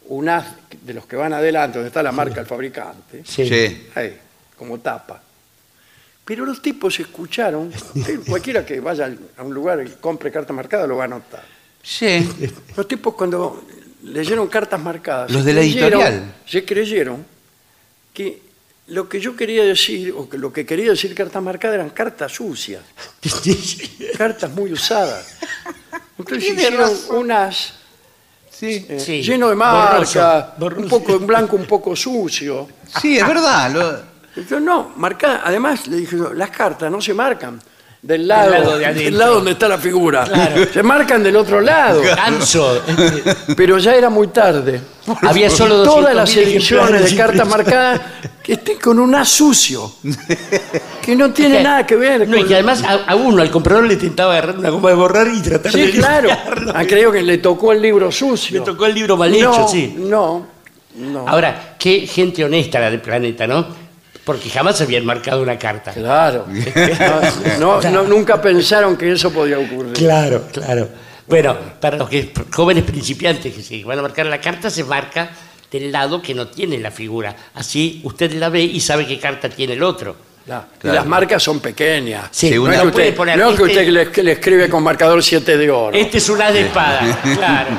[0.08, 0.46] un haz
[0.82, 3.46] de los que van adelante, donde está la marca del fabricante, Sí.
[3.48, 3.88] Sí.
[3.94, 4.16] ahí,
[4.56, 5.22] como tapa.
[6.24, 7.72] Pero los tipos escucharon,
[8.06, 11.44] eh, cualquiera que vaya a un lugar y compre carta marcada lo va a notar.
[11.82, 12.28] Sí.
[12.76, 13.64] Los tipos cuando
[14.04, 16.34] leyeron cartas marcadas, Los se de la creyeron- editorial.
[16.46, 17.26] Se creyeron
[18.12, 18.42] que
[18.88, 22.32] lo que yo quería decir, o que lo que quería decir cartas marcadas eran cartas
[22.32, 22.82] sucias,
[24.16, 25.36] cartas muy usadas.
[26.18, 27.16] Entonces Tiene hicieron razón.
[27.16, 27.74] unas
[28.58, 28.86] Sí.
[28.88, 30.82] eh, Sí, lleno de borroso, borroso.
[30.82, 32.66] un poco en blanco, un poco sucio.
[33.00, 33.70] Sí, es verdad.
[33.70, 37.60] lo- Yo no, marca, además le dije, yo, las cartas no se marcan
[38.02, 39.18] del lado, lado de del adentro.
[39.18, 40.24] lado donde está la figura,
[40.72, 42.00] se marcan del otro lado.
[42.02, 42.82] Ganso.
[43.56, 44.80] Pero ya era muy tarde.
[45.22, 48.00] Había solo 200.000 Todas las ediciones de cartas marcadas
[48.42, 49.92] que estén con un as sucio.
[51.02, 53.84] Que no tiene nada que ver No, y que además a, a uno, al comprador,
[53.84, 56.28] le tentaba agarrar una goma de borrar y tratar de Sí, claro.
[56.74, 58.58] Ah, creo que le tocó el libro sucio.
[58.60, 59.94] Le tocó el libro mal hecho, no, sí.
[59.96, 60.46] No,
[60.96, 61.26] no.
[61.26, 63.87] Ahora, qué gente honesta la del planeta, ¿no?
[64.28, 65.90] Porque jamás habían marcado una carta.
[65.90, 66.44] Claro.
[67.58, 69.94] No, no, no, nunca pensaron que eso podía ocurrir.
[69.94, 70.86] Claro, claro.
[71.26, 75.30] Bueno, para los que, jóvenes principiantes que se van a marcar la carta, se marca
[75.72, 77.34] del lado que no tiene la figura.
[77.54, 80.14] Así usted la ve y sabe qué carta tiene el otro.
[80.44, 80.66] Claro.
[80.84, 82.28] Y las marcas son pequeñas.
[82.30, 84.82] Sí, no es que puede usted, poner no es que este- usted le, escribe con
[84.82, 85.96] marcador 7 de oro.
[85.96, 87.70] Este es un as de espada, claro.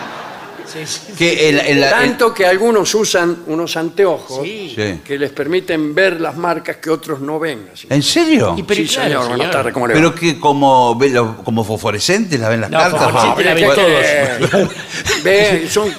[0.71, 1.13] Sí, sí.
[1.17, 4.73] Que el- el- el- Tanto que algunos usan unos anteojos Sí.
[4.75, 5.01] Sí.
[5.03, 7.69] que les permiten ver las marcas que otros no ven.
[7.73, 7.87] así.
[7.89, 8.53] ¿En serio?
[8.57, 9.51] Y pero sí, claro, señor, buenas señor.
[9.51, 9.99] tardes, ¿cómo le va?
[9.99, 13.11] Pero que como, ve- lo- como fosforescentes la ven las No, cartas.
[13.11, 14.69] fosforescentes la ven todos.
[15.23, 15.93] ve, son-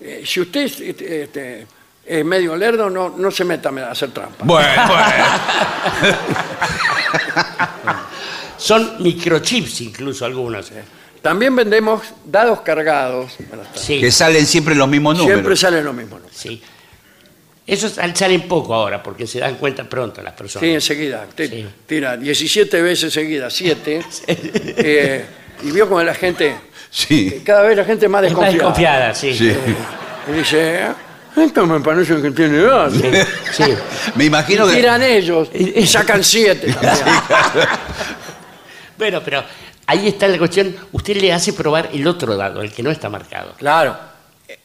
[0.00, 1.66] eh, si usted es, este, este,
[2.06, 4.44] es medio lerdo, no, no se meta a hacer trampa.
[4.44, 5.24] Bueno, bueno.
[8.58, 10.70] Son microchips incluso algunos.
[11.26, 13.32] También vendemos dados cargados.
[13.48, 13.82] Buenas tardes.
[13.82, 15.36] Sí, Que salen siempre los mismos números.
[15.38, 16.18] Siempre salen lo mismo.
[16.20, 16.26] ¿no?
[16.32, 16.62] sí.
[17.66, 20.64] Esos sal- salen poco ahora porque se dan cuenta pronto las personas.
[20.68, 21.26] Sí, enseguida.
[21.28, 21.66] Usted Sí.
[21.84, 24.02] tira 17 veces seguidas, 7.
[24.28, 25.24] eh,
[25.64, 26.54] y vio como la gente,
[26.90, 27.42] Sí.
[27.44, 29.08] cada vez la gente más Es más desconfiada.
[29.08, 29.34] desconfiada, sí.
[29.36, 29.52] Sí.
[30.30, 30.94] Y dice, "Ah,
[31.42, 32.88] esto me parece que tiene edad.
[33.52, 33.64] Sí.
[34.14, 34.76] Me imagino Y que.
[34.76, 37.16] tiran ellos y sacan 7 también.
[38.96, 39.42] Bueno, pero
[39.86, 40.74] ahí está la cuestión.
[40.92, 43.54] Usted le hace probar el otro dado, el que no está marcado.
[43.58, 43.96] Claro,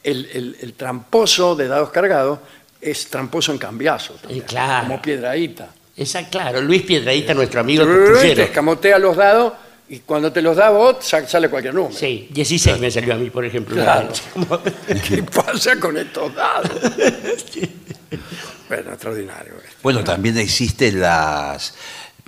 [0.02, 2.38] el, el- el tramposo de dados cargados
[2.80, 4.14] es tramposo en cambiazo.
[4.14, 4.88] también, claro.
[4.88, 5.68] Como piedradita.
[5.96, 9.52] Esa, claro, Luis Piedradita, nuestro amigo el Te escamotea los dados
[9.90, 11.94] y cuando te los da vos sa- sale cualquier número.
[11.94, 13.74] Sí, 16 me salió a mí, por ejemplo.
[13.76, 14.08] Claro.
[15.06, 16.70] ¿Qué pasa con estos dados?
[18.68, 19.52] bueno, extraordinario.
[19.82, 21.74] Bueno, también existen las,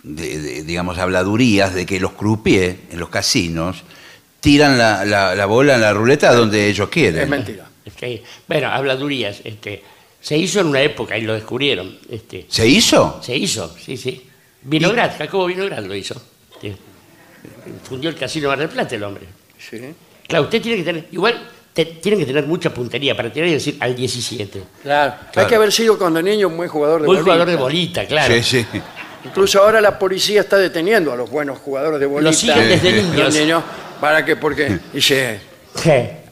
[0.05, 3.82] de- de- digamos, habladurías de que los croupiers en los casinos
[4.40, 7.22] tiran la, la- la bola en la ruleta donde ellos quieren.
[7.22, 7.68] Es mentira.
[7.85, 9.40] Es que, bueno, habladurías.
[9.44, 9.82] Este,
[10.20, 11.98] se hizo en una época y lo descubrieron.
[12.09, 13.20] Este, ¿Se hizo?
[13.22, 14.26] se hizo, sí, sí.
[14.62, 16.14] Vinograd, Jacobo Vinograd lo hizo.
[16.60, 16.74] Sí.
[17.82, 19.24] Fundió el casino Mar del Plata el hombre.
[19.59, 19.78] Sí.
[20.26, 23.52] Claro, usted tiene que tener, igual, te- tiene que tener mucha puntería para tirar y
[23.52, 24.62] decir al 17.
[24.82, 25.14] Claro.
[25.35, 27.32] Hay que haber sido cuando niño un buen jugador de Muy bolita.
[27.32, 28.35] jugador de bolita, claro.
[28.35, 28.66] Sí, sí.
[29.24, 32.30] Incluso ahora la policía está deteniendo a los buenos jugadores de bolita.
[32.30, 33.62] Lo siguen desde Los niños.
[34.01, 34.36] ¿Para qué?
[34.36, 35.40] Porque dice,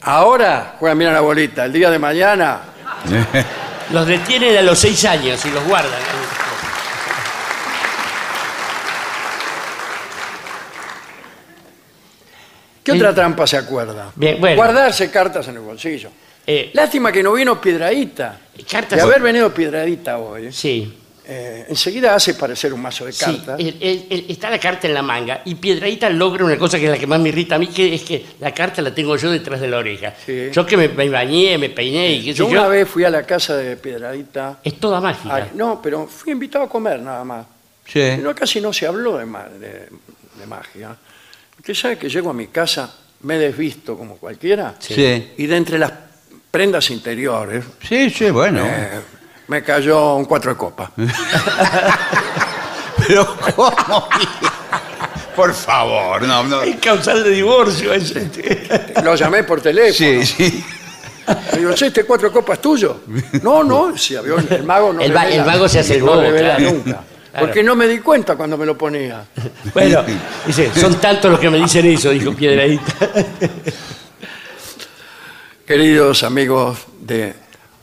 [0.01, 2.59] ahora juegan bien a la bolita, el día de mañana
[3.91, 5.91] Los detienen a los 6 años y los guardan.
[12.83, 14.11] ¿Qué otra trampa se acuerda?
[14.15, 14.55] Bien, bueno.
[14.57, 16.09] Guardarse cartas en el bolsillo.
[16.45, 18.37] Eh, Lástima que no vino Piedradita.
[18.69, 20.99] Cartas- De haber venido Piedradita hoy, sí.
[21.25, 23.59] Eh, enseguida hace parecer un mazo de Sí, cartas.
[23.59, 26.85] el- el- el- está la carta en la manga y Piedradita logra una cosa que
[26.85, 29.15] es la que más me irrita a mí, que es que la carta la tengo
[29.15, 30.13] yo detrás de la oreja.
[30.25, 30.49] Sí.
[30.51, 33.03] Yo que me, me bañé, me peiné y qué sé Yo yo, una vez fui
[33.05, 34.59] a la casa de Piedradita.
[34.63, 35.35] es toda mágica.
[35.35, 37.45] Ay, no, pero fui invitado a comer nada más.
[37.85, 38.01] Sí.
[38.21, 39.87] No, casi no se habló de, ma- de-
[40.39, 40.95] de magia.
[41.59, 45.31] Usted sabe que llego a mi casa, me he desvisto como cualquiera, Sí.
[45.37, 45.91] y de entre las
[46.51, 48.65] prendas interiores Sí, sí, bueno.
[48.65, 48.99] eh,
[49.47, 50.91] me cayó un cuatro de copa.
[53.07, 54.07] Pero ¿cómo?
[55.35, 56.61] Por favor, no, no.
[56.61, 58.29] Es causal de divorcio ese.
[59.03, 59.93] Lo llamé por teléfono.
[59.93, 60.63] Sí, sí.
[61.53, 63.01] Le digo, "Che, ¿este cuatro de copa es tuyo?
[63.41, 65.95] No, no, si había un- el mago no El va- revela- el mago se hace
[65.95, 66.71] el no bobo, revela claro.
[66.73, 66.83] nunca.
[67.31, 67.47] Claro.
[67.47, 69.25] Porque no me di cuenta cuando me lo ponía.
[69.73, 70.03] Bueno,
[70.45, 72.93] dice, son tantos los que me dicen eso, dijo Piedradita.
[75.65, 77.33] Queridos amigos de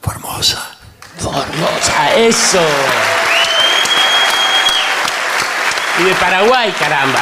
[0.01, 0.79] Formosa.
[1.21, 2.61] Formosa, eso.
[6.01, 7.21] Y de Paraguay, caramba.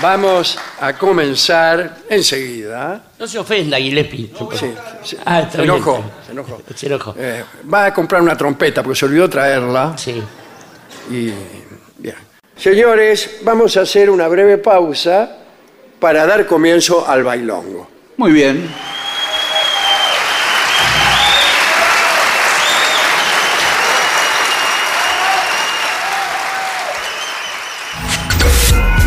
[0.00, 3.02] Vamos a comenzar enseguida.
[3.18, 4.30] No se ofenda, Gillespie.
[4.58, 4.72] Sí,
[5.02, 5.16] sí.
[5.24, 5.74] Ah, está se bien.
[5.74, 6.62] enojó, se enojó.
[6.74, 7.14] Se enojó.
[7.18, 9.98] Eh, va a comprar una trompeta porque se olvidó traerla.
[9.98, 10.22] Sí.
[11.10, 11.32] Y
[11.98, 12.14] bien.
[12.56, 15.36] Señores, vamos a hacer una breve pausa
[15.98, 17.88] para dar comienzo al bailongo.
[18.16, 18.68] Muy bien.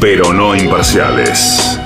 [0.00, 1.78] Pero no imparciales.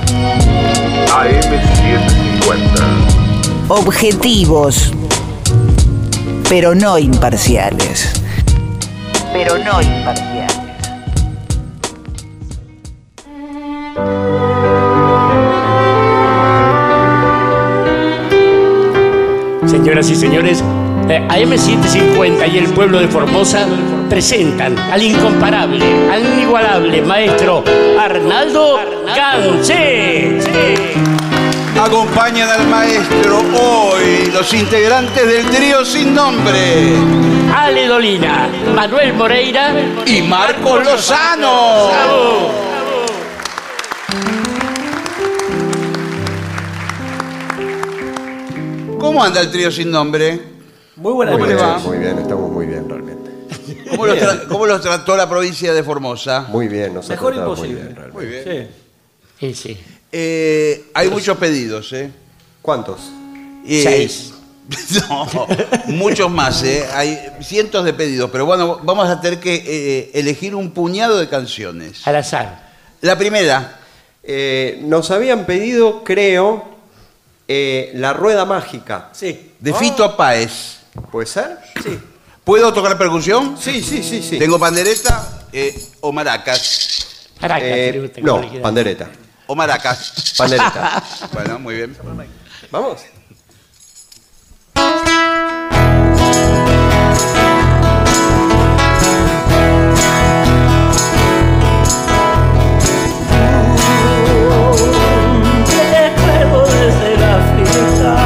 [1.08, 3.68] AM750.
[3.68, 4.92] Objetivos,
[6.48, 8.12] pero no imparciales.
[9.32, 10.54] Pero no imparciales.
[19.66, 20.62] Señoras y señores,
[21.08, 23.66] eh, AM750 y el pueblo de Formosa
[24.08, 27.64] presentan al incomparable, al inigualable maestro
[27.98, 30.38] Arnaldo Gansé.
[31.80, 36.94] Acompañan al maestro hoy los integrantes del trío sin nombre.
[37.54, 39.72] Ale Dolina, Manuel Moreira
[40.06, 41.88] Y Marcos Lozano.
[41.88, 42.64] ¡Bravo!
[48.98, 50.40] ¿Cómo anda el trío sin nombre?
[50.96, 51.68] Muy buenas ¿Cómo le noches.
[51.68, 51.78] va?
[51.78, 53.23] Muy bien, estamos muy bien realmente.
[53.96, 56.46] ¿Cómo los, tra- cómo los trató la provincia de Formosa?
[56.48, 57.82] Muy bien, nos ha Mejor tratado imposible.
[57.82, 58.18] Muy bien, realmente.
[58.18, 58.68] Muy bien.
[59.40, 59.54] Sí.
[59.54, 59.80] Sí, sí.
[60.12, 62.10] Eh, hay muchos pedidos, ¿eh?
[62.62, 63.00] ¿Cuántos?
[63.66, 64.30] Eh, Seis.
[65.10, 65.26] No,
[65.88, 66.86] muchos más, ¿eh?
[66.94, 71.28] Hay cientos de pedidos, pero bueno, vamos a tener que eh, elegir un puñado de
[71.28, 72.06] canciones.
[72.06, 72.72] Al azar.
[73.02, 73.80] La primera,
[74.26, 76.64] Eh, nos habían pedido, creo,
[77.46, 79.10] eh, La Rueda Mágica.
[79.12, 79.52] Sí.
[79.60, 80.78] de Fito Páez.
[81.12, 81.58] ¿Puede ser?
[81.82, 81.98] Sí.
[82.44, 83.56] ¿Puedo tocar percusión?
[83.58, 84.38] Sí, sí, sí, sí.
[84.38, 87.30] Tengo pandereta Eh, o maracas.
[87.40, 89.08] Maracas, Eh, le gusta como no, pandereta.
[89.46, 90.34] O maracas.
[90.36, 91.02] Pandereta.
[91.32, 91.96] bueno, muy bien.
[92.70, 93.00] Vamos.
[105.26, 108.16] recuerdo desde la fiesta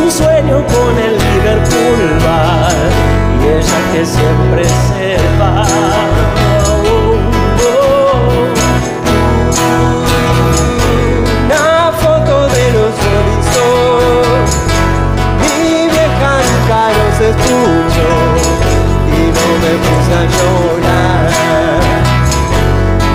[0.00, 1.07] un sueño con el
[1.48, 2.76] Bar
[3.40, 5.64] y ella que siempre se va.
[11.46, 13.44] Una foto de los Rolling
[15.40, 18.10] mi vieja nunca nos escuchó
[19.08, 21.30] y no me puse llorar.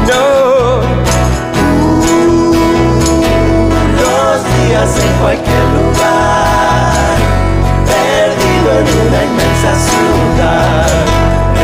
[0.08, 0.26] No.
[4.02, 6.03] Los días en cualquier lugar,
[8.80, 11.06] en una inmensa ciudad,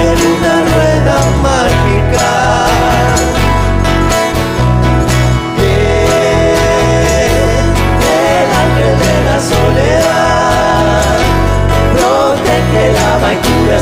[0.04, 2.30] en una rueda mágica.
[5.58, 6.96] Bien,
[8.30, 11.18] el ángel de la soledad,
[11.94, 13.80] protege la vaquilla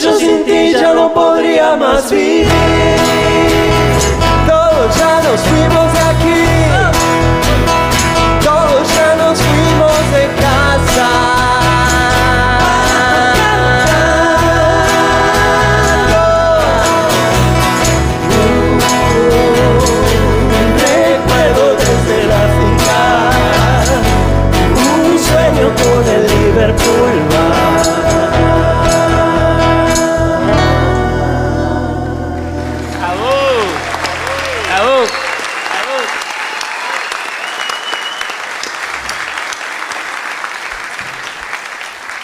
[0.00, 2.46] yo sin ti ya no podría más vivir.
[4.46, 6.40] Todos ya nos fuimos de aquí,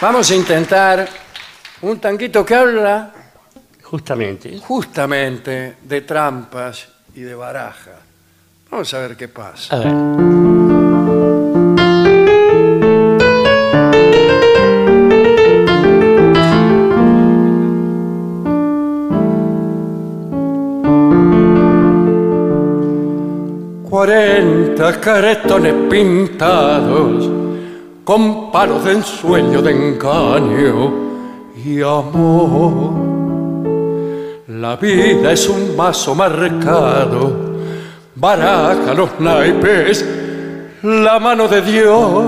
[0.01, 1.09] Vamos a intentar
[1.83, 3.13] un tanquito que habla
[3.83, 4.59] Justamente.
[4.59, 7.93] justamente de trampas y de baraja.
[8.71, 9.77] Vamos a ver qué pasa.
[9.77, 11.05] A ver.
[23.89, 27.31] Cuarenta caretones pintados
[28.05, 30.93] con palos de ensueño, de engaño
[31.65, 32.93] y amor.
[34.49, 37.33] La vida es un mazo marcado,
[38.15, 40.07] baraja los naipes,
[40.83, 42.25] la mano de Dios,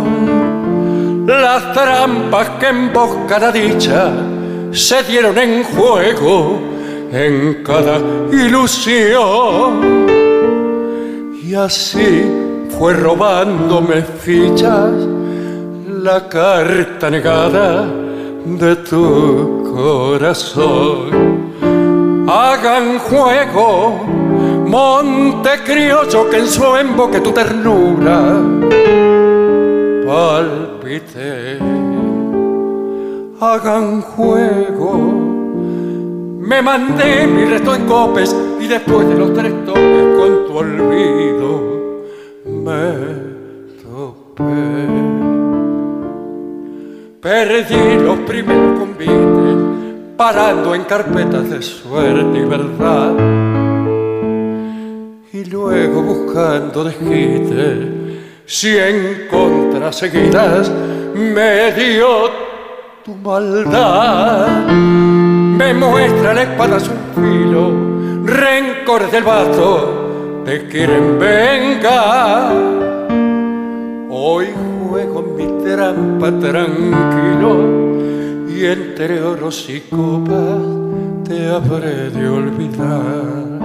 [1.27, 4.13] las trampas que emboscan la dicha
[4.73, 6.59] se dieron en juego
[7.13, 7.99] en cada
[8.33, 10.07] ilusión.
[11.43, 12.25] Y así
[12.79, 15.16] fue robándome fichas
[16.07, 17.85] la carta negada
[18.45, 21.11] de tu corazón.
[22.29, 24.05] Hagan juego,
[24.69, 28.41] monte criollo, que en su emboque tu ternura
[30.07, 31.59] palpite.
[33.41, 34.93] Hagan juego,
[36.51, 41.51] me mandé mi resto en copes y después de los tres toques con tu olvido
[42.65, 42.93] me
[43.83, 45.16] topé.
[47.21, 49.57] Perdí los primeros convites
[50.17, 53.13] parando en carpetas de suerte y verdad.
[55.33, 60.71] Y luego buscando desquite, cien contras seguidas
[61.15, 62.31] me dio
[63.05, 64.69] tu maldad.
[64.69, 67.73] Me muestra la espada su filo,
[68.25, 72.55] rencores del vaso te quieren vengar.
[74.09, 74.47] Hoy
[74.89, 77.53] juego mi trampa tranquilo
[78.49, 80.63] y entre oros y copas
[81.27, 83.57] te habré de olvidar.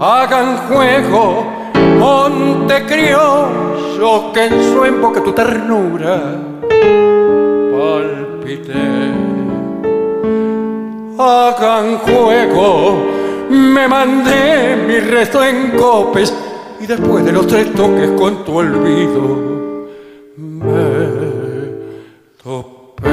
[0.00, 1.44] Hagan juego,
[1.98, 6.40] monte criollo, que en su emboque tu ternura
[7.72, 8.72] palpite.
[11.18, 13.06] Hagan juego,
[13.50, 16.32] me mandé mi resto en copes
[16.80, 19.51] y después de los tres toques con tu olvido
[20.62, 23.08] me topé.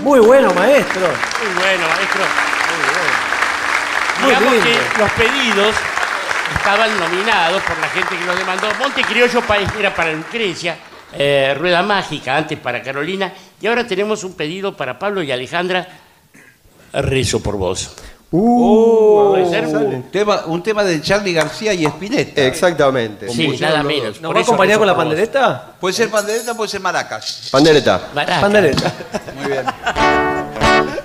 [0.00, 1.02] Muy bueno, maestro.
[1.02, 2.22] Muy bueno, maestro.
[4.20, 4.66] Muy Digamos lindo.
[4.66, 5.74] que los pedidos
[6.56, 8.68] estaban nominados por la gente que los demandó.
[8.78, 9.42] Monte Criollo
[9.78, 10.76] era para Lucrecia,
[11.12, 15.86] eh, Rueda Mágica antes para Carolina, y ahora tenemos un pedido para Pablo y Alejandra.
[16.92, 17.96] Rezo por vos.
[18.36, 19.96] Uh, sale.
[19.96, 22.42] Un tema, un tema de Charlie García y Spinetta.
[22.42, 23.28] Exactamente.
[23.28, 24.20] Sí, nada menos.
[24.20, 25.74] ¿Nos va a acompañar con la pandereta?
[25.78, 27.48] Puede ser pandereta, puede ser maracas.
[27.52, 28.08] Pandereta.
[28.12, 28.40] Maraca.
[28.40, 28.92] Pandereta.
[29.36, 29.64] Muy bien.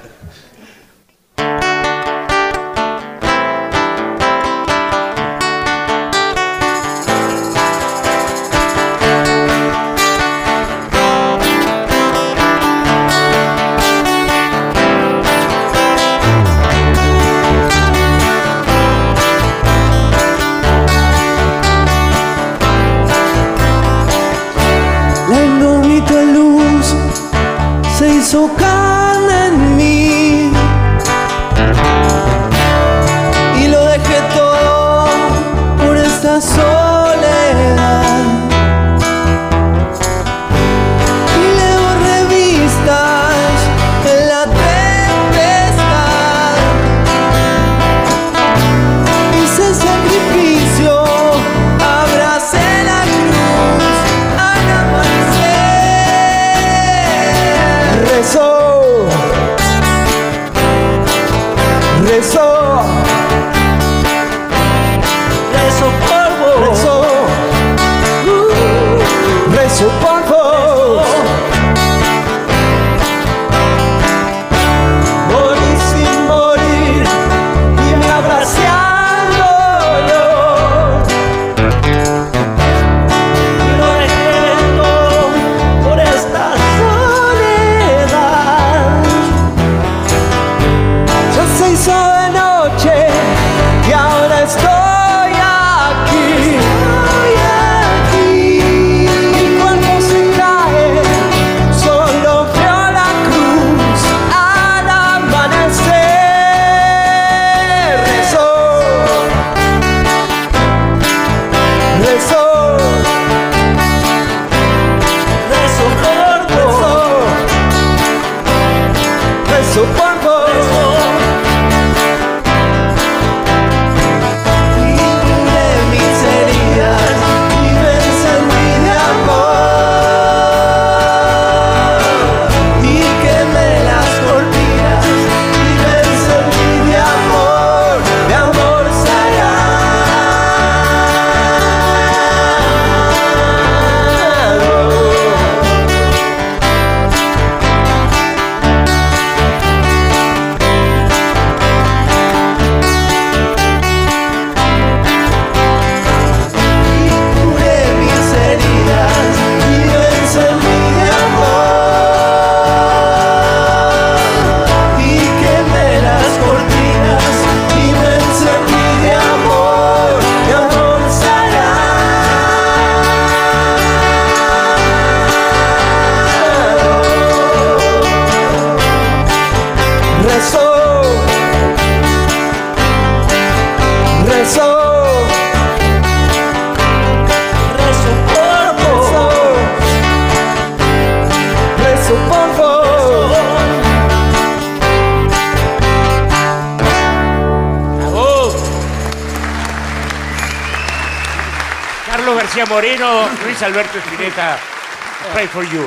[205.60, 205.82] for You.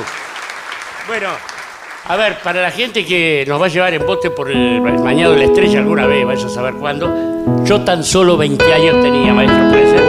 [1.07, 1.29] Bueno,
[2.05, 5.31] a ver, para la gente que nos va a llevar en bote por el mañana
[5.31, 9.33] de la estrella alguna vez, vaya a saber cuándo, yo tan solo 20 años tenía,
[9.33, 10.03] maestro, puede ser.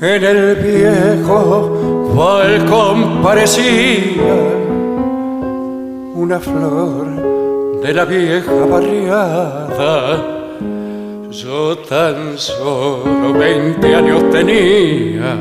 [0.00, 4.34] En el viejo balcón parecía
[6.14, 7.32] una flor
[7.82, 10.41] de la vieja barriada.
[11.32, 15.34] Yo tan solo 20 años tenía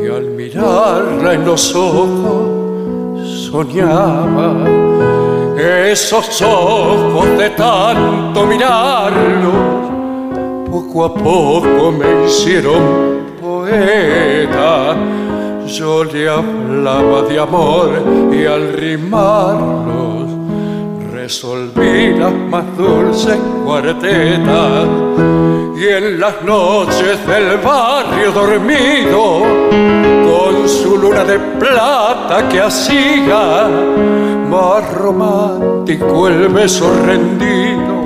[0.00, 4.54] y al mirarla en los ojos soñaba
[5.58, 9.90] esos ojos de tanto mirarlos
[10.70, 14.94] poco a poco me hicieron poeta.
[15.66, 17.90] Yo le hablaba de amor
[18.32, 20.09] y al rimarlos
[21.30, 24.88] resolví las más dulces cuartetas.
[25.76, 29.42] Y en las noches del barrio dormido,
[30.28, 33.68] con su luna de plata que hacía
[34.50, 38.00] más romántico el beso rendido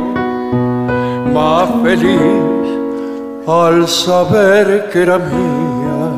[1.32, 2.66] más feliz
[3.48, 6.10] al saber que era mía.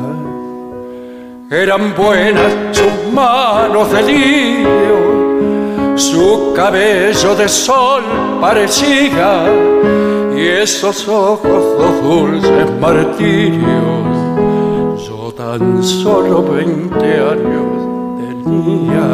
[1.49, 5.16] Eran buenas sus manos de lirio,
[5.97, 8.03] su cabello de sol
[8.39, 9.45] parecía
[10.35, 11.41] y esos ojos
[11.77, 13.57] dos dulces martirios.
[15.07, 17.67] Yo tan solo veinte años
[18.19, 19.07] tenía.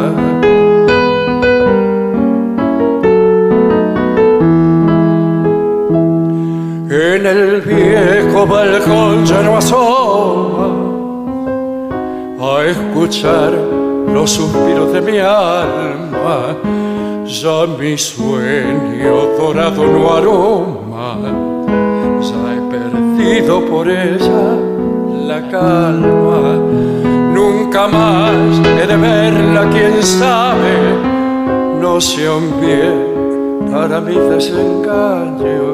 [6.90, 10.68] En el viejo balcón ya no asoma
[12.40, 13.52] a escuchar
[14.12, 16.73] los suspiros de mi alma.
[17.26, 21.16] Ya mi sueño dorado no aroma,
[22.20, 24.58] ya he perdido por ella
[25.26, 26.58] la calma.
[27.34, 30.76] Nunca más he de verla, quién sabe,
[31.80, 32.52] no sea un
[33.72, 35.64] para mi desengaño.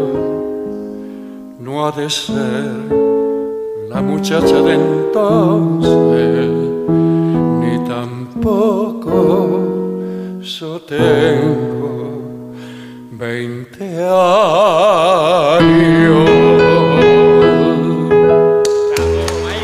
[1.59, 2.71] No ha de ser
[3.89, 6.49] la muchacha de entonces,
[7.61, 9.70] ni tampoco
[10.43, 12.53] yo tengo
[13.13, 14.31] veinte años.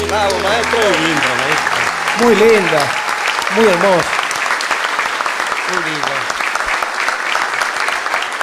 [0.08, 0.80] Bravo, maestro.
[2.22, 2.80] Muy linda,
[3.56, 4.10] muy hermosa.
[5.72, 6.14] Muy lindo.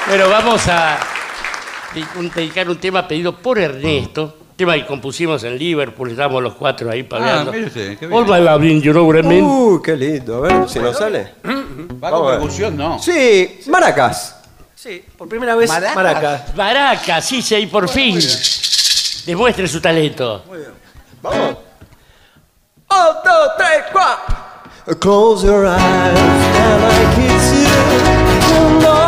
[0.07, 0.99] Bueno, vamos a
[2.35, 7.03] dedicar un tema pedido por Ernesto, tema que compusimos en Liverpool, estábamos los cuatro ahí
[7.03, 7.51] pagando.
[7.51, 8.19] mire usted, qué bien.
[8.19, 9.43] All my loving, you know what I mean?
[9.43, 10.37] Uy, qué lindo.
[10.37, 11.33] A ver si nos sale.
[11.43, 12.39] Va Vamos a con ver.
[12.39, 12.99] percusión, ¿no?
[12.99, 14.37] Sí, maracas.
[14.75, 15.95] Sí, por primera vez Maracas.
[15.95, 16.55] maracas.
[16.55, 18.19] Baraca, sí, sí, y por fin.
[19.25, 20.43] Demuestre su talento.
[21.21, 21.49] Vamos.
[22.89, 24.35] Un, dos, tres, cuatro.
[24.99, 27.69] Close your eyes and I kiss you.
[28.49, 29.02] Tomorrow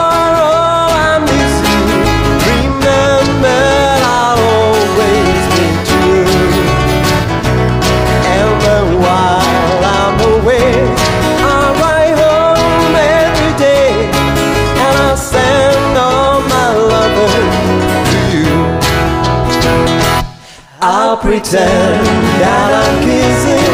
[20.87, 22.05] I'll pretend
[22.45, 23.73] that I'm kissing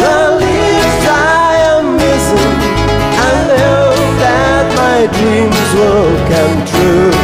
[0.00, 2.56] the lips I am missing.
[3.20, 3.92] I know
[4.24, 7.17] that my dreams will come true.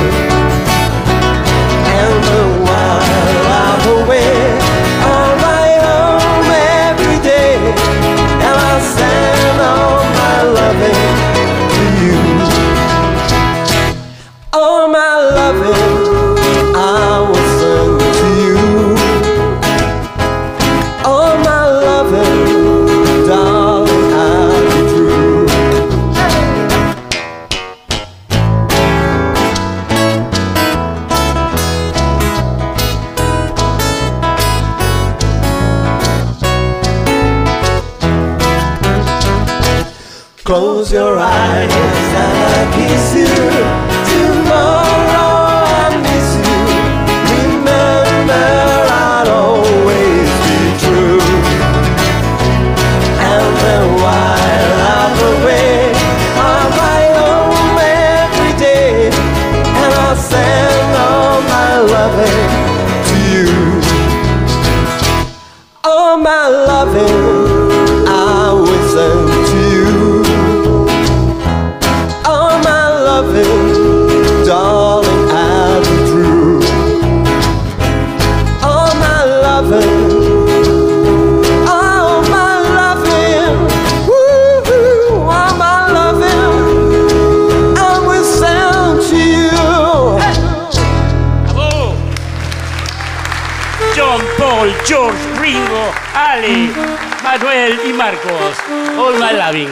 [97.54, 98.56] Manuel y Marcos.
[98.98, 99.70] All my loving.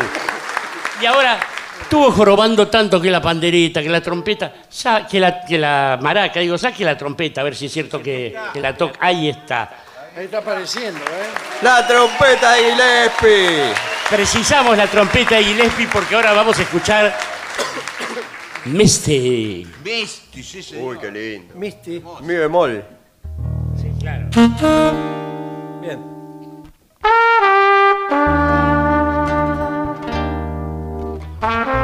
[1.00, 1.38] Y ahora
[1.82, 6.40] Estuvo jorobando tanto que la pandereta, que la trompeta, sa- que la, que la maraca,
[6.40, 8.96] digo, saque la trompeta, a ver si es cierto que, que la toca.
[8.98, 9.68] Ahí está.
[10.16, 11.26] Ahí está apareciendo, ¿eh?
[11.60, 13.74] La trompeta de Gillespie.
[14.08, 17.14] Precisamos la trompeta de Gillespie porque ahora vamos a escuchar
[18.64, 19.66] Misty.
[19.84, 20.84] Misty, sí, señor.
[20.94, 21.54] Uy, qué lindo.
[21.56, 22.02] Misty.
[22.22, 22.82] Mi bemol.
[23.78, 24.28] Sí, claro.
[25.82, 26.12] Bien.
[31.42, 31.81] Muy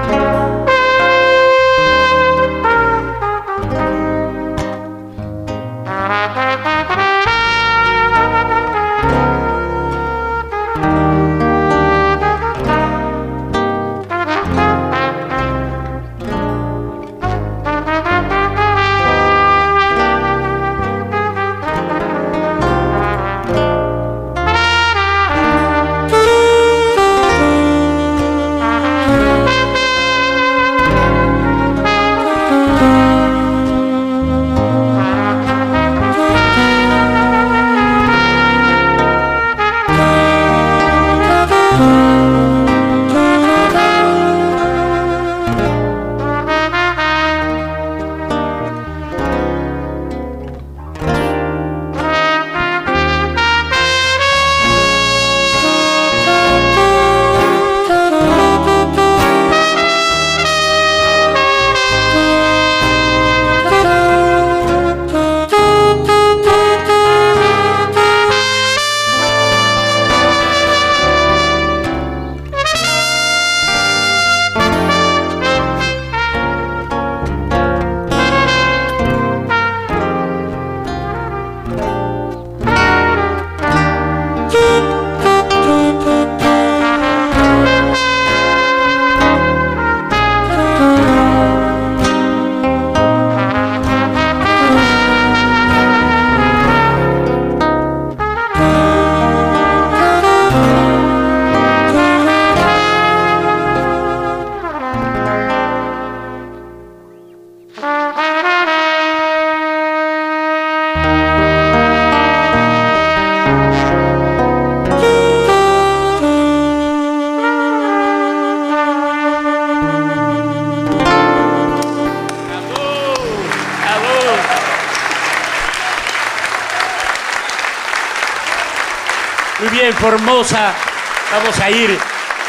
[131.69, 131.91] a ir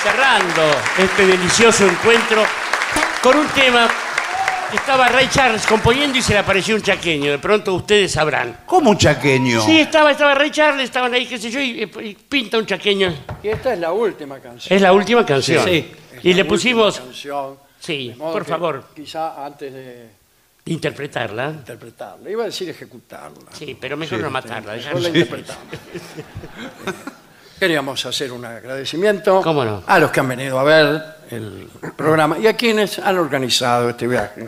[0.02, 0.62] cerrando
[0.98, 2.42] este delicioso encuentro
[3.22, 3.88] con un tema
[4.72, 7.32] que estaba Ray Charles componiendo y se le apareció un chaqueño.
[7.32, 8.62] De pronto ustedes sabrán.
[8.66, 9.62] ¿Cómo un chaqueño?
[9.62, 13.14] Sí, estaba, estaba Ray Charles, estaban ahí, qué sé yo, y, y pinta un chaqueño.
[13.44, 14.74] Y esta es la última canción.
[14.76, 15.66] Es la última canción.
[15.66, 15.92] Sí.
[16.24, 20.08] Y Es le pusimos, canción, sí, por favor, Quizá antes de
[20.66, 21.50] interpretarla.
[21.50, 22.30] interpretarla.
[22.30, 23.52] Iba a decir ejecutarla.
[23.54, 24.74] Sí, pero mejor no matarla.
[24.76, 25.64] Mejor la interpretamos.
[27.60, 29.84] Queríamos hacer un agradecimiento ¿Cómo no?
[29.86, 34.08] a los que han venido a ver el programa y a quienes han organizado este
[34.08, 34.46] viaje,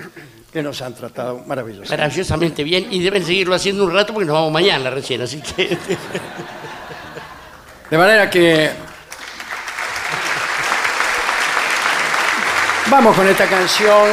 [0.51, 1.97] que nos han tratado maravillosamente.
[1.97, 5.77] Maravillosamente bien y deben seguirlo haciendo un rato porque nos vamos mañana recién, así que...
[7.89, 8.71] De manera que
[12.89, 14.09] vamos con esta canción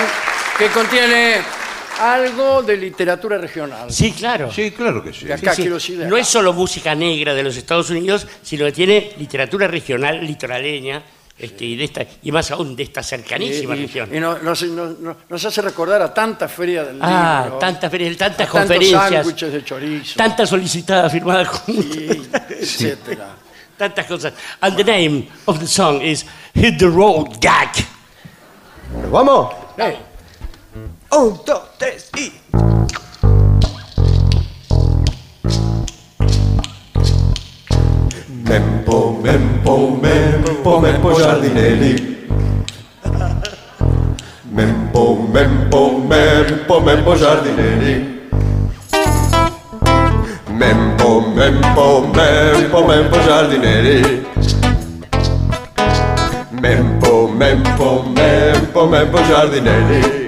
[0.58, 1.57] que contiene
[2.00, 3.90] algo de literatura regional.
[3.92, 4.52] Sí, claro.
[4.52, 5.26] Sí, claro que sí.
[5.26, 5.62] De acá Sí, sí.
[5.62, 6.22] quiero decir de No acá.
[6.22, 11.02] es solo música negra de los Estados Unidos, sino que tiene literatura regional, litoraleña,
[11.38, 14.08] este, y, de esta, y más aún de esta cercanísima Y- región.
[14.12, 17.90] y no- nos, nos- nos- nos hace recordar a tantas ferias del ah, libro, tantas
[17.90, 23.36] ferias, tantas a tantos conferencias, sándwiches de chorizo, tantas solicitadas firmadas con y etcétera.
[23.76, 24.32] tantas cosas.
[24.60, 27.70] And the name of the song is Hit the Road Gag.
[29.02, 29.54] ¿Nos vamos?
[29.76, 29.96] Eh,
[31.10, 32.30] Un, dos, tres y.
[38.44, 42.26] Mempo, mempo, mempo, mempo giardinelli.
[44.50, 48.20] Mempo, mempo, mempo, mempo giardinelli.
[50.50, 54.26] Mempo, mempo, mempo, mempo giardinelli.
[56.50, 60.27] Mempo, mempo, mempo, mempo giardinelli.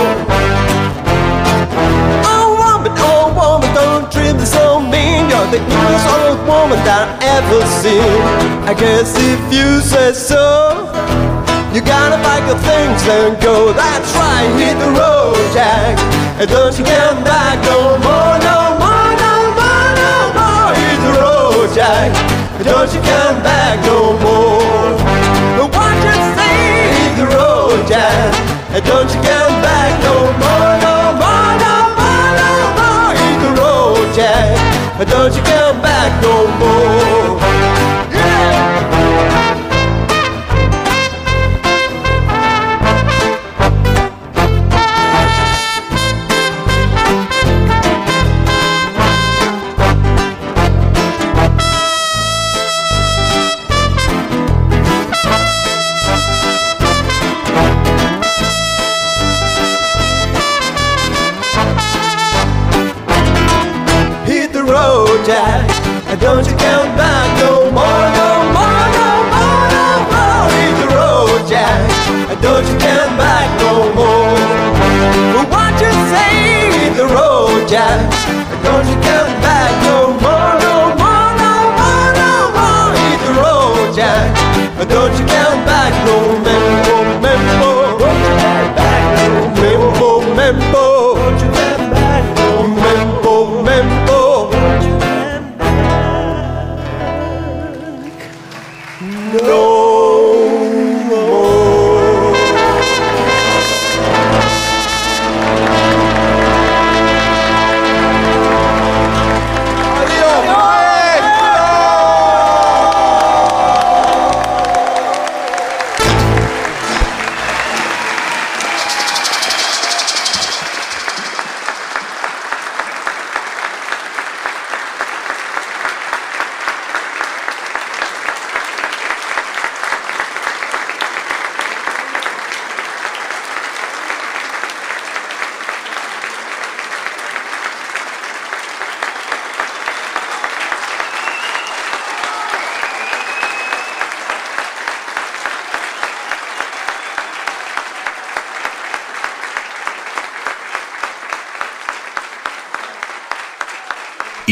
[6.71, 8.19] Woman that I ever seen.
[8.63, 10.87] I guess if you say so,
[11.75, 13.73] you gotta pack your things and go.
[13.73, 15.99] That's right, hit the road, Jack.
[16.39, 20.71] And don't you come back no more, no more, no more, no more.
[20.79, 22.09] Hit the road, Jack.
[22.55, 24.95] And don't you come back no more.
[25.59, 26.55] But what you say,
[26.95, 28.31] hit the road, Jack.
[28.71, 30.90] And don't you come back no more, no
[35.05, 37.20] don't you come back no more.